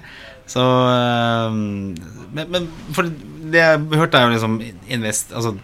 Så 0.46 0.62
uh, 0.62 1.50
Men, 1.50 2.50
men 2.52 2.68
for 2.94 3.08
det 3.10 3.58
jeg 3.58 3.80
har 3.80 4.02
hørt, 4.02 4.14
er 4.14 4.26
jo 4.26 4.34
liksom 4.34 4.60
invest, 4.94 5.32
altså, 5.34 5.56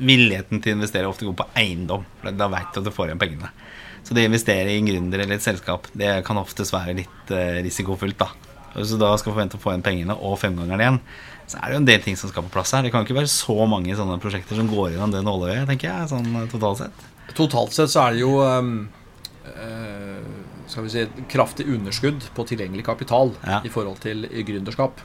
villigheten 0.00 0.60
til 0.60 0.74
å 0.74 0.78
investere 0.78 1.08
ofte 1.08 1.28
går 1.28 1.36
på 1.40 1.48
eiendom. 1.60 2.04
For 2.20 2.36
da 2.36 2.48
veit 2.52 2.72
du 2.72 2.80
at 2.80 2.88
du 2.88 2.94
får 2.94 3.10
igjen 3.10 3.20
pengene. 3.20 3.52
Så 4.04 4.16
det 4.16 4.24
å 4.24 4.30
investere 4.30 4.72
i 4.72 4.78
en 4.80 4.88
gründer 4.88 5.22
eller 5.22 5.36
et 5.36 5.44
selskap, 5.44 5.88
det 5.96 6.22
kan 6.26 6.40
oftest 6.40 6.72
være 6.72 6.96
litt 7.02 7.32
eh, 7.36 7.60
risikofullt, 7.66 8.16
da. 8.20 8.30
Hvis 8.74 8.92
du 8.94 8.98
da 9.00 9.10
skal 9.18 9.32
forvente 9.34 9.58
å 9.58 9.62
få 9.62 9.72
igjen 9.72 9.82
pengene 9.86 10.14
og 10.14 10.38
femgangeren 10.38 10.80
igjen, 10.84 10.98
så 11.50 11.58
er 11.58 11.66
det 11.66 11.74
jo 11.74 11.80
en 11.82 11.88
del 11.88 12.02
ting 12.04 12.16
som 12.18 12.30
skal 12.30 12.44
på 12.46 12.52
plass 12.54 12.70
her. 12.76 12.84
Det 12.86 12.92
kan 12.94 13.02
jo 13.02 13.08
ikke 13.08 13.18
være 13.18 13.32
så 13.32 13.56
mange 13.66 13.96
sånne 13.98 14.20
prosjekter 14.22 14.54
som 14.60 14.68
går 14.70 14.92
gjennom 14.92 15.10
det 15.14 15.24
nåløyet, 15.26 15.66
tenker 15.72 15.90
jeg, 15.90 16.10
sånn 16.12 16.28
eh, 16.38 16.46
totalt 16.52 16.84
sett. 16.84 17.04
Totalt 17.34 17.74
sett 17.74 17.90
så 17.90 18.04
er 18.06 18.14
det 18.14 18.22
jo 18.22 18.36
um, 18.42 18.72
skal 20.70 20.84
vi 20.86 20.90
si, 20.92 21.02
et 21.02 21.20
kraftig 21.30 21.66
underskudd 21.70 22.28
på 22.36 22.44
tilgjengelig 22.46 22.84
kapital 22.86 23.32
Ja. 23.46 23.60
i 23.66 23.70
forhold 23.72 23.98
til 24.04 24.28
gründerskap. 24.46 25.00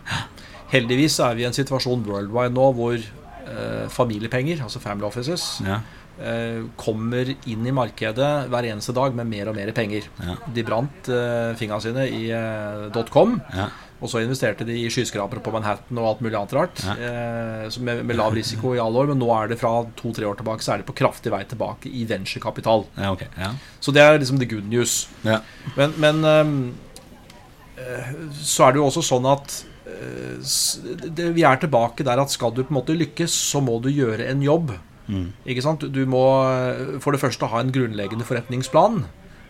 Heldigvis 0.73 1.19
er 1.25 1.35
vi 1.37 1.45
i 1.45 1.49
en 1.49 1.53
situasjon 1.57 2.05
worldwide 2.05 2.53
nå 2.53 2.67
hvor 2.77 2.97
uh, 2.97 3.85
familiepenger, 3.89 4.61
altså 4.65 4.81
family 4.83 5.07
offices, 5.07 5.61
Ja. 5.65 5.81
Eh, 6.21 6.61
kommer 6.79 7.31
inn 7.47 7.65
i 7.67 7.73
markedet 7.75 8.29
hver 8.51 8.67
eneste 8.71 8.93
dag 8.95 9.15
med 9.17 9.27
mer 9.27 9.49
og 9.51 9.57
mer 9.57 9.71
penger. 9.75 10.07
Ja. 10.21 10.35
De 10.55 10.63
brant 10.67 11.09
eh, 11.11 11.51
fingrene 11.59 11.83
sine 11.83 12.05
i 12.09 12.29
eh, 12.35 12.85
dotcom, 12.95 13.39
Ja. 13.55 13.71
Og 14.03 14.09
så 14.11 14.19
investerte 14.19 14.65
de 14.67 14.73
i 14.75 14.89
skyskrapere 14.91 15.39
på 15.41 15.53
Manhattan 15.55 15.97
og 15.97 16.05
alt 16.09 16.19
mulig 16.21 16.35
annet 16.35 16.53
rart. 16.53 16.81
Ja. 16.83 16.93
Eh, 16.99 17.77
med, 17.79 18.01
med 18.05 18.17
lav 18.19 18.35
risiko 18.35 18.73
i 18.75 18.81
alle 18.83 18.99
år, 19.01 19.07
men 19.13 19.21
nå 19.23 19.29
er 19.33 19.47
det 19.49 19.57
fra 19.61 19.71
to-tre 19.95 20.27
år 20.27 20.35
tilbake 20.35 20.61
Så 20.61 20.73
er 20.73 20.81
det 20.81 20.87
på 20.89 20.97
kraftig 20.99 21.31
vei 21.31 21.39
tilbake 21.47 21.87
i 21.89 22.03
venturekapital. 22.05 22.83
ja, 22.99 23.13
ok. 23.15 23.23
Ja. 23.39 23.53
Så 23.79 23.93
det 23.95 24.03
er 24.03 24.19
liksom 24.19 24.37
the 24.41 24.49
good 24.51 24.67
news. 24.67 25.07
Ja. 25.23 25.39
Men, 25.79 25.95
men 26.03 26.19
eh, 27.79 28.11
så 28.43 28.67
er 28.67 28.75
det 28.75 28.83
jo 28.83 28.89
også 28.91 29.05
sånn 29.05 29.25
at 29.31 29.63
det, 31.15 31.29
vi 31.35 31.43
er 31.47 31.59
tilbake 31.61 32.03
der 32.05 32.19
at 32.19 32.33
skal 32.33 32.51
du 32.51 32.63
på 32.63 32.73
en 32.73 32.79
måte 32.81 32.95
lykkes, 32.97 33.31
så 33.53 33.61
må 33.63 33.77
du 33.83 33.89
gjøre 33.93 34.27
en 34.27 34.43
jobb. 34.43 34.75
Mm. 35.07 35.27
Ikke 35.45 35.63
sant? 35.65 35.85
Du 35.93 36.01
må 36.09 36.23
eh, 36.49 36.97
for 37.03 37.15
det 37.15 37.21
første 37.21 37.49
ha 37.51 37.61
en 37.61 37.73
grunnleggende 37.75 38.27
forretningsplan. 38.27 39.03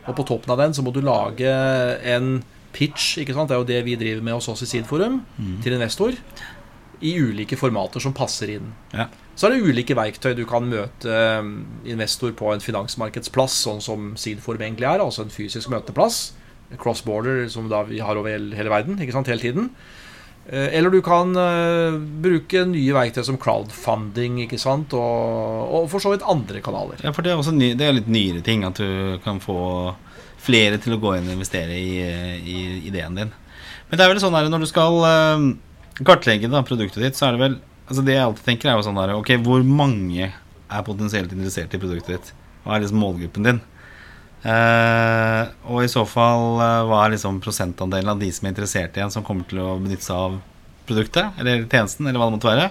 Og 0.06 0.18
på 0.18 0.28
toppen 0.28 0.54
av 0.54 0.62
den 0.62 0.76
så 0.78 0.84
må 0.86 0.94
du 0.94 1.02
lage 1.04 1.50
en 2.06 2.40
pitch. 2.76 3.16
Ikke 3.22 3.36
sant? 3.36 3.50
Det 3.50 3.58
er 3.58 3.64
jo 3.64 3.70
det 3.72 3.82
vi 3.88 3.98
driver 4.00 4.26
med 4.26 4.38
hos 4.38 4.50
oss 4.52 4.66
i 4.66 4.70
Seedforum. 4.70 5.22
Til 5.64 5.78
investor. 5.78 6.18
I 7.06 7.16
ulike 7.20 7.58
formater 7.60 8.04
som 8.04 8.16
passer 8.16 8.56
inn. 8.58 8.70
Ja. 8.94 9.10
Så 9.36 9.48
er 9.48 9.56
det 9.56 9.68
ulike 9.68 9.98
verktøy. 9.98 10.32
Du 10.38 10.46
kan 10.48 10.68
møte 10.70 11.12
eh, 11.12 11.52
investor 11.92 12.32
på 12.38 12.54
en 12.54 12.64
finansmarkedsplass, 12.64 13.58
sånn 13.66 13.84
som 13.84 14.14
Sidforum 14.20 14.64
egentlig 14.64 14.88
er. 14.88 15.04
Altså 15.04 15.26
en 15.26 15.34
fysisk 15.34 15.72
møteplass. 15.74 16.30
Cross-border, 16.82 17.46
som 17.52 17.68
da 17.70 17.84
vi 17.88 18.00
har 18.02 18.18
over 18.18 18.32
hele, 18.32 18.56
hele 18.58 18.72
verden. 18.74 19.00
Ikke 19.04 19.16
sant? 19.16 19.30
Hele 19.32 19.44
tiden. 19.44 19.70
Eh, 20.48 20.78
Eller 20.78 20.94
du 20.94 21.00
kan 21.06 21.32
eh, 21.36 21.96
bruke 22.22 22.66
nye 22.70 22.94
verktøy 22.94 23.24
som 23.26 23.38
crowdfunding 23.42 24.44
ikke 24.46 24.60
sant? 24.62 24.94
Og, 24.94 25.72
og 25.80 25.88
for 25.90 26.04
så 26.04 26.14
vidt 26.14 26.26
andre 26.30 26.62
kanaler. 26.66 27.02
Ja, 27.02 27.14
for 27.16 27.26
det 27.26 27.34
er 27.34 27.42
også 27.42 27.56
ny, 27.56 27.74
det 27.78 27.88
er 27.88 27.98
litt 27.98 28.12
nyere 28.12 28.44
ting 28.46 28.66
at 28.68 28.78
du 28.82 29.18
kan 29.26 29.42
få 29.44 29.58
flere 30.46 30.78
til 30.82 30.94
å 30.94 31.02
gå 31.02 31.16
inn 31.18 31.30
og 31.32 31.38
investere 31.40 31.74
i, 31.74 32.02
i 32.46 32.58
ideen 32.92 33.18
din. 33.18 33.32
Men 33.90 33.98
det 33.98 34.06
er 34.06 34.12
vel 34.14 34.22
sånn 34.22 34.36
her 34.38 34.50
når 34.52 34.66
du 34.66 34.70
skal 34.70 35.00
eh, 35.10 35.48
kartlegge 36.06 36.52
da, 36.52 36.62
produktet 36.68 37.02
ditt, 37.02 37.18
så 37.18 37.30
er 37.30 37.38
det 37.38 37.46
vel 37.46 37.62
altså 37.86 38.02
Det 38.02 38.16
jeg 38.16 38.26
alltid 38.26 38.48
tenker, 38.48 38.70
er 38.72 38.80
jo 38.80 38.86
sånn 38.88 38.98
her 38.98 39.12
Ok, 39.14 39.36
hvor 39.46 39.62
mange 39.62 40.32
er 40.34 40.86
potensielt 40.86 41.34
interessert 41.34 41.74
i 41.78 41.80
produktet 41.82 42.16
ditt? 42.16 42.32
Hva 42.66 42.78
er 42.78 42.82
liksom 42.86 43.02
målgruppen 43.02 43.46
din? 43.46 43.60
Eh, 44.46 45.54
og 45.74 45.82
i 45.82 45.90
så 45.90 46.04
fall, 46.06 46.60
eh, 46.62 46.82
hva 46.86 47.00
er 47.04 47.16
liksom 47.16 47.42
prosentandelen 47.42 48.14
av 48.14 48.22
de 48.22 48.30
som 48.34 48.46
er 48.46 48.54
interessert 48.54 48.98
igjen, 48.98 49.14
som 49.14 49.26
kommer 49.26 49.48
til 49.50 49.64
å 49.64 49.80
benytte 49.82 50.06
seg 50.06 50.22
av 50.28 50.38
produktet 50.86 51.40
eller 51.42 51.66
tjenesten, 51.66 52.06
eller 52.06 52.22
hva 52.22 52.30
det 52.30 52.38
måtte 52.38 52.52
være? 52.52 52.70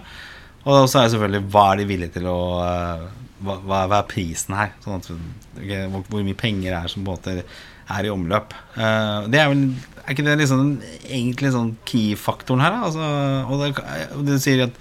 Og 0.64 0.86
så 0.88 1.00
er 1.00 1.08
det 1.08 1.14
selvfølgelig 1.16 1.50
hva 1.52 1.64
er 1.72 1.80
de 1.80 1.88
villige 1.88 2.16
til 2.16 2.30
å 2.30 2.40
eh, 2.62 3.06
hva, 3.44 3.58
hva 3.66 3.84
er 3.98 4.08
prisen 4.08 4.56
her? 4.56 4.74
Sånn 4.84 5.00
at, 5.00 5.10
okay, 5.58 5.88
hvor, 5.92 6.04
hvor 6.08 6.22
mye 6.24 6.38
penger 6.38 6.76
er 6.78 6.92
som 6.92 7.04
måte 7.06 7.40
er 7.42 8.06
i 8.06 8.12
omløp. 8.12 8.54
Eh, 8.78 9.26
det 9.32 9.42
er 9.42 9.50
vel 9.50 9.66
Er 10.04 10.12
ikke 10.12 10.24
det 10.26 10.36
liksom 10.36 10.60
den 10.60 10.72
egentlig 11.08 11.50
sånn 11.54 11.70
key-faktoren 11.88 12.60
her, 12.60 12.74
da? 12.74 12.88
Altså, 12.90 13.04
og 13.48 13.62
det, 13.62 14.24
du 14.28 14.34
sier 14.36 14.66
at 14.66 14.80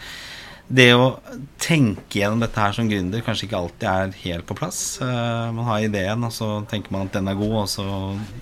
det 0.74 0.94
å 0.96 1.20
tenke 1.62 2.18
gjennom 2.22 2.40
dette 2.42 2.58
her 2.60 2.72
som 2.74 2.88
gründer 2.90 3.22
kanskje 3.22 3.46
ikke 3.48 3.58
alltid 3.60 3.84
er 3.90 4.14
helt 4.24 4.46
på 4.48 4.56
plass. 4.58 4.98
Eh, 5.04 5.52
man 5.54 5.66
har 5.68 5.84
ideen, 5.86 6.24
og 6.24 6.32
så 6.34 6.48
tenker 6.72 6.92
man 6.96 7.08
at 7.08 7.14
den 7.18 7.28
er 7.28 7.36
god, 7.38 7.56
og 7.64 7.68
så 7.70 7.86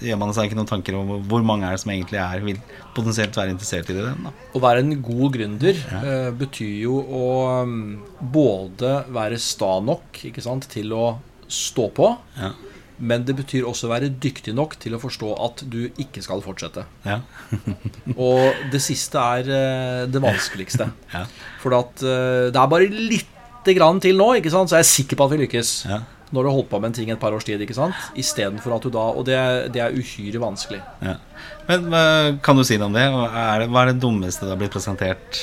gjør 0.05 0.19
man 0.21 0.33
seg 0.37 0.47
ikke 0.49 0.59
noen 0.59 0.69
tanker 0.69 0.95
om 0.99 1.11
hvor- 1.27 1.43
mange 1.43 1.65
er 1.67 1.71
det 1.75 1.81
som 1.81 1.91
egentlig 1.91 2.19
er 2.21 2.39
vil 2.45 2.61
potensielt 2.95 3.35
være 3.35 3.51
interessert 3.55 3.89
i 3.89 3.93
den. 3.97 4.23
da 4.23 4.31
Å 4.53 4.61
være 4.61 4.79
en 4.85 5.01
god 5.01 5.33
gründer 5.33 5.75
ja. 5.75 6.31
betyr 6.31 6.81
jo 6.85 7.01
å 7.01 7.65
mm, 7.65 7.99
både 8.31 9.05
være 9.11 9.39
sta 9.41 9.79
nok 9.81 10.21
ikke 10.29 10.41
sant, 10.45 10.69
til 10.69 10.93
å 10.93 11.17
stå 11.49 11.89
på, 11.93 12.17
Ja. 12.37 12.51
Men 13.01 13.23
det 13.25 13.33
betyr 13.39 13.65
også 13.67 13.87
å 13.87 13.91
være 13.95 14.11
dyktig 14.21 14.53
nok 14.57 14.75
til 14.81 14.93
å 14.95 15.01
forstå 15.01 15.31
at 15.47 15.63
du 15.73 15.79
ikke 16.01 16.21
skal 16.23 16.43
fortsette. 16.45 16.83
Ja. 17.07 17.19
Og 18.29 18.63
det 18.73 18.81
siste 18.85 19.19
er 19.19 19.49
eh, 19.51 20.05
det 20.11 20.21
vanskeligste. 20.23 20.91
Ja. 21.13 21.25
For 21.63 21.73
eh, 21.75 22.49
det 22.53 22.57
er 22.61 22.71
bare 22.71 22.89
lite 22.91 23.75
grann 23.77 24.01
til 24.03 24.17
nå, 24.17 24.31
så 24.49 24.63
er 24.69 24.81
jeg 24.83 24.89
sikker 24.93 25.19
på 25.19 25.27
at 25.27 25.33
vi 25.35 25.41
lykkes. 25.45 25.73
Ja. 25.89 26.01
Når 26.31 26.45
du 26.45 26.47
har 26.47 26.55
holdt 26.55 26.69
på 26.71 26.79
med 26.79 26.91
en 26.91 26.95
ting 26.95 27.09
et 27.11 27.19
par 27.19 27.33
års 27.35 27.43
tid. 27.43 27.59
ikke 27.59 27.75
sant? 27.75 27.97
Istedenfor 28.15 28.77
at 28.77 28.85
du 28.85 28.93
da 28.93 29.01
Og 29.19 29.25
det, 29.27 29.35
er- 29.35 29.65
det 29.67 29.81
er 29.83 29.91
uhyre 29.97 30.39
vanskelig. 30.39 30.79
Ja. 31.03 31.17
Men 31.67 31.89
hva- 31.91 32.37
kan 32.45 32.55
du 32.55 32.63
si 32.63 32.77
noe 32.79 32.87
om 32.87 32.95
det? 32.95 33.03
Er 33.03 33.59
det 33.65 33.67
hva 33.73 33.83
er 33.83 33.91
det 33.91 33.99
dummeste 33.99 34.45
det 34.47 34.53
har 34.53 34.61
blitt 34.61 34.71
presentert? 34.71 35.41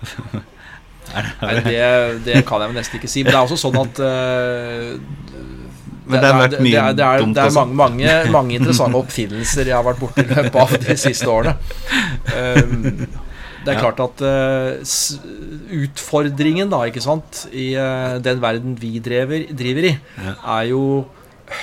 er 1.14 1.28
det, 1.28 1.34
Nei, 1.42 1.52
det, 1.66 2.24
det 2.24 2.40
kan 2.48 2.64
jeg 2.64 2.72
nesten 2.78 2.98
ikke 2.98 3.10
si. 3.12 3.22
Men 3.22 3.34
det 3.34 3.38
er 3.38 3.44
også 3.44 3.60
sånn 3.60 3.76
at 3.82 4.00
eh, 4.00 4.96
Men 6.06 6.20
det 6.20 6.30
har 6.30 6.40
vært 6.42 6.56
mye 6.60 6.70
det 6.70 6.80
er, 6.80 6.94
det 6.98 7.04
er, 7.06 7.26
det 7.34 7.42
er 7.44 7.52
mange, 7.56 7.74
mange, 7.80 8.14
mange 8.34 8.56
interessante 8.58 8.98
oppfinnelser 9.00 9.70
jeg 9.70 9.76
har 9.78 9.84
vært 9.86 10.00
borti 10.02 10.24
i 10.24 10.28
løpet 10.28 10.58
av 10.60 10.74
de 10.84 10.96
siste 11.00 11.28
årene. 11.32 11.54
Um, 12.34 13.06
det 13.64 13.72
er 13.72 13.78
Ja. 13.78 13.80
klart 13.80 14.00
at 14.04 14.20
uh, 14.20 14.76
utfordringen 15.72 16.68
da, 16.72 16.82
ikke 16.90 17.00
sant, 17.04 17.46
i 17.52 17.70
uh, 17.80 18.18
den 18.24 18.42
verden 18.42 18.76
vi 18.80 18.98
driver, 19.04 19.46
driver 19.56 19.88
i, 19.88 19.94
Ja. 20.20 20.34
er 20.58 20.68
jo 20.74 20.82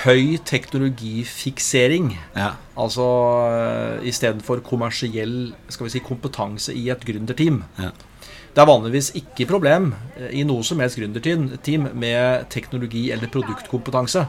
høy 0.04 0.38
teknologifiksering. 0.46 2.18
ja. 2.36 2.52
Altså 2.82 3.06
uh, 3.06 4.08
istedenfor 4.08 4.62
kommersiell 4.66 5.52
skal 5.70 5.86
vi 5.86 5.92
si, 5.94 6.00
kompetanse 6.06 6.74
i 6.74 6.88
et 6.90 7.04
gründerteam. 7.06 7.62
Ja. 7.78 7.92
Det 8.52 8.60
er 8.60 8.68
vanligvis 8.68 9.12
ikke 9.16 9.48
problem 9.48 9.92
eh, 10.18 10.32
i 10.42 10.46
noe 10.48 10.64
som 10.68 10.82
helst 10.84 11.00
gründerteam 11.00 11.46
team 11.64 11.88
med 11.96 12.50
teknologi- 12.52 13.10
eller 13.16 13.32
produktkompetanse. 13.32 14.26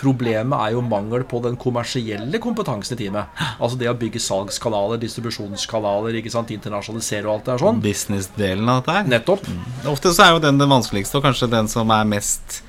Problemet 0.00 0.54
er 0.60 0.76
jo 0.76 0.84
mangel 0.86 1.26
på 1.28 1.40
den 1.44 1.58
kommersielle 1.60 2.38
kompetansen 2.42 2.94
i 2.96 3.02
teamet. 3.02 3.40
Altså 3.58 3.78
det 3.80 3.90
å 3.90 3.96
bygge 3.98 4.22
salgskanaler, 4.22 5.00
distribusjonskanaler, 5.02 6.20
ikke 6.20 6.32
sant, 6.32 6.52
internasjonalisere 6.54 7.26
og 7.26 7.34
alt 7.34 7.48
det 7.48 7.56
er 7.56 7.64
sånn. 7.64 7.82
Business-delen 7.84 8.70
av 8.70 8.84
dette 8.84 8.98
her. 8.98 9.10
Nettopp. 9.16 9.50
Ofte 9.90 10.14
så 10.14 10.28
er 10.28 10.36
jo 10.36 10.44
den 10.46 10.62
den 10.62 10.70
vanskeligste, 10.70 11.18
og 11.18 11.26
kanskje 11.26 11.50
den 11.52 11.68
som 11.72 11.90
er 11.94 12.06
mest 12.08 12.62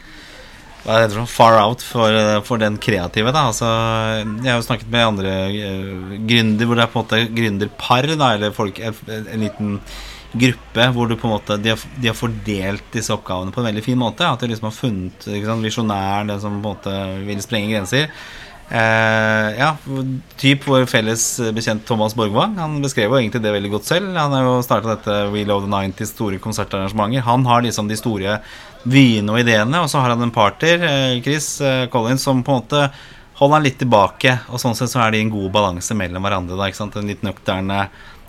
hva 0.85 0.99
heter 1.01 1.17
det, 1.17 1.29
far 1.33 1.55
out 1.57 1.81
for, 1.81 2.13
eh, 2.13 2.39
for 2.45 2.61
den 2.61 2.75
kreative. 2.77 3.31
da 3.33 3.47
altså, 3.49 3.65
Jeg 3.65 4.51
har 4.51 4.59
jo 4.59 4.67
snakket 4.67 4.91
med 4.93 5.07
andre 5.07 5.31
uh, 5.49 6.11
gründer 6.29 6.65
hvor 6.65 6.77
det 6.77 6.83
er 6.83 6.91
på 6.91 6.99
en 6.99 7.05
måte 7.05 7.21
gründerpar, 7.33 8.05
da, 8.13 8.33
eller 8.35 8.53
folk, 8.53 8.77
en, 8.79 8.93
en 9.09 9.41
liten 9.41 9.79
gruppe 10.39 10.87
hvor 10.95 11.09
du 11.09 11.15
på 11.19 11.29
en 11.29 11.35
måte 11.35 11.57
de 11.61 11.71
har, 11.73 11.85
de 12.01 12.09
har 12.11 12.17
fordelt 12.17 12.89
disse 12.93 13.13
oppgavene 13.13 13.53
på 13.55 13.61
en 13.61 13.69
veldig 13.69 13.85
fin 13.85 13.99
måte. 13.99 14.27
At 14.27 14.43
de 14.43 14.51
liksom 14.51 14.69
har 14.69 14.75
funnet 14.75 15.29
sant, 15.29 15.63
visjonæren, 15.63 16.33
den 16.33 16.41
som 16.43 16.57
på 16.57 16.61
en 16.61 16.67
måte 16.73 16.97
vil 17.27 17.43
sprenge 17.43 17.71
grenser. 17.73 18.11
Eh, 18.65 19.49
ja, 19.59 19.75
typ 20.41 20.63
vår 20.65 20.87
felles 20.89 21.23
bekjent 21.53 21.85
Thomas 21.85 22.15
Borgvang. 22.17 22.55
Han 22.57 22.79
beskrev 22.81 23.11
jo 23.11 23.19
egentlig 23.19 23.43
det 23.43 23.53
veldig 23.53 23.73
godt 23.75 23.89
selv. 23.91 24.15
Han 24.17 24.33
har 24.33 24.47
jo 24.47 24.55
starta 24.65 24.95
dette 24.95 25.17
We 25.33 25.45
Love 25.45 25.67
the 25.67 25.73
90s, 25.73 26.15
store 26.15 26.39
konsertarrangementer. 26.41 27.25
Han 27.27 27.45
har 27.45 27.65
liksom 27.65 27.91
de 27.91 27.99
store 27.99 28.39
vyene 28.85 29.33
og 29.33 29.41
ideene, 29.41 29.81
og 29.81 29.89
så 29.89 30.01
har 30.01 30.13
han 30.13 30.25
en 30.25 30.33
parter, 30.33 30.81
eh, 30.81 31.21
Chris 31.25 31.59
eh, 31.61 31.85
Collins, 31.93 32.25
som 32.25 32.41
på 32.45 32.53
en 32.53 32.63
måte 32.63 32.87
holder 33.37 33.59
han 33.59 33.67
litt 33.67 33.79
tilbake. 33.81 34.33
Og 34.49 34.61
sånn 34.61 34.77
sett 34.77 34.93
så 34.93 35.03
er 35.05 35.13
de 35.13 35.21
en 35.21 35.33
god 35.33 35.53
balanse 35.53 35.97
mellom 35.97 36.25
hverandre. 36.25 36.57
Da, 36.57 36.69
ikke 36.69 36.81
sant? 36.81 36.97
En 36.97 37.09
litt 37.09 37.25
nøkterne 37.25 37.85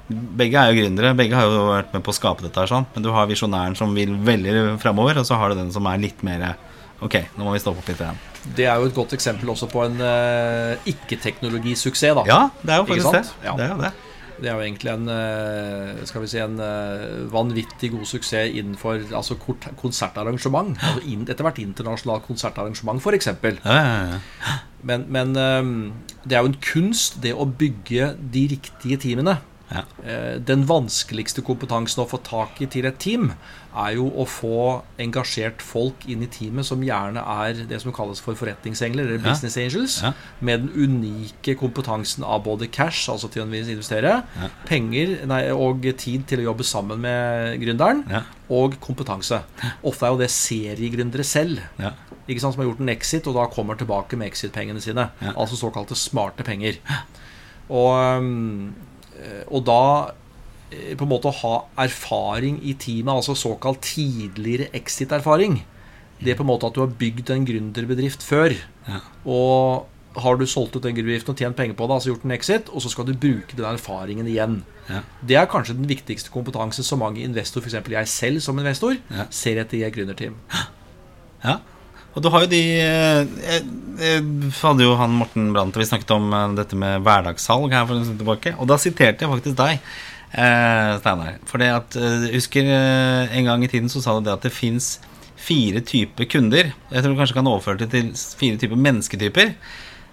Begge 0.08 0.60
er 0.60 0.70
jo 0.70 0.78
gründere, 0.78 1.16
begge 1.18 1.34
har 1.34 1.48
jo 1.50 1.66
vært 1.66 1.94
med 1.96 2.04
på 2.06 2.12
å 2.12 2.16
skape 2.16 2.44
dette. 2.44 2.62
her 2.62 2.70
sånn 2.70 2.86
Men 2.94 3.02
du 3.02 3.10
har 3.10 3.26
visjonæren 3.26 3.74
som 3.74 3.94
vil 3.96 4.14
veldig 4.14 4.78
framover, 4.78 5.18
og 5.18 5.26
så 5.26 5.38
har 5.40 5.50
du 5.50 5.58
den 5.58 5.72
som 5.74 5.86
er 5.90 5.98
litt 5.98 6.22
mer 6.26 6.54
Ok, 7.02 7.18
nå 7.36 7.44
må 7.44 7.52
vi 7.52 7.60
stoppe 7.60 7.82
opp 7.82 7.88
litt 7.90 8.00
igjen. 8.00 8.18
Det 8.56 8.64
er 8.64 8.80
jo 8.80 8.86
et 8.88 8.94
godt 8.96 9.12
eksempel 9.12 9.50
også 9.52 9.66
på 9.68 9.82
en 9.84 9.98
uh, 10.00 10.88
ikke-teknologisuksess. 10.88 12.14
da. 12.16 12.22
Ja, 12.24 12.38
det 12.62 12.72
er 12.72 12.78
jo 12.80 12.86
faktisk 12.88 13.12
det. 13.12 13.24
Ja. 13.44 13.56
Det 13.58 13.66
er 13.66 13.72
jo 13.74 13.80
det. 13.82 13.90
Det 14.36 14.48
er 14.48 14.58
jo 14.58 14.64
egentlig 14.64 14.92
en 14.92 15.08
uh, 15.08 16.04
skal 16.08 16.24
vi 16.24 16.30
si, 16.30 16.40
en 16.40 16.56
uh, 16.60 17.26
vanvittig 17.32 17.90
god 17.92 18.08
suksess 18.08 18.56
innenfor 18.60 19.04
altså 19.16 19.36
kort- 19.40 19.68
konsertarrangement. 19.80 20.76
Altså 20.76 21.04
inn, 21.08 21.26
etter 21.28 21.44
hvert 21.44 21.60
internasjonalt 21.60 22.24
konsertarrangement, 22.28 23.00
f.eks. 23.04 23.28
Ja, 23.34 23.76
ja, 23.76 24.16
ja. 24.16 24.56
Men, 24.86 25.04
men 25.12 25.36
um, 25.36 25.76
det 26.24 26.36
er 26.36 26.44
jo 26.44 26.52
en 26.52 26.60
kunst, 26.64 27.20
det 27.24 27.34
å 27.36 27.48
bygge 27.48 28.14
de 28.32 28.46
riktige 28.54 29.00
teamene. 29.04 29.38
Ja. 29.70 29.82
Eh, 30.04 30.38
Den 30.38 30.64
vanskeligste 30.68 31.42
kompetansen 31.42 32.04
å 32.04 32.08
få 32.08 32.20
tak 32.22 32.60
i 32.62 32.66
til 32.70 32.86
et 32.86 32.98
team, 33.02 33.32
er 33.76 33.96
jo 33.98 34.06
å 34.16 34.24
få 34.24 34.82
engasjert 34.98 35.60
folk 35.60 36.06
inn 36.08 36.22
i 36.22 36.26
teamet 36.32 36.64
som 36.64 36.80
gjerne 36.80 37.20
er 37.20 37.66
det 37.68 37.80
som 37.82 37.92
kalles 37.92 38.20
for 38.24 38.34
forretningsengler, 38.38 39.04
eller 39.04 39.18
Ja. 39.18 39.32
business 39.32 39.56
angels, 39.58 40.02
Ja. 40.02 40.12
med 40.40 40.60
den 40.62 40.70
unike 40.70 41.56
kompetansen 41.58 42.24
av 42.24 42.44
både 42.44 42.70
cash, 42.70 43.10
altså 43.10 43.28
til 43.30 43.42
å 43.42 43.46
investere, 43.52 44.22
penger 44.64 45.26
nei, 45.26 45.50
og 45.50 45.82
tid 45.98 46.26
til 46.26 46.38
å 46.38 46.54
jobbe 46.54 46.64
sammen 46.64 47.00
med 47.00 47.60
gründeren, 47.60 48.24
og 48.48 48.80
kompetanse. 48.80 49.42
Ofte 49.84 50.02
er 50.06 50.10
jo 50.10 50.18
det 50.18 50.30
seriegründere 50.30 51.24
selv 51.24 51.58
Ja. 51.78 51.90
ikke 52.28 52.40
sant, 52.40 52.54
som 52.54 52.62
har 52.64 52.70
gjort 52.72 52.80
en 52.80 52.88
exit, 52.88 53.26
og 53.26 53.34
da 53.34 53.46
kommer 53.46 53.76
tilbake 53.76 54.16
med 54.16 54.30
exit-pengene 54.32 54.80
sine. 54.80 55.10
Altså 55.36 55.56
såkalte 55.56 55.94
smarte 55.96 56.44
penger. 56.44 56.78
Og, 57.68 58.18
um, 58.18 58.68
eh, 58.68 58.85
og 59.50 59.64
da 59.66 59.80
eh, 60.72 60.94
på 60.98 61.04
en 61.06 61.12
måte 61.12 61.30
å 61.30 61.36
ha 61.42 61.54
erfaring 61.86 62.58
i 62.62 62.74
teamet, 62.74 63.12
altså 63.14 63.34
såkalt 63.38 63.82
tidligere 63.86 64.70
exit-erfaring, 64.76 65.62
Det 66.18 66.30
er 66.32 66.36
på 66.38 66.46
en 66.46 66.48
måte 66.48 66.64
at 66.66 66.72
du 66.72 66.80
har 66.80 66.88
bygd 66.96 67.28
en 67.30 67.44
gründerbedrift 67.44 68.22
før. 68.24 68.54
Ja. 68.88 69.00
Og 69.28 69.86
har 70.16 70.38
du 70.40 70.46
solgt 70.48 70.72
ut 70.76 70.82
den 70.82 70.94
gründerbedriften 70.96 71.34
og 71.34 71.36
tjent 71.42 71.56
penger 71.58 71.76
på 71.76 71.84
det, 71.86 71.92
altså 71.98 72.08
gjort 72.08 72.24
en 72.24 72.32
exit, 72.32 72.70
og 72.72 72.80
så 72.80 72.88
skal 72.88 73.04
du 73.04 73.12
bruke 73.20 73.52
den 73.58 73.66
erfaringen 73.68 74.26
igjen. 74.26 74.62
Ja. 74.88 75.02
Det 75.20 75.36
er 75.36 75.44
kanskje 75.52 75.76
den 75.76 75.84
viktigste 75.90 76.32
kompetansen 76.32 76.82
som 76.88 77.02
mange 77.04 77.20
investorer, 77.20 77.68
f.eks. 77.68 77.90
jeg 77.92 78.08
selv 78.08 78.40
som 78.40 78.58
investor, 78.58 78.96
Ja. 79.12 79.26
ser 79.30 79.60
etter 79.60 79.76
i 79.76 79.82
et 79.84 79.92
gründerteam. 79.92 80.38
Ja. 81.44 81.58
Og 82.16 82.24
du 82.24 82.30
har 82.32 82.46
jo 82.46 82.50
de 82.50 82.62
eh, 82.80 83.22
Jeg, 83.44 83.64
jeg 84.00 84.52
hadde 84.62 84.86
jo 84.86 84.96
han 84.98 85.16
Morten 85.20 85.50
Brandt 85.54 85.76
Vi 85.76 85.86
snakket 85.88 86.14
om 86.16 86.30
eh, 86.32 86.54
dette 86.56 86.78
med 86.80 87.04
hverdagssalg 87.04 87.74
her 87.76 87.88
for 87.88 87.98
en 87.98 88.06
stund 88.08 88.22
tilbake. 88.22 88.54
Og 88.56 88.70
da 88.70 88.78
siterte 88.80 89.26
jeg 89.26 89.32
faktisk 89.34 89.58
deg, 89.58 89.82
eh, 90.32 90.92
Steinar. 91.02 91.36
For 91.50 91.62
det 91.62 91.72
at 91.74 91.98
eh, 92.00 92.28
jeg 92.30 92.40
husker 92.40 92.70
eh, 92.72 93.36
en 93.36 93.50
gang 93.50 93.66
i 93.66 93.70
tiden 93.72 93.92
så 93.92 94.02
sa 94.04 94.16
du 94.16 94.24
det 94.26 94.36
at 94.36 94.48
det 94.48 94.54
fins 94.56 94.96
fire 95.46 95.82
typer 95.84 96.28
kunder. 96.32 96.72
Jeg 96.90 97.04
tror 97.04 97.12
du 97.12 97.20
kanskje 97.20 97.36
kan 97.36 97.50
overføre 97.52 97.84
det 97.84 97.90
til 97.92 98.08
fire 98.40 98.58
typer 98.60 98.80
mennesketyper. 98.88 99.52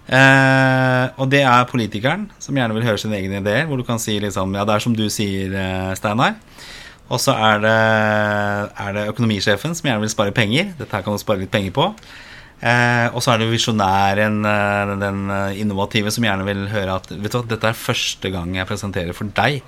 Eh, 0.03 1.05
og 1.15 1.29
det 1.31 1.45
er 1.47 1.69
politikeren, 1.71 2.27
som 2.43 2.59
gjerne 2.59 2.75
vil 2.75 2.85
høre 2.89 2.99
sine 2.99 3.15
egne 3.21 3.39
ideer. 3.39 3.65
Hvor 3.69 3.79
du 3.79 3.87
kan 3.87 4.01
si 4.03 4.19
liksom 4.19 4.55
Ja, 4.59 4.67
det 4.67 4.75
er 4.75 4.83
som 4.83 4.95
du 4.97 5.07
sier, 5.07 5.55
eh, 5.55 5.93
Steinar. 5.95 6.35
Og 7.11 7.19
så 7.21 7.33
er 7.35 7.63
det, 7.63 7.79
er 8.85 8.93
det 8.95 9.07
økonomisjefen 9.11 9.75
som 9.75 9.89
gjerne 9.89 10.03
vil 10.05 10.13
spare 10.13 10.35
penger. 10.35 10.71
Dette 10.77 10.95
her 10.95 11.03
kan 11.05 11.15
du 11.15 11.21
spare 11.21 11.43
litt 11.43 11.51
penger 11.53 11.73
på. 11.75 11.89
Eh, 12.63 13.07
og 13.11 13.19
så 13.19 13.33
er 13.33 13.41
det 13.41 13.49
visjonæren, 13.51 14.37
eh, 14.47 14.93
den 15.01 15.25
eh, 15.35 15.59
innovative, 15.59 16.13
som 16.15 16.23
gjerne 16.23 16.45
vil 16.47 16.61
høre 16.71 16.95
at 16.95 17.09
Vet 17.11 17.33
du 17.33 17.41
hva, 17.41 17.43
dette 17.49 17.67
er 17.67 17.75
første 17.75 18.31
gang 18.31 18.55
jeg 18.55 18.69
presenterer 18.69 19.17
for 19.17 19.27
deg. 19.35 19.59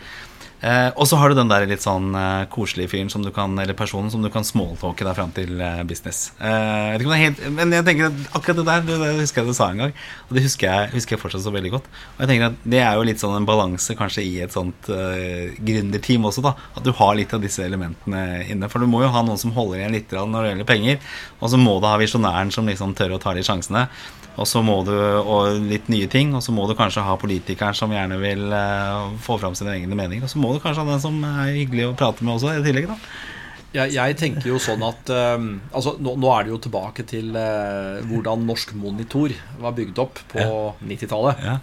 Eh, 0.65 0.87
og 0.97 1.05
så 1.05 1.19
har 1.21 1.29
du 1.29 1.37
den 1.37 1.49
der 1.51 1.67
litt 1.69 1.83
sånn 1.83 2.07
eh, 2.17 2.47
koselige 2.49 2.89
fyren 2.95 3.11
som 3.13 3.21
du 3.21 3.29
kan, 3.33 3.53
eller 3.61 3.77
personen 3.77 4.09
som 4.09 4.23
du 4.23 4.31
kan 4.33 4.47
smalltalke 4.47 5.05
deg 5.05 5.17
fram 5.17 5.33
til 5.35 5.59
eh, 5.61 5.83
business. 5.85 6.31
Eh, 6.39 6.95
jeg 6.95 6.95
vet 6.95 7.03
ikke 7.03 7.11
om 7.11 7.13
det 7.13 7.19
er 7.19 7.25
helt, 7.25 7.43
men 7.59 7.75
jeg 7.75 7.85
tenker 7.89 8.09
at 8.09 8.23
akkurat 8.39 8.59
det 8.61 8.65
der 8.71 8.87
det, 8.87 8.97
det 9.03 9.11
husker 9.19 9.43
jeg 9.43 9.51
du 9.51 9.57
sa 9.59 9.67
en 9.69 9.83
gang. 9.83 9.93
Og 10.25 10.33
det 10.37 10.45
husker 10.47 10.71
jeg, 10.71 10.91
husker 10.95 11.15
jeg 11.15 11.21
fortsatt 11.21 11.45
så 11.45 11.53
veldig 11.53 11.73
godt. 11.75 11.91
Og 12.15 12.25
jeg 12.25 12.31
tenker 12.31 12.49
at 12.49 12.67
det 12.75 12.81
er 12.81 12.97
jo 12.97 13.05
litt 13.11 13.21
sånn 13.21 13.37
en 13.37 13.47
balanse 13.51 13.97
kanskje 13.99 14.25
i 14.25 14.33
et 14.47 14.57
sånt 14.57 14.89
eh, 14.89 15.53
gründerteam 15.69 16.25
også, 16.31 16.45
da. 16.47 16.55
At 16.73 16.87
du 16.87 16.93
har 16.97 17.13
litt 17.19 17.37
av 17.37 17.45
disse 17.45 17.61
elementene 17.65 18.25
inne. 18.49 18.71
For 18.71 18.81
du 18.81 18.89
må 18.89 19.05
jo 19.05 19.13
ha 19.13 19.25
noen 19.27 19.41
som 19.41 19.53
holder 19.53 19.83
igjen 19.83 19.99
litt 19.99 20.17
når 20.17 20.39
det 20.39 20.53
gjelder 20.55 20.71
penger. 20.73 21.17
Og 21.41 21.53
så 21.53 21.61
må 21.61 21.77
du 21.77 21.91
ha 21.91 21.97
visjonæren 22.01 22.53
som 22.55 22.65
liksom 22.65 22.97
tør 22.97 23.19
å 23.19 23.21
ta 23.21 23.37
de 23.37 23.45
sjansene. 23.45 23.85
Og 24.35 24.47
så 24.49 24.59
må 24.65 24.81
du, 24.87 24.91
og 24.95 25.61
litt 25.63 25.87
nye 25.91 26.09
ting, 26.11 26.33
og 26.35 26.43
så 26.43 26.51
må 26.55 26.65
du 26.67 26.75
kanskje 26.75 27.05
ha 27.05 27.15
politikeren 27.19 27.77
som 27.77 27.93
gjerne 27.93 28.17
vil 28.19 28.49
uh, 28.51 29.13
få 29.23 29.37
fram 29.39 29.55
sine 29.55 29.77
egne 29.77 29.95
meninger. 29.95 30.25
Og 30.27 30.31
så 30.31 30.41
må 30.41 30.51
du 30.51 30.59
kanskje 30.63 30.83
ha 30.83 30.91
den 30.91 31.03
som 31.03 31.21
er 31.29 31.53
hyggelig 31.55 31.87
å 31.87 31.95
prate 31.97 32.25
med 32.25 32.35
også, 32.35 32.57
i 32.57 32.65
tillegg, 32.65 32.89
da. 32.91 32.99
Jeg, 33.75 33.91
jeg 33.95 34.15
tenker 34.15 34.47
jo 34.53 34.59
sånn 34.61 34.83
at 34.87 35.09
um, 35.11 35.47
altså, 35.75 35.97
nå, 35.99 36.13
nå 36.19 36.29
er 36.31 36.45
det 36.45 36.53
jo 36.53 36.59
tilbake 36.63 37.03
til 37.07 37.33
uh, 37.35 38.03
hvordan 38.07 38.45
Norsk 38.47 38.71
Monitor 38.79 39.35
var 39.59 39.75
bygd 39.75 40.03
opp 40.03 40.21
på 40.31 40.45
90-tallet. 40.79 41.43
Ja. 41.43 41.57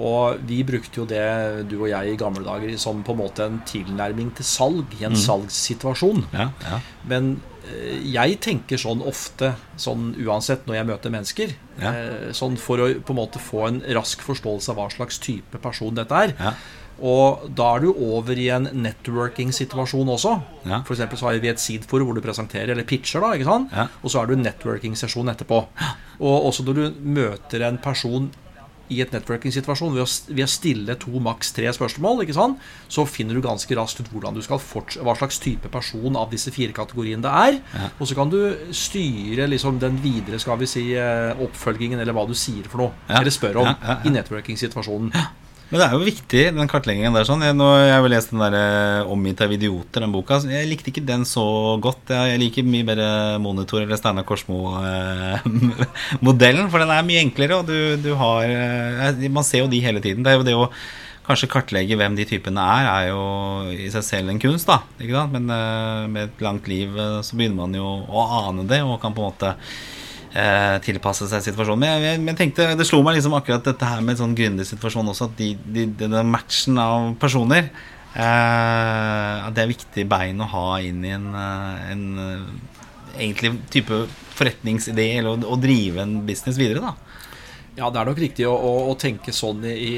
Og 0.00 0.38
vi 0.48 0.62
brukte 0.64 1.00
jo 1.02 1.04
det, 1.06 1.68
du 1.68 1.76
og 1.82 1.88
jeg, 1.90 2.12
i 2.14 2.16
gamle 2.20 2.44
dager 2.46 2.76
som 2.80 3.02
på 3.04 3.12
en 3.12 3.18
måte 3.20 3.44
en 3.44 3.60
tilnærming 3.68 4.34
til 4.38 4.44
salg 4.48 4.94
i 5.00 5.04
en 5.04 5.16
salgssituasjon. 5.18 6.24
Ja, 6.32 6.48
ja, 6.64 6.78
Men 7.08 7.40
eh, 7.68 7.98
jeg 8.14 8.38
tenker 8.40 8.80
sånn 8.80 9.02
ofte, 9.04 9.54
sånn 9.76 10.14
uansett 10.24 10.64
når 10.66 10.74
jeg 10.80 10.86
møter 10.92 11.10
mennesker, 11.12 11.56
Ja. 11.80 11.92
eh, 11.92 12.30
sånn 12.32 12.56
for 12.60 12.78
å 12.78 12.88
på 13.00 13.12
en 13.12 13.20
måte 13.20 13.38
få 13.40 13.66
en 13.68 13.82
rask 13.96 14.20
forståelse 14.24 14.70
av 14.72 14.76
hva 14.80 14.88
slags 14.92 15.18
type 15.20 15.58
person 15.62 15.94
dette 15.94 16.12
er. 16.12 16.34
ja. 16.38 16.54
Og 17.02 17.48
da 17.56 17.72
er 17.74 17.80
du 17.80 17.88
over 17.96 18.36
i 18.38 18.44
en 18.52 18.68
networking-situasjon 18.84 20.10
også. 20.12 20.34
Ja. 20.68 20.82
For 20.86 20.94
så 20.94 21.08
har 21.26 21.38
vi 21.42 21.48
et 21.50 21.58
seed-forum 21.58 22.06
hvor 22.06 22.14
du 22.14 22.20
presenterer 22.22 22.70
eller 22.76 22.84
pitcher, 22.86 23.20
da, 23.24 23.32
ikke 23.34 23.48
sant? 23.48 23.72
Ja. 23.74 23.88
og 24.04 24.12
så 24.12 24.20
er 24.22 24.26
du 24.30 24.34
en 24.36 24.44
networking-sesjon 24.44 25.32
etterpå. 25.32 25.62
Og 26.20 26.46
også 26.50 26.62
når 26.68 26.74
du 26.78 27.00
møter 27.02 27.64
en 27.66 27.78
person 27.82 28.30
i 28.92 29.00
et 29.04 29.12
networking-situasjon 29.14 29.94
ved, 29.96 30.14
ved 30.36 30.44
å 30.44 30.50
stille 30.50 30.96
to, 31.00 31.12
maks 31.22 31.52
tre 31.56 31.70
spørsmål, 31.74 32.24
så 32.92 33.04
finner 33.08 33.34
du 33.38 33.42
ganske 33.44 33.76
raskt 33.78 34.02
ut 34.02 34.10
hvordan 34.12 34.36
du 34.36 34.42
skal 34.44 34.60
hva 34.62 35.16
slags 35.18 35.40
type 35.42 35.70
person 35.72 36.16
av 36.20 36.30
disse 36.32 36.52
fire 36.54 36.74
kategoriene 36.76 37.24
det 37.24 37.32
er. 37.32 37.60
Og 37.98 38.08
så 38.08 38.16
kan 38.18 38.32
du 38.32 38.38
styre 38.76 39.48
liksom 39.50 39.80
den 39.82 39.98
videre 40.02 40.40
skal 40.42 40.60
vi 40.60 40.68
si, 40.70 40.84
eh, 40.94 41.32
oppfølgingen, 41.42 42.00
eller 42.02 42.16
hva 42.16 42.26
du 42.28 42.34
sier 42.38 42.68
for 42.68 42.84
noe. 42.86 42.92
Ja. 43.08 43.20
Eller 43.20 43.34
spør 43.34 43.62
om 43.64 43.70
Ja, 43.72 43.76
ja, 43.80 43.96
ja. 43.96 44.10
i 44.10 44.14
networking-situasjonen. 44.14 45.12
Men 45.72 45.80
det 45.80 45.86
er 45.86 45.94
jo 45.96 46.04
viktig, 46.04 46.42
den 46.52 46.68
kartleggingen 46.68 47.14
der. 47.16 47.24
sånn 47.24 47.40
Jeg, 47.40 47.56
nå, 47.56 47.64
jeg 47.80 47.94
har 47.94 48.04
jo 48.04 48.12
lest 48.12 48.28
den 48.28 48.44
der 48.44 48.52
eh, 48.58 49.08
'Omgitt 49.08 49.40
av 49.40 49.48
idioter', 49.56 50.04
den 50.04 50.12
boka. 50.12 50.36
Jeg 50.44 50.68
likte 50.68 50.92
ikke 50.92 51.08
den 51.08 51.24
så 51.24 51.80
godt. 51.80 52.12
Jeg, 52.12 52.28
jeg 52.34 52.42
liker 52.42 52.60
mye 52.68 52.84
bedre 52.90 53.40
Monitor 53.40 53.80
eller 53.80 53.96
Steinar 53.96 54.28
Korsmo-modellen, 54.28 56.68
for 56.74 56.84
den 56.84 56.92
er 56.92 57.08
mye 57.08 57.24
enklere, 57.24 57.56
og 57.56 57.64
du, 57.72 57.96
du 58.04 58.12
har 58.20 58.44
eh, 58.44 59.16
Man 59.32 59.48
ser 59.48 59.64
jo 59.64 59.72
de 59.72 59.80
hele 59.80 60.04
tiden. 60.04 60.20
Det 60.20 60.28
er 60.34 60.36
jo 60.42 60.48
det 60.50 60.60
å 60.60 60.68
kanskje 61.24 61.48
kartlegge 61.50 61.96
hvem 61.96 62.16
de 62.18 62.24
typene 62.28 62.60
er, 62.60 62.86
er 62.90 63.08
jo 63.12 63.22
i 63.72 63.90
seg 63.94 64.02
selv 64.04 64.28
en 64.28 64.40
kunst, 64.42 64.66
da. 64.68 64.78
Ikke 65.00 65.16
sant? 65.16 65.32
Men 65.38 65.44
eh, 65.56 66.04
med 66.12 66.22
et 66.28 66.40
langt 66.44 66.68
liv 66.68 66.88
eh, 66.92 67.24
så 67.24 67.32
begynner 67.38 67.60
man 67.62 67.72
jo 67.80 67.88
å 68.12 68.20
ane 68.42 68.68
det, 68.68 68.80
og 68.84 69.00
kan 69.02 69.14
på 69.16 69.22
en 69.24 69.28
måte 69.32 69.50
eh, 70.34 70.76
tilpasse 70.84 71.28
seg 71.30 71.44
situasjonen. 71.44 71.82
Men 71.82 71.92
jeg, 71.92 72.04
jeg, 72.06 72.24
jeg 72.30 72.38
tenkte, 72.40 72.68
det 72.78 72.88
slo 72.88 73.02
meg 73.04 73.18
liksom 73.18 73.36
akkurat 73.38 73.64
dette 73.66 73.88
her 73.88 74.02
med 74.04 74.20
sånn 74.20 74.36
gründersituasjon 74.38 75.12
også, 75.12 75.30
at 75.30 75.38
de, 75.40 75.52
de, 75.76 75.86
denne 76.02 76.24
matchen 76.28 76.80
av 76.80 77.12
personer 77.22 77.68
eh, 77.68 79.36
At 79.46 79.54
det 79.56 79.64
er 79.64 79.72
viktig 79.72 80.06
bein 80.10 80.42
å 80.42 80.50
ha 80.54 80.66
inn 80.84 81.04
i 81.06 81.14
en, 81.16 81.30
eh, 81.36 81.86
en 81.94 82.04
eh, 82.26 82.44
egentlig 83.22 83.56
type 83.72 84.04
forretningsidé, 84.32 85.10
eller 85.20 85.34
å, 85.36 85.54
å 85.54 85.60
drive 85.60 86.04
en 86.04 86.20
business 86.28 86.60
videre, 86.60 86.84
da. 86.84 86.96
Ja, 87.72 87.86
det 87.88 88.02
er 88.02 88.08
nok 88.10 88.18
riktig 88.20 88.44
å, 88.44 88.52
å, 88.52 88.72
å 88.90 88.96
tenke 89.00 89.32
sånn 89.32 89.62
i, 89.64 89.72
i, 89.72 89.92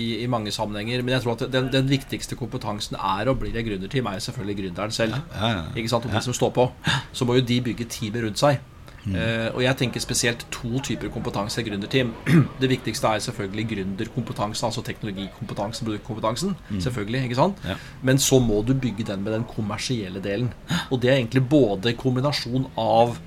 i, 0.00 0.04
i 0.24 0.28
mange 0.32 0.48
sammenhenger. 0.54 1.02
Men 1.04 1.18
jeg 1.18 1.24
tror 1.26 1.34
at 1.34 1.42
den, 1.52 1.68
den 1.72 1.90
viktigste 1.90 2.38
kompetansen 2.40 2.96
er 2.96 3.28
og 3.28 3.42
blir 3.42 3.52
en 3.52 3.66
gründerteam, 3.66 4.08
er 4.08 4.22
selvfølgelig 4.24 4.56
gründeren 4.62 4.94
selv. 4.96 5.18
Ja, 5.18 5.42
ja, 5.42 5.50
ja. 5.58 5.66
Ikke 5.76 5.92
sant? 5.92 6.08
Og 6.08 6.16
de 6.16 6.22
som 6.24 6.36
står 6.36 6.54
på. 6.56 6.70
Så 7.12 7.28
må 7.28 7.36
jo 7.36 7.44
de 7.44 7.58
bygge 7.68 7.84
teamet 7.92 8.24
rundt 8.24 8.40
seg. 8.40 8.64
Eh, 9.10 9.48
og 9.50 9.62
jeg 9.64 9.74
tenker 9.80 10.02
spesielt 10.02 10.44
to 10.54 10.78
typer 10.86 11.10
kompetanse 11.10 11.58
i 11.58 11.66
gründerteam. 11.66 12.12
Det 12.62 12.68
viktigste 12.70 13.10
er 13.10 13.22
selvfølgelig 13.24 13.64
gründerkompetansen, 13.72 14.68
altså 14.68 14.84
teknologikompetansen, 14.86 15.86
produktkompetansen. 15.88 16.54
Selvfølgelig, 16.78 17.24
ikke 17.26 17.38
sant? 17.40 17.62
Ja. 17.66 17.74
Men 18.02 18.18
så 18.22 18.38
må 18.38 18.60
du 18.66 18.74
bygge 18.78 19.06
den 19.08 19.24
med 19.24 19.34
den 19.34 19.46
kommersielle 19.50 20.22
delen. 20.22 20.52
Og 20.90 21.00
det 21.02 21.10
er 21.10 21.18
egentlig 21.18 21.42
både 21.50 21.96
kombinasjon 21.98 22.68
av 22.78 23.18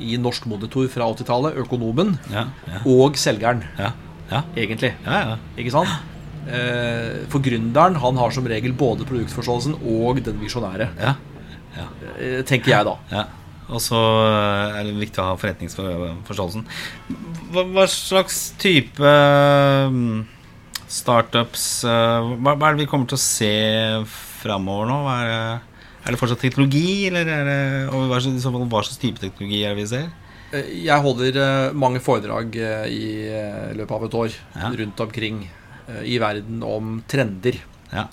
i 0.00 0.16
Norsk 0.16 0.46
Monitor 0.48 0.86
fra 0.88 1.10
80-tallet, 1.12 1.58
økonomen, 1.60 2.14
Ja, 2.32 2.46
ja, 2.70 2.78
og 2.88 3.18
selgeren, 3.20 3.60
ja. 3.76 3.90
ja. 4.30 4.40
egentlig. 4.56 4.94
ja, 5.04 5.18
ja. 5.28 5.34
Ikke 5.60 5.74
sant? 5.74 5.92
Uh, 6.40 7.26
For 7.28 7.44
gründeren 7.44 7.98
han 8.00 8.16
har 8.16 8.32
som 8.32 8.46
regel 8.48 8.72
både 8.72 9.04
produktforståelsen 9.04 9.76
og 9.84 10.22
den 10.24 10.40
visjonære. 10.40 10.88
ja. 10.96 11.12
ja. 11.76 11.84
eh, 12.16 12.40
Tenker 12.48 12.72
jeg, 12.72 12.88
da. 12.88 13.26
Og 13.70 13.78
så 13.84 13.98
er 14.74 14.82
det 14.88 14.96
viktig 14.98 15.20
å 15.22 15.28
ha 15.30 15.36
forretningsforståelsen. 15.38 16.64
Hva, 17.54 17.62
hva 17.70 17.84
slags 17.90 18.40
type 18.58 19.12
mm, 19.94 20.24
startups 20.90 21.66
eh, 21.86 22.30
hva, 22.42 22.56
hva 22.58 22.70
er 22.72 22.78
det 22.78 22.84
vi 22.86 22.90
kommer 22.90 23.10
til 23.10 23.18
å 23.18 23.22
se 23.22 23.52
framover 24.42 24.90
nå? 24.90 24.98
Er, 25.12 25.30
det, 25.30 25.84
er 26.02 26.16
det 26.16 26.20
fortsatt 26.22 26.42
teknologi, 26.42 26.86
eller 27.10 27.30
er 27.30 27.46
det, 27.46 27.60
og 27.92 28.08
hva, 28.10 28.18
hva 28.18 28.82
slags 28.82 28.98
type 29.02 29.22
teknologi 29.22 29.62
er 29.62 29.74
det 29.76 29.84
vi 29.84 29.88
ser? 29.92 30.08
Eh, 30.50 30.70
Jeg 30.88 31.04
holder 31.06 31.38
eh, 31.44 31.78
mange 31.78 32.02
foredrag 32.02 32.56
eh, 32.58 32.86
i 32.90 33.04
eh, 33.30 33.68
løpet 33.78 33.96
av 34.00 34.08
et 34.08 34.18
år 34.24 34.38
Ja. 34.56 34.72
rundt 34.82 35.04
omkring 35.06 35.44
eh, 35.86 36.02
i 36.10 36.18
verden 36.22 36.64
om 36.66 36.96
trender. 37.10 37.60
Ja. 37.94 38.08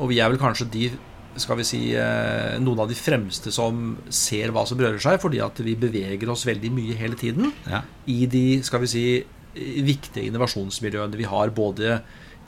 Og 0.00 0.08
vi 0.10 0.22
er 0.24 0.32
vel 0.32 0.40
kanskje 0.40 0.70
de 0.72 0.88
skal 1.36 1.56
vi 1.58 1.64
si, 1.66 1.80
eh, 1.96 2.58
noen 2.62 2.78
av 2.84 2.88
de 2.88 2.94
fremste 2.94 3.50
som 3.52 3.96
ser 4.08 4.52
hva 4.54 4.66
som 4.66 4.78
rører 4.78 5.00
seg, 5.02 5.20
fordi 5.22 5.40
at 5.44 5.58
vi 5.64 5.74
beveger 5.74 6.30
oss 6.30 6.44
veldig 6.46 6.70
mye 6.72 6.94
hele 6.98 7.16
tiden 7.18 7.52
Ja. 7.70 7.82
i 8.06 8.26
de 8.26 8.62
skal 8.62 8.80
vi 8.80 8.86
si, 8.86 9.24
viktige 9.54 10.26
innovasjonsmiljøene 10.30 11.16
vi 11.16 11.24
har, 11.30 11.50
både 11.50 12.00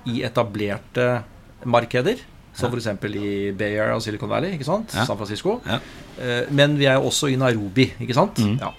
i 0.06 0.22
etablerte 0.22 1.22
markeder, 1.64 2.18
som 2.56 2.72
f.eks. 2.72 2.86
i 3.04 3.52
Bay 3.52 3.76
Area 3.76 3.94
og 3.94 4.02
Silicon 4.02 4.28
Valley, 4.30 4.54
ikke 4.56 4.64
sant? 4.64 4.94
Ja. 4.94 5.04
San 5.04 5.16
Francisco. 5.18 5.60
Ja. 5.66 5.78
Eh, 6.18 6.46
Men 6.50 6.76
vi 6.78 6.86
er 6.86 6.96
også 6.98 7.28
i 7.30 7.36
Nairobi, 7.36 7.92
ikke 8.00 8.14
sant? 8.14 8.38
Mm. 8.38 8.58
Ja. 8.60 8.70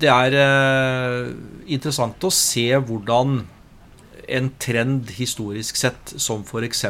Det 0.00 0.08
er 0.08 0.34
eh, 0.40 1.32
interessant 1.74 2.22
å 2.24 2.30
se 2.32 2.68
hvordan 2.78 3.40
en 4.30 4.50
trend 4.62 5.10
historisk 5.16 5.76
sett, 5.76 6.14
som 6.22 6.42
f.eks. 6.46 6.84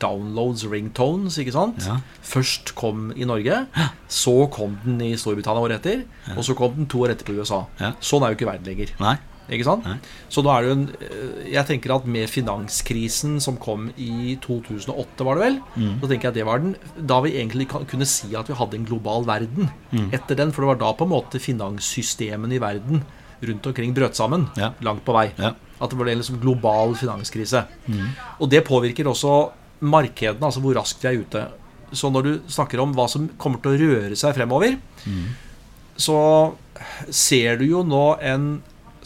downloads 0.00 0.64
ringtones, 0.70 1.38
ikke 1.42 1.52
sant? 1.54 1.84
Ja. 1.86 1.98
først 2.22 2.74
kom 2.78 3.12
i 3.16 3.24
Norge, 3.28 3.66
så 4.08 4.34
kom 4.50 4.78
den 4.84 5.00
i 5.00 5.12
Storbritannia 5.20 5.62
året 5.68 5.80
etter, 5.86 6.04
og 6.36 6.42
så 6.44 6.56
kom 6.58 6.74
den 6.76 6.86
to 6.90 7.04
år 7.06 7.14
etter 7.14 7.24
på 7.28 7.36
USA. 7.38 7.64
Ja. 7.80 7.92
Sånn 8.00 8.22
er 8.26 8.32
jo 8.34 8.38
ikke 8.40 8.50
verden 8.52 8.66
lenger. 8.72 8.92
Nei. 9.00 9.16
Ikke 9.46 9.62
sant? 9.62 9.84
Nei. 9.86 10.00
Så 10.26 10.42
nå 10.42 10.50
er 10.50 10.64
det 10.64 10.70
jo 10.72 10.74
en 10.74 10.86
eh, 11.06 11.50
Jeg 11.52 11.66
tenker 11.68 11.92
at 11.94 12.06
med 12.10 12.26
finanskrisen 12.26 13.36
som 13.40 13.54
kom 13.62 13.92
i 13.96 14.34
2008, 14.42 15.22
var 15.22 15.38
det 15.38 15.44
vel, 15.44 15.58
Mm. 15.76 16.00
så 16.00 16.08
tenker 16.10 16.26
jeg 16.26 16.32
at 16.32 16.34
det 16.40 16.46
var 16.48 16.58
den 16.64 16.74
Da 17.06 17.20
vi 17.22 17.30
egentlig 17.38 17.68
kunne 17.70 18.08
si 18.10 18.34
at 18.34 18.48
vi 18.50 18.54
hadde 18.58 18.74
en 18.80 18.84
global 18.88 19.22
verden 19.24 19.70
Mm. 19.92 20.08
etter 20.12 20.34
den. 20.34 20.50
For 20.50 20.62
det 20.62 20.72
var 20.72 20.80
da 20.82 20.92
på 20.98 21.04
en 21.06 21.12
måte 21.14 21.38
finanssystemene 21.38 22.54
i 22.58 22.58
verden 22.58 23.04
rundt 23.42 23.66
omkring 23.66 23.94
brøt 23.96 24.16
sammen. 24.18 24.48
Ja. 24.56 24.72
Langt 24.86 25.04
på 25.06 25.14
vei. 25.16 25.28
Ja. 25.36 25.54
At 25.76 25.92
det 25.92 25.98
ble 26.00 26.14
en 26.14 26.20
liksom 26.22 26.40
global 26.40 26.96
finanskrise. 26.96 27.66
Og 28.40 28.48
det 28.50 28.64
påvirker 28.64 29.08
også 29.10 29.34
markedene, 29.84 30.46
altså 30.46 30.62
hvor 30.64 30.76
raskt 30.78 31.04
vi 31.04 31.10
er 31.10 31.20
ute. 31.20 31.42
Så 31.92 32.08
når 32.10 32.22
du 32.24 32.32
snakker 32.50 32.80
om 32.82 32.94
hva 32.96 33.04
som 33.12 33.28
kommer 33.38 33.60
til 33.62 33.74
å 33.74 33.80
røre 33.82 34.16
seg 34.18 34.34
fremover, 34.38 34.78
så 35.96 36.20
ser 37.12 37.60
du 37.60 37.66
jo 37.68 37.82
nå 37.86 38.06
en 38.24 38.48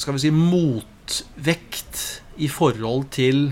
skal 0.01 0.17
vi 0.17 0.23
si 0.23 0.31
motvekt 0.35 2.05
i 2.41 2.49
forhold 2.49 3.11
til 3.13 3.51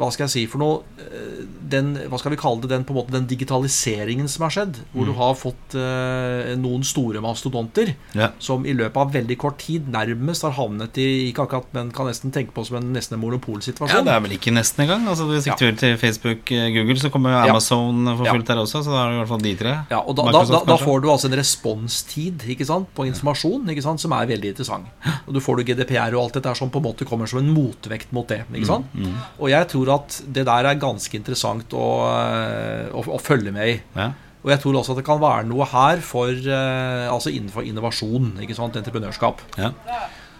Hva 0.00 0.10
skal 0.12 0.26
jeg 0.26 0.32
si 0.34 0.46
for 0.50 0.58
noe? 0.62 0.82
Eh, 0.98 1.46
Den, 1.70 1.92
hva 2.10 2.18
skal 2.18 2.32
vi 2.34 2.38
kalle 2.40 2.62
det? 2.64 2.70
Den, 2.72 2.84
på 2.84 2.90
en 2.94 2.98
måte, 2.98 3.12
den 3.14 3.26
digitaliseringen 3.30 4.26
som 4.28 4.42
har 4.46 4.50
skjedd. 4.50 4.80
Hvor 4.92 5.06
du 5.06 5.12
har 5.14 5.34
fått 5.38 5.76
eh, 5.78 6.54
noen 6.58 6.82
store 6.86 7.20
mastodonter 7.22 7.94
Ja. 8.16 8.30
som 8.42 8.64
i 8.66 8.74
løpet 8.74 8.96
av 8.96 9.12
veldig 9.14 9.36
kort 9.38 9.58
tid 9.62 9.86
nærmest 9.92 10.42
har 10.42 10.56
havnet 10.58 10.98
i 10.98 11.30
Ikke 11.30 11.44
akkurat, 11.46 11.68
men 11.76 11.90
kan 11.94 12.06
nesten 12.10 12.32
tenke 12.34 12.50
på 12.56 12.64
som 12.66 12.76
en 12.80 12.92
nesten 12.92 13.14
en 13.14 13.20
ja, 13.20 14.00
det 14.02 14.12
er 14.12 14.20
vel 14.24 14.34
ikke 14.34 14.52
nesten 14.54 14.84
engang. 14.84 15.06
Altså, 15.08 15.24
Hvis 15.30 15.44
du 15.44 15.50
Ja. 15.50 15.56
sikter 15.56 15.76
til 15.78 15.96
Facebook, 15.98 16.50
eh, 16.52 16.70
Google, 16.74 16.96
så 16.96 17.10
kommer 17.10 17.30
Amazon 17.48 18.04
Ja. 18.06 18.16
For 18.16 18.24
Ja. 18.26 18.32
fullt 18.32 18.46
der 18.46 18.56
også. 18.56 18.82
Så 18.82 18.90
da 18.90 19.04
er 19.06 19.10
det 19.10 19.14
i 19.14 19.18
hvert 19.20 19.28
fall 19.28 19.38
de 19.38 19.54
tre. 19.56 19.86
Ja, 19.90 19.98
og 20.00 20.16
da, 20.16 20.22
da, 20.22 20.30
Microsoft, 20.32 20.66
da, 20.66 20.76
da 20.76 20.84
får 20.84 21.02
du 21.02 21.08
altså 21.10 21.26
en 21.30 21.38
responstid 21.38 22.42
ikke 22.48 22.66
sant, 22.66 22.88
på 22.94 23.06
informasjon 23.06 23.68
ikke 23.70 23.82
sant, 23.82 24.00
som 24.00 24.12
er 24.12 24.26
veldig 24.26 24.52
interessant. 24.54 24.86
Og 25.26 25.34
du 25.34 25.40
får 25.40 25.56
du 25.58 25.64
GDPR 25.64 26.14
og 26.16 26.24
alt 26.24 26.34
dette 26.34 26.46
her 26.48 26.54
som 26.54 26.70
på 26.70 26.78
en 26.78 26.84
måte 26.84 27.04
kommer 27.06 27.26
som 27.28 27.38
en 27.38 27.52
motvekt 27.54 28.12
mot 28.12 28.26
det. 28.26 28.44
ikke 28.52 28.66
sant? 28.66 28.86
Mm, 28.94 29.14
Og 29.38 29.50
jeg 29.52 29.68
tror 29.72 29.94
at 29.98 30.18
det 30.26 30.46
der 30.48 30.68
er 30.70 30.82
ganske 30.82 31.16
interessant 31.16 31.72
å, 31.76 31.86
eh, 32.10 32.90
å, 32.92 33.04
å 33.16 33.22
følge 33.22 33.54
med 33.54 33.74
i. 33.74 33.78
Ja. 33.96 34.10
Og 34.40 34.52
jeg 34.54 34.62
tror 34.62 34.78
også 34.80 34.94
at 34.94 35.00
det 35.02 35.06
kan 35.08 35.20
være 35.20 35.48
noe 35.50 35.66
her 35.68 36.00
for, 36.04 36.30
eh, 36.32 37.08
altså 37.12 37.32
innenfor 37.32 37.66
innovasjon, 37.68 38.32
ikke 38.40 38.56
sant, 38.56 38.78
entreprenørskap. 38.80 39.42
Ja. 39.60 39.74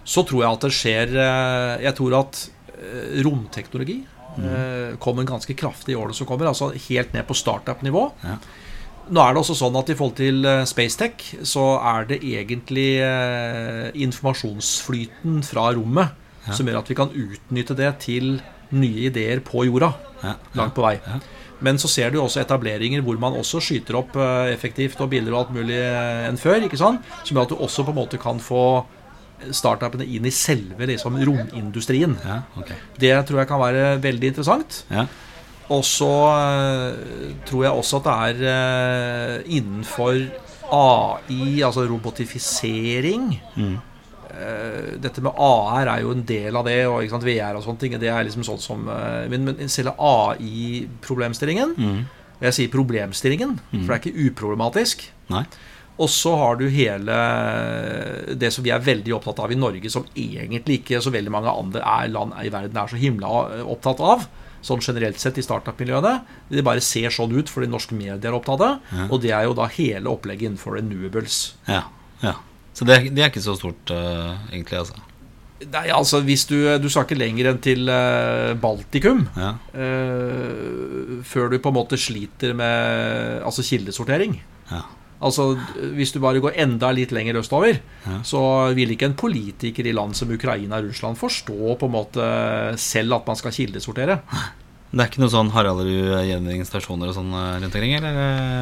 Så 0.09 0.24
tror 0.28 0.45
jeg 0.45 0.57
at 0.57 0.64
det 0.64 0.72
skjer 0.72 1.12
eh, 1.20 1.83
Jeg 1.85 1.95
tror 1.99 2.16
at 2.22 2.47
romteknologi 3.20 3.99
eh, 4.41 4.97
kommer 5.05 5.26
ganske 5.28 5.53
kraftig 5.53 5.93
i 5.93 5.99
årene 6.01 6.16
som 6.16 6.28
kommer. 6.28 6.49
Altså 6.49 6.70
helt 6.89 7.12
ned 7.12 7.26
på 7.28 7.37
startup-nivå. 7.37 8.07
Ja. 8.24 8.39
Nå 9.11 9.20
er 9.20 9.35
det 9.35 9.43
også 9.43 9.59
sånn 9.59 9.76
at 9.76 9.91
i 9.91 9.97
forhold 9.99 10.16
til 10.16 10.47
Spacetech 10.70 11.43
så 11.49 11.64
er 11.83 12.07
det 12.07 12.20
egentlig 12.22 13.03
informasjonsflyten 13.99 15.41
fra 15.45 15.66
rommet 15.74 16.14
som 16.55 16.68
gjør 16.68 16.78
at 16.78 16.93
vi 16.93 16.97
kan 16.97 17.11
utnytte 17.11 17.74
det 17.76 17.91
til 18.07 18.39
nye 18.77 19.09
ideer 19.11 19.41
på 19.45 19.64
jorda. 19.68 19.93
Ja. 20.23 20.35
Langt 20.59 20.75
på 20.77 20.85
vei. 20.85 20.97
Ja. 21.05 21.21
Men 21.61 21.77
så 21.81 21.91
ser 21.93 22.12
du 22.12 22.21
også 22.23 22.41
etableringer 22.41 23.03
hvor 23.05 23.18
man 23.21 23.37
også 23.37 23.61
skyter 23.64 23.99
opp 24.01 24.14
eh, 24.16 24.53
effektivt 24.55 25.01
og 25.05 25.11
billigere 25.12 25.37
og 25.37 25.43
alt 25.45 25.57
mulig 25.59 25.77
eh, 25.77 26.29
enn 26.29 26.41
før. 26.41 26.62
ikke 26.64 26.81
sant? 26.81 27.05
Som 27.25 27.37
gjør 27.37 27.49
at 27.49 27.53
du 27.53 27.61
også 27.61 27.85
på 27.85 27.93
en 27.95 28.01
måte 28.01 28.21
kan 28.21 28.41
få 28.41 28.62
startupene 29.57 30.05
inn 30.05 30.27
i 30.29 30.33
selve 30.35 30.89
liksom, 30.89 31.16
romindustrien. 31.25 32.16
ja, 32.25 32.43
okay. 32.61 32.77
Det 33.01 33.14
tror 33.29 33.41
jeg 33.41 33.49
kan 33.49 33.61
være 33.62 33.85
veldig 34.05 34.33
interessant. 34.35 34.83
Ja. 34.93 35.07
Og 35.71 35.85
så 35.87 36.11
eh, 36.35 37.35
tror 37.49 37.64
jeg 37.66 37.73
også 37.83 38.01
at 38.01 38.09
det 38.09 38.51
er 38.51 39.45
innenfor 39.49 40.16
AI, 40.71 41.61
altså 41.66 41.87
robotifisering 41.91 43.33
Mm. 43.57 43.79
Eh, 44.41 44.93
Dette 45.03 45.22
med 45.24 45.36
AR 45.36 45.91
er 45.95 46.05
jo 46.05 46.14
en 46.14 46.24
del 46.26 46.57
av 46.57 46.66
det, 46.68 46.78
og 46.88 47.05
VR 47.24 47.59
og 47.59 47.64
sånne 47.64 47.82
ting. 47.82 47.99
Det 48.01 48.11
er 48.11 48.24
liksom 48.26 48.47
sånn 48.47 48.62
som 48.62 48.88
eh, 48.88 49.28
Men, 49.30 49.45
men 49.51 49.68
selve 49.72 49.95
AI-problemstillingen 49.99 51.76
Mm. 51.80 52.01
Jeg 52.41 52.57
sier 52.57 52.70
problemstillingen, 52.72 53.59
for 53.68 53.91
det 53.91 53.97
er 53.97 54.01
ikke 54.01 54.30
uproblematisk. 54.30 55.03
Nei. 55.28 55.43
Og 56.01 56.09
så 56.09 56.32
har 56.41 56.57
du 56.57 56.64
hele 56.72 57.16
det 58.41 58.49
som 58.55 58.64
vi 58.64 58.72
er 58.72 58.80
veldig 58.80 59.12
opptatt 59.18 59.43
av 59.45 59.53
i 59.53 59.59
Norge, 59.59 59.91
som 59.93 60.07
egentlig 60.16 60.80
ikke 60.80 61.03
så 61.05 61.12
veldig 61.12 61.32
mange 61.34 61.53
andre 61.53 61.82
er 61.84 62.09
land 62.12 62.32
i 62.41 62.53
verden 62.53 62.78
er 62.80 62.88
så 62.88 63.01
himla 63.01 63.32
eh, 63.59 63.64
opptatt 63.68 64.01
av. 64.01 64.24
Sånn 64.64 64.80
generelt 64.84 65.20
sett 65.20 65.38
i 65.41 65.45
startup-miljøene. 65.45 66.18
Det 66.49 66.64
bare 66.64 66.84
ser 66.84 67.12
sånn 67.12 67.32
ut 67.36 67.49
fordi 67.53 67.68
norske 67.68 67.97
medier 67.97 68.30
er 68.30 68.36
opptatt 68.36 68.61
av 68.61 68.64
det. 68.64 69.05
Og 69.09 69.20
det 69.24 69.32
er 69.36 69.47
jo 69.49 69.57
da 69.57 69.68
hele 69.72 70.12
opplegget 70.12 70.51
innenfor 70.51 70.76
renewables. 70.76 71.38
Ja. 71.68 71.86
ja. 72.24 72.34
Så 72.81 72.87
det, 72.89 73.11
det 73.12 73.20
er 73.20 73.28
ikke 73.28 73.43
så 73.45 73.53
stort, 73.61 73.91
uh, 73.93 74.39
egentlig, 74.49 74.78
altså. 74.81 74.97
Nei, 75.61 75.83
altså 75.93 76.22
hvis 76.24 76.47
du, 76.49 76.57
du 76.81 76.87
skal 76.89 77.05
ikke 77.05 77.18
lenger 77.20 77.51
enn 77.51 77.59
til 77.61 77.91
eh, 77.93 78.55
Baltikum 78.57 79.26
Ja. 79.37 79.51
uh, 79.76 81.18
før 81.28 81.51
du 81.53 81.59
på 81.61 81.68
en 81.68 81.76
måte 81.76 81.99
sliter 82.01 82.55
med 82.57 83.43
altså 83.45 83.61
kildesortering. 83.68 84.39
Ja. 84.70 84.81
Altså, 85.20 85.51
Hvis 85.99 86.14
du 86.14 86.20
bare 86.24 86.41
går 86.41 86.57
enda 86.64 86.89
litt 86.97 87.12
lenger 87.12 87.43
østover, 87.43 87.76
Ja. 88.09 88.22
så 88.24 88.41
vil 88.72 88.95
ikke 88.95 89.11
en 89.11 89.18
politiker 89.20 89.85
i 89.85 89.93
land 89.93 90.16
som 90.16 90.33
Ukraina 90.33 90.78
og 90.81 90.89
Russland 90.89 91.20
forstå 91.20 91.76
på 91.76 91.91
en 91.91 91.93
måte 91.93 92.31
selv 92.81 93.18
at 93.18 93.28
man 93.28 93.37
skal 93.37 93.53
kildesortere. 93.53 94.16
Det 94.91 95.05
er 95.05 95.07
ikke 95.12 95.20
noe 95.22 95.30
sånn 95.30 95.51
Haraldrud 95.55 96.16
gjenvinningsstasjoner 96.26 97.12
og 97.12 97.14
sånn 97.14 97.30
eh, 97.30 97.51
rundt 97.62 97.74
omkring, 97.78 97.93
eller? 98.01 98.16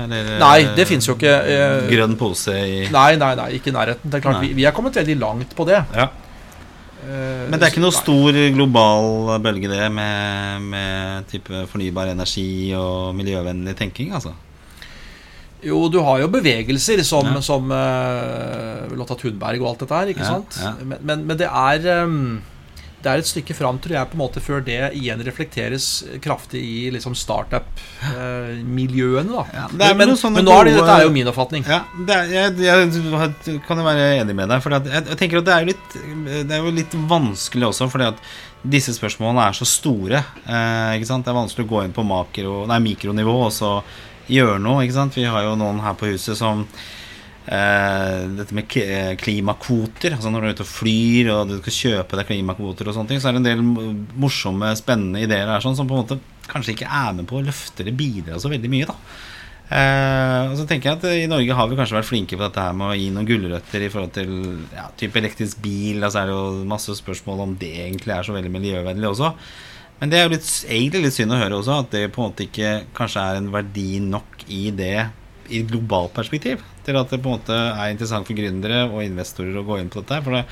eller 0.05 0.26
Nei, 0.43 0.57
det 0.76 0.85
fins 0.91 1.07
jo 1.09 1.14
ikke. 1.16 1.31
eh, 1.49 1.87
Grønn 1.89 2.16
pose 2.20 2.53
i 2.53 2.83
Nei, 2.93 3.11
nei, 3.16 3.31
nei, 3.39 3.47
ikke 3.57 3.70
i 3.72 3.76
nærheten. 3.79 4.11
Det 4.12 4.18
er 4.18 4.24
klart, 4.26 4.43
vi, 4.45 4.51
vi 4.59 4.66
er 4.68 4.74
kommet 4.76 4.99
veldig 5.01 5.16
langt 5.22 5.55
på 5.57 5.64
det. 5.70 5.79
Ja. 5.97 6.09
Eh, 7.07 7.47
Men 7.49 7.57
det 7.57 7.62
er 7.64 7.72
ikke 7.72 7.81
noe 7.81 7.95
nei. 7.95 8.03
stor 8.03 8.41
global 8.59 9.39
bølge, 9.47 9.70
det, 9.72 9.87
med, 9.97 10.66
med 10.74 11.31
type 11.33 11.62
fornybar 11.72 12.12
energi 12.12 12.74
og 12.76 13.14
miljøvennlig 13.16 13.72
tenking, 13.81 14.12
altså? 14.18 14.35
Jo, 15.64 15.81
du 15.91 15.97
har 16.07 16.20
jo 16.22 16.29
bevegelser 16.31 17.01
som, 17.09 17.24
Ja. 17.35 17.41
som 17.43 17.72
uh, 17.72 18.85
Lotta 18.95 19.16
Thunberg 19.18 19.59
og 19.64 19.72
alt 19.72 19.81
dette 19.87 19.97
her, 19.97 20.12
ikke 20.12 20.22
Ja, 20.29 20.37
sant? 20.37 20.61
ja. 20.62 20.74
Men, 20.85 21.01
men, 21.03 21.24
men 21.33 21.41
det 21.41 21.49
er 21.49 21.89
ehm, 21.97 22.20
Det 22.99 23.07
er 23.11 23.19
et 23.23 23.29
stykke 23.29 23.55
fram, 23.55 23.77
tror 23.79 23.95
jeg, 23.95 24.09
på 24.11 24.17
en 24.17 24.25
måte 24.25 24.41
før 24.43 24.59
det 24.67 24.91
igjen 24.99 25.21
reflekteres 25.23 26.03
kraftig 26.25 26.59
i 26.59 26.91
liksom 26.91 27.15
startup-miljøene. 27.15 29.31
da 29.31 29.45
Ja, 29.55 29.69
det 29.71 29.85
er 29.87 29.95
men, 29.95 30.11
men 30.35 30.45
nå 30.45 30.51
er 30.57 30.65
det, 30.67 30.75
dette 30.81 30.95
er 30.97 31.03
jo 31.07 31.13
min 31.15 31.29
oppfatning. 31.31 31.63
Ja, 31.69 31.81
det 32.09 32.15
er, 32.17 32.25
jeg, 32.35 32.49
jeg 32.67 32.91
kan 33.69 33.79
jo 33.79 33.85
være 33.87 34.19
enig 34.19 34.35
med 34.35 34.49
deg. 34.51 34.59
For 34.65 34.71
jeg, 34.75 34.83
jeg 34.99 35.17
tenker 35.23 35.39
at 35.41 35.47
det 35.47 35.55
er, 35.55 35.63
litt, 35.71 35.89
det 36.51 36.55
er 36.59 36.63
jo 36.65 36.75
litt 36.75 36.95
vanskelig 37.15 37.67
også, 37.71 37.85
fordi 37.93 38.11
at 38.11 38.19
disse 38.67 38.91
spørsmålene 38.99 39.47
er 39.47 39.55
så 39.55 39.67
store. 39.69 40.19
Eh, 40.43 40.99
ikke 40.99 41.11
sant? 41.13 41.23
Det 41.23 41.31
er 41.31 41.39
vanskelig 41.39 41.63
å 41.69 41.73
gå 41.77 41.81
inn 41.87 41.95
på 41.95 42.03
makro, 42.07 42.67
nei, 42.67 42.81
mikronivå 42.91 43.37
og 43.47 43.53
så 43.55 43.71
gjøre 44.27 44.59
noe. 44.59 44.83
Ikke 44.83 44.99
sant? 44.99 45.15
Vi 45.15 45.23
har 45.31 45.43
jo 45.47 45.55
noen 45.61 45.79
her 45.87 45.95
på 45.99 46.07
huset 46.11 46.35
som 46.41 46.67
eh, 46.67 46.98
Dette 47.49 48.53
med 48.53 48.67
klimakvoter. 49.21 50.17
Altså 50.17 50.29
Når 50.29 50.43
du 50.43 50.49
er 50.49 50.57
ute 50.59 50.65
og 50.67 50.69
flyr 50.69 51.31
og 51.33 51.49
du 51.49 51.55
skal 51.63 51.77
kjøpe 51.79 52.19
deg 52.19 52.29
klimakvoter, 52.29 52.91
og 52.91 52.97
sånne 52.97 53.15
ting 53.15 53.23
så 53.23 53.31
er 53.31 53.39
det 53.39 53.41
en 53.41 53.49
del 53.49 53.63
morsomme, 54.21 54.75
spennende 54.77 55.23
ideer 55.25 55.49
her 55.49 55.65
sånn, 55.65 55.79
som 55.79 55.89
på 55.89 55.97
en 55.97 56.05
måte 56.05 56.21
kanskje 56.49 56.75
ikke 56.75 56.93
er 56.93 57.17
med 57.17 57.29
på 57.31 57.39
å 57.39 57.47
løfte 57.47 57.85
eller 57.85 57.97
bidra 57.97 58.37
så 58.43 58.53
veldig 58.53 58.73
mye. 58.73 58.91
da 58.91 58.99
Eh, 59.69 60.43
og 60.49 60.55
så 60.57 60.65
tenker 60.65 60.89
jeg 60.89 60.97
at 60.97 61.03
I 61.13 61.29
Norge 61.29 61.57
har 61.59 61.67
vi 61.69 61.77
kanskje 61.77 61.99
vært 61.99 62.09
flinke 62.09 62.37
på 62.39 62.41
dette 62.41 62.63
her 62.63 62.77
med 62.77 62.89
å 62.89 62.97
gi 62.97 63.11
noen 63.13 63.27
gulrøtter 63.29 63.83
i 63.85 63.91
forhold 63.93 64.15
til 64.17 64.31
ja, 64.73 64.87
type 64.97 65.21
elektrisk 65.21 65.61
bil. 65.65 66.01
Altså 66.01 66.23
er 66.23 66.31
det 66.31 66.37
jo 66.37 66.69
masse 66.71 66.97
spørsmål 66.97 67.45
om 67.45 67.57
det 67.61 67.75
egentlig 67.85 68.15
er 68.17 68.25
så 68.25 68.37
veldig 68.37 68.53
miljøvennlig 68.55 69.11
også. 69.11 69.35
Men 69.99 70.13
det 70.13 70.19
er 70.19 70.25
jo 70.25 70.33
litt, 70.37 70.49
egentlig 70.71 71.05
litt 71.05 71.17
synd 71.19 71.35
å 71.35 71.41
høre 71.41 71.59
også 71.59 71.81
at 71.83 71.93
det 71.93 72.07
på 72.15 72.23
en 72.23 72.31
måte 72.31 72.47
ikke 72.47 72.73
kanskje 72.97 73.25
er 73.29 73.41
en 73.41 73.53
verdi 73.53 74.01
nok 74.05 74.47
i 74.47 74.69
det 74.73 74.97
i 75.49 75.61
et 75.61 75.69
globalt 75.69 76.15
perspektiv. 76.17 76.63
Til 76.89 76.97
at 76.97 77.12
det 77.12 77.20
på 77.20 77.28
en 77.28 77.36
måte 77.36 77.55
er 77.55 77.93
interessant 77.93 78.24
for 78.24 78.39
gründere 78.39 78.86
og 78.89 79.05
investorer 79.05 79.61
å 79.61 79.66
gå 79.66 79.76
inn 79.82 79.91
på 79.93 80.01
dette. 80.01 80.22
For 80.24 80.39
det, 80.39 80.47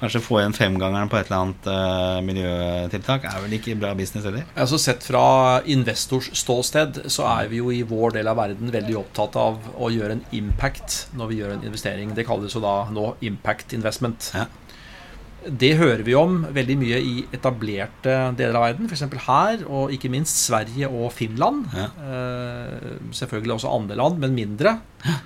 kanskje 0.00 0.22
få 0.24 0.38
igjen 0.40 0.54
femgangeren 0.56 1.10
på 1.12 1.18
et 1.18 1.28
eller 1.28 1.42
annet 1.44 1.66
uh, 1.68 2.20
miljøtiltak 2.24 3.26
er 3.28 3.42
vel 3.44 3.56
ikke 3.58 3.76
bra 3.80 3.92
business 3.98 4.24
heller. 4.28 4.46
Altså 4.54 4.78
Sett 4.80 5.04
fra 5.04 5.24
investors 5.68 6.30
ståsted 6.40 7.02
så 7.12 7.26
er 7.34 7.50
vi 7.50 7.60
jo 7.60 7.72
i 7.74 7.82
vår 7.86 8.16
del 8.16 8.30
av 8.30 8.38
verden 8.40 8.72
veldig 8.72 8.96
opptatt 9.02 9.36
av 9.40 9.60
å 9.76 9.90
gjøre 9.92 10.16
en 10.16 10.24
impact 10.36 11.02
når 11.18 11.32
vi 11.32 11.42
gjør 11.42 11.54
en 11.56 11.68
investering. 11.68 12.14
Det 12.16 12.26
kalles 12.28 12.56
jo 12.56 12.64
da 12.64 12.74
nå 12.94 13.12
impact 13.28 13.76
investment. 13.76 14.32
Ja. 14.36 14.48
Det 15.40 15.72
hører 15.80 16.02
vi 16.04 16.14
om 16.18 16.42
veldig 16.52 16.74
mye 16.76 16.98
i 17.00 17.12
etablerte 17.32 18.16
deler 18.36 18.58
av 18.58 18.66
verden, 18.66 18.88
f.eks. 18.90 19.06
her, 19.24 19.62
og 19.72 19.92
ikke 19.94 20.10
minst 20.12 20.42
Sverige 20.44 20.88
og 20.88 21.14
Finland. 21.16 21.64
Ja. 21.72 21.86
Eh, 22.04 22.90
selvfølgelig 23.16 23.56
også 23.56 23.72
andre 23.72 23.96
land, 23.96 24.20
men 24.20 24.36
mindre. 24.36 24.74
Eh, 25.00 25.22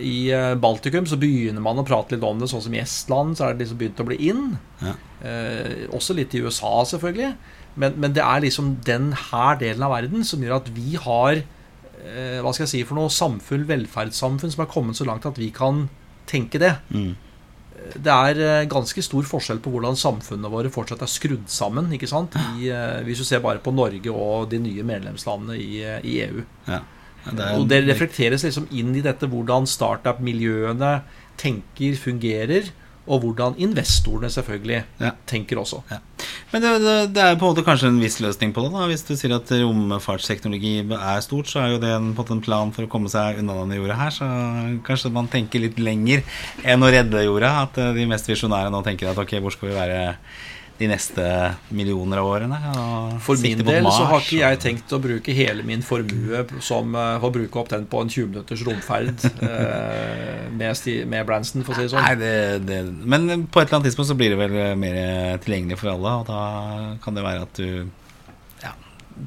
I 0.00 0.30
eh, 0.34 0.54
Baltikum 0.58 1.06
så 1.08 1.18
begynner 1.20 1.62
man 1.62 1.78
å 1.80 1.86
prate 1.86 2.16
litt 2.16 2.24
om 2.26 2.40
det, 2.40 2.48
sånn 2.50 2.64
som 2.64 2.74
i 2.74 2.80
Estland 2.82 3.38
så 3.38 3.46
er 3.46 3.54
det 3.54 3.64
liksom 3.64 3.78
begynt 3.80 4.02
å 4.02 4.08
bli 4.08 4.18
inn. 4.30 4.56
Ja. 4.82 4.94
Eh, 5.22 5.86
også 5.94 6.16
litt 6.18 6.34
i 6.34 6.42
USA, 6.44 6.72
selvfølgelig. 6.88 7.32
Men, 7.78 7.94
men 8.02 8.16
det 8.16 8.24
er 8.24 8.42
liksom 8.42 8.76
den 8.86 9.12
her 9.28 9.60
delen 9.60 9.84
av 9.86 9.94
verden 9.94 10.26
som 10.26 10.42
gjør 10.42 10.58
at 10.58 10.72
vi 10.74 10.96
har 10.98 11.38
eh, 11.38 12.38
Hva 12.42 12.50
skal 12.50 12.64
jeg 12.64 12.72
si 12.72 12.82
for 12.88 12.98
noe 12.98 13.12
samfunn, 13.12 13.68
velferdssamfunn, 13.68 14.54
som 14.54 14.64
er 14.64 14.72
kommet 14.72 14.98
så 14.98 15.06
langt 15.08 15.28
at 15.28 15.38
vi 15.38 15.52
kan 15.54 15.86
tenke 16.28 16.60
det. 16.60 16.74
Mm. 16.92 17.14
det 18.04 18.12
er 18.12 18.66
ganske 18.68 19.00
stor 19.00 19.24
forskjell 19.24 19.62
på 19.64 19.70
hvordan 19.72 19.96
samfunnene 19.96 20.50
våre 20.52 20.68
fortsatt 20.68 21.00
er 21.06 21.08
skrudd 21.08 21.46
sammen. 21.48 21.88
ikke 21.94 22.10
sant? 22.10 22.34
I, 22.58 22.68
eh, 22.74 23.00
hvis 23.06 23.22
du 23.22 23.28
ser 23.28 23.44
bare 23.44 23.62
på 23.62 23.72
Norge 23.72 24.12
og 24.12 24.50
de 24.50 24.60
nye 24.60 24.84
medlemslandene 24.84 25.56
i, 25.56 25.82
i 26.02 26.20
EU. 26.26 26.44
Ja. 26.66 26.82
Det 27.28 27.48
Og 27.58 27.68
det 27.68 27.82
reflekteres 27.88 28.44
liksom 28.46 28.68
inn 28.70 28.94
i 28.96 29.04
dette 29.04 29.28
hvordan 29.28 29.66
startup-miljøene 29.68 31.02
tenker, 31.38 31.96
fungerer, 31.98 32.70
og 33.08 33.22
hvordan 33.24 33.56
investorene 33.56 34.28
selvfølgelig 34.28 34.82
Ja. 35.00 35.10
tenker 35.26 35.56
også. 35.56 35.82
Men 36.52 36.62
det, 36.62 37.14
det, 37.14 37.22
er 37.22 37.36
på 37.36 37.46
en 37.46 37.54
måte 37.54 37.64
kanskje 37.64 37.88
en 37.88 38.00
viss 38.00 38.18
løsning 38.20 38.52
på 38.52 38.62
det. 38.64 38.72
da 38.72 38.86
Hvis 38.86 39.04
du 39.04 39.16
sier 39.16 39.34
at 39.36 39.48
romfartsteknologi 39.48 40.80
er 40.92 41.20
stort, 41.24 41.48
så 41.48 41.60
er 41.60 41.72
jo 41.72 41.78
det 41.78 41.92
en, 41.92 42.12
en 42.16 42.40
plan 42.40 42.72
for 42.72 42.84
å 42.84 42.88
komme 42.88 43.08
seg 43.08 43.40
unna 43.40 43.56
denne 43.62 43.76
jorda 43.80 43.96
her. 43.96 44.10
Så 44.10 44.28
kanskje 44.84 45.12
man 45.12 45.28
tenker 45.28 45.60
litt 45.60 45.78
lenger 45.78 46.22
enn 46.64 46.84
å 46.84 46.92
redde 46.92 47.24
jorda. 47.24 47.64
At 47.64 47.78
eh, 47.78 47.94
de 47.96 48.06
mest 48.08 48.28
visjonære 48.28 48.70
nå 48.72 48.82
tenker 48.84 49.08
at 49.08 49.20
ok, 49.20 49.38
hvor 49.40 49.52
skal 49.56 49.68
vi 49.68 49.76
være 49.76 50.00
de 50.78 50.88
neste 50.90 51.24
millioner 51.74 52.20
av 52.20 52.28
årene? 52.30 52.58
For 53.24 53.40
min 53.42 53.60
del 53.64 53.82
mars, 53.84 53.98
så 53.98 54.06
har 54.10 54.22
ikke 54.22 54.38
jeg 54.40 54.60
tenkt 54.62 54.94
å 54.94 55.00
bruke 55.02 55.34
hele 55.34 55.66
min 55.66 55.82
formue 55.86 56.44
som 56.64 56.94
eh, 56.94 57.24
å 57.24 57.30
bruke 57.34 57.62
opp 57.62 57.72
den 57.72 57.88
på 57.90 58.02
en 58.04 58.12
20 58.12 58.30
minutters 58.32 58.64
romferd 58.68 59.26
eh, 59.48 60.46
med, 60.54 60.88
med 61.10 61.28
Branson, 61.28 61.66
for 61.66 61.74
å 61.74 61.78
si 61.78 61.88
det 61.88 61.92
sånn. 61.94 62.06
Nei, 62.06 62.14
det, 62.20 62.34
det, 62.68 62.80
men 63.02 63.46
på 63.46 63.62
et 63.62 63.68
eller 63.68 63.80
annet 63.80 63.90
tidspunkt 63.90 64.12
så 64.12 64.18
blir 64.18 64.34
det 64.34 64.40
vel 64.40 64.58
mer 64.78 65.42
tilgjengelig 65.44 65.80
for 65.82 65.94
alle, 65.96 66.16
og 66.22 66.30
da 66.30 66.42
kan 67.04 67.18
det 67.18 67.26
være 67.26 67.46
at 67.48 67.58
du 67.58 67.68
ja, 68.62 68.74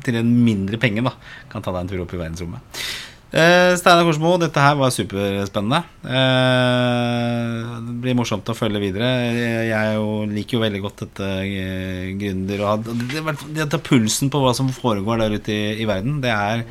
til 0.08 0.22
en 0.22 0.36
mindre 0.48 0.80
penge 0.82 1.04
da, 1.06 1.16
kan 1.52 1.64
ta 1.64 1.76
deg 1.76 1.84
en 1.84 1.92
tur 1.92 2.06
opp 2.06 2.16
i 2.16 2.22
verdensrommet. 2.22 2.84
Eh, 3.32 3.74
Steinar 3.80 4.04
Korsmo, 4.04 4.34
dette 4.42 4.60
her 4.60 4.76
var 4.76 4.92
superspennende. 4.92 5.78
Eh, 6.04 7.60
det 7.88 7.94
blir 8.04 8.18
morsomt 8.20 8.50
å 8.52 8.56
følge 8.58 8.82
videre. 8.84 9.08
Jeg 9.32 9.72
er 9.78 9.94
jo, 9.96 10.26
liker 10.28 10.58
jo 10.58 10.64
veldig 10.66 10.82
godt 10.84 11.06
dette 11.06 11.30
eh, 11.48 12.10
gründer 12.20 12.66
og 12.68 12.90
det 12.92 13.64
å 13.64 13.70
ta 13.72 13.80
pulsen 13.80 14.32
på 14.34 14.42
hva 14.44 14.52
som 14.58 14.74
foregår 14.76 15.24
der 15.24 15.38
ute 15.40 15.56
i, 15.56 15.62
i 15.80 15.88
verden. 15.88 16.20
Det 16.24 16.34
er 16.36 16.66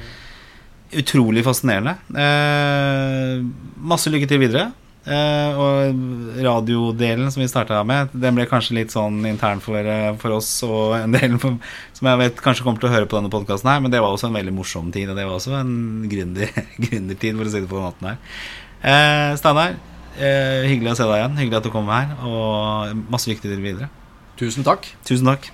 utrolig 1.01 1.47
fascinerende. 1.47 1.97
Eh, 2.13 3.41
masse 3.81 4.13
lykke 4.13 4.29
til 4.29 4.45
videre. 4.45 4.69
Eh, 5.11 5.59
og 5.59 6.39
radiodelen 6.45 7.33
som 7.35 7.43
vi 7.43 7.49
starta 7.51 7.81
med, 7.87 8.13
den 8.15 8.37
ble 8.37 8.47
kanskje 8.47 8.77
litt 8.77 8.95
sånn 8.95 9.25
intern 9.27 9.63
for, 9.65 9.83
eh, 9.83 10.13
for 10.23 10.37
oss 10.37 10.49
og 10.67 10.95
en 11.01 11.17
del 11.17 11.35
for, 11.43 11.59
som 11.99 12.11
jeg 12.13 12.21
vet 12.23 12.43
kanskje 12.45 12.67
kommer 12.67 12.83
til 12.83 12.91
å 12.91 12.95
høre 12.95 13.11
på 13.11 13.19
denne 13.19 13.33
podkasten 13.33 13.73
her, 13.73 13.83
men 13.83 13.91
det 13.91 14.03
var 14.05 14.15
også 14.15 14.31
en 14.31 14.39
veldig 14.39 14.55
morsom 14.55 14.93
tid, 14.95 15.11
og 15.11 15.19
det 15.19 15.27
var 15.27 15.41
også 15.41 15.57
en 15.59 15.77
gründer, 16.11 16.55
gründertid, 16.87 17.35
for 17.35 17.51
å 17.51 17.55
si 17.55 17.65
det 17.65 17.71
på 17.71 17.81
den 17.81 17.89
måten 17.89 18.13
her. 18.13 18.21
Eh, 18.81 19.31
Steinar, 19.41 19.79
eh, 20.17 20.69
hyggelig 20.71 20.95
å 20.95 20.99
se 21.01 21.09
deg 21.11 21.19
igjen. 21.19 21.41
Hyggelig 21.43 21.59
at 21.59 21.67
du 21.67 21.75
kom 21.75 21.91
her, 21.91 22.15
og 22.23 23.07
masse 23.11 23.33
lykke 23.33 23.49
til 23.49 23.65
videre. 23.65 23.91
Tusen 24.41 24.65
takk. 24.65 24.93
Tusen 25.05 25.35
takk. 25.35 25.51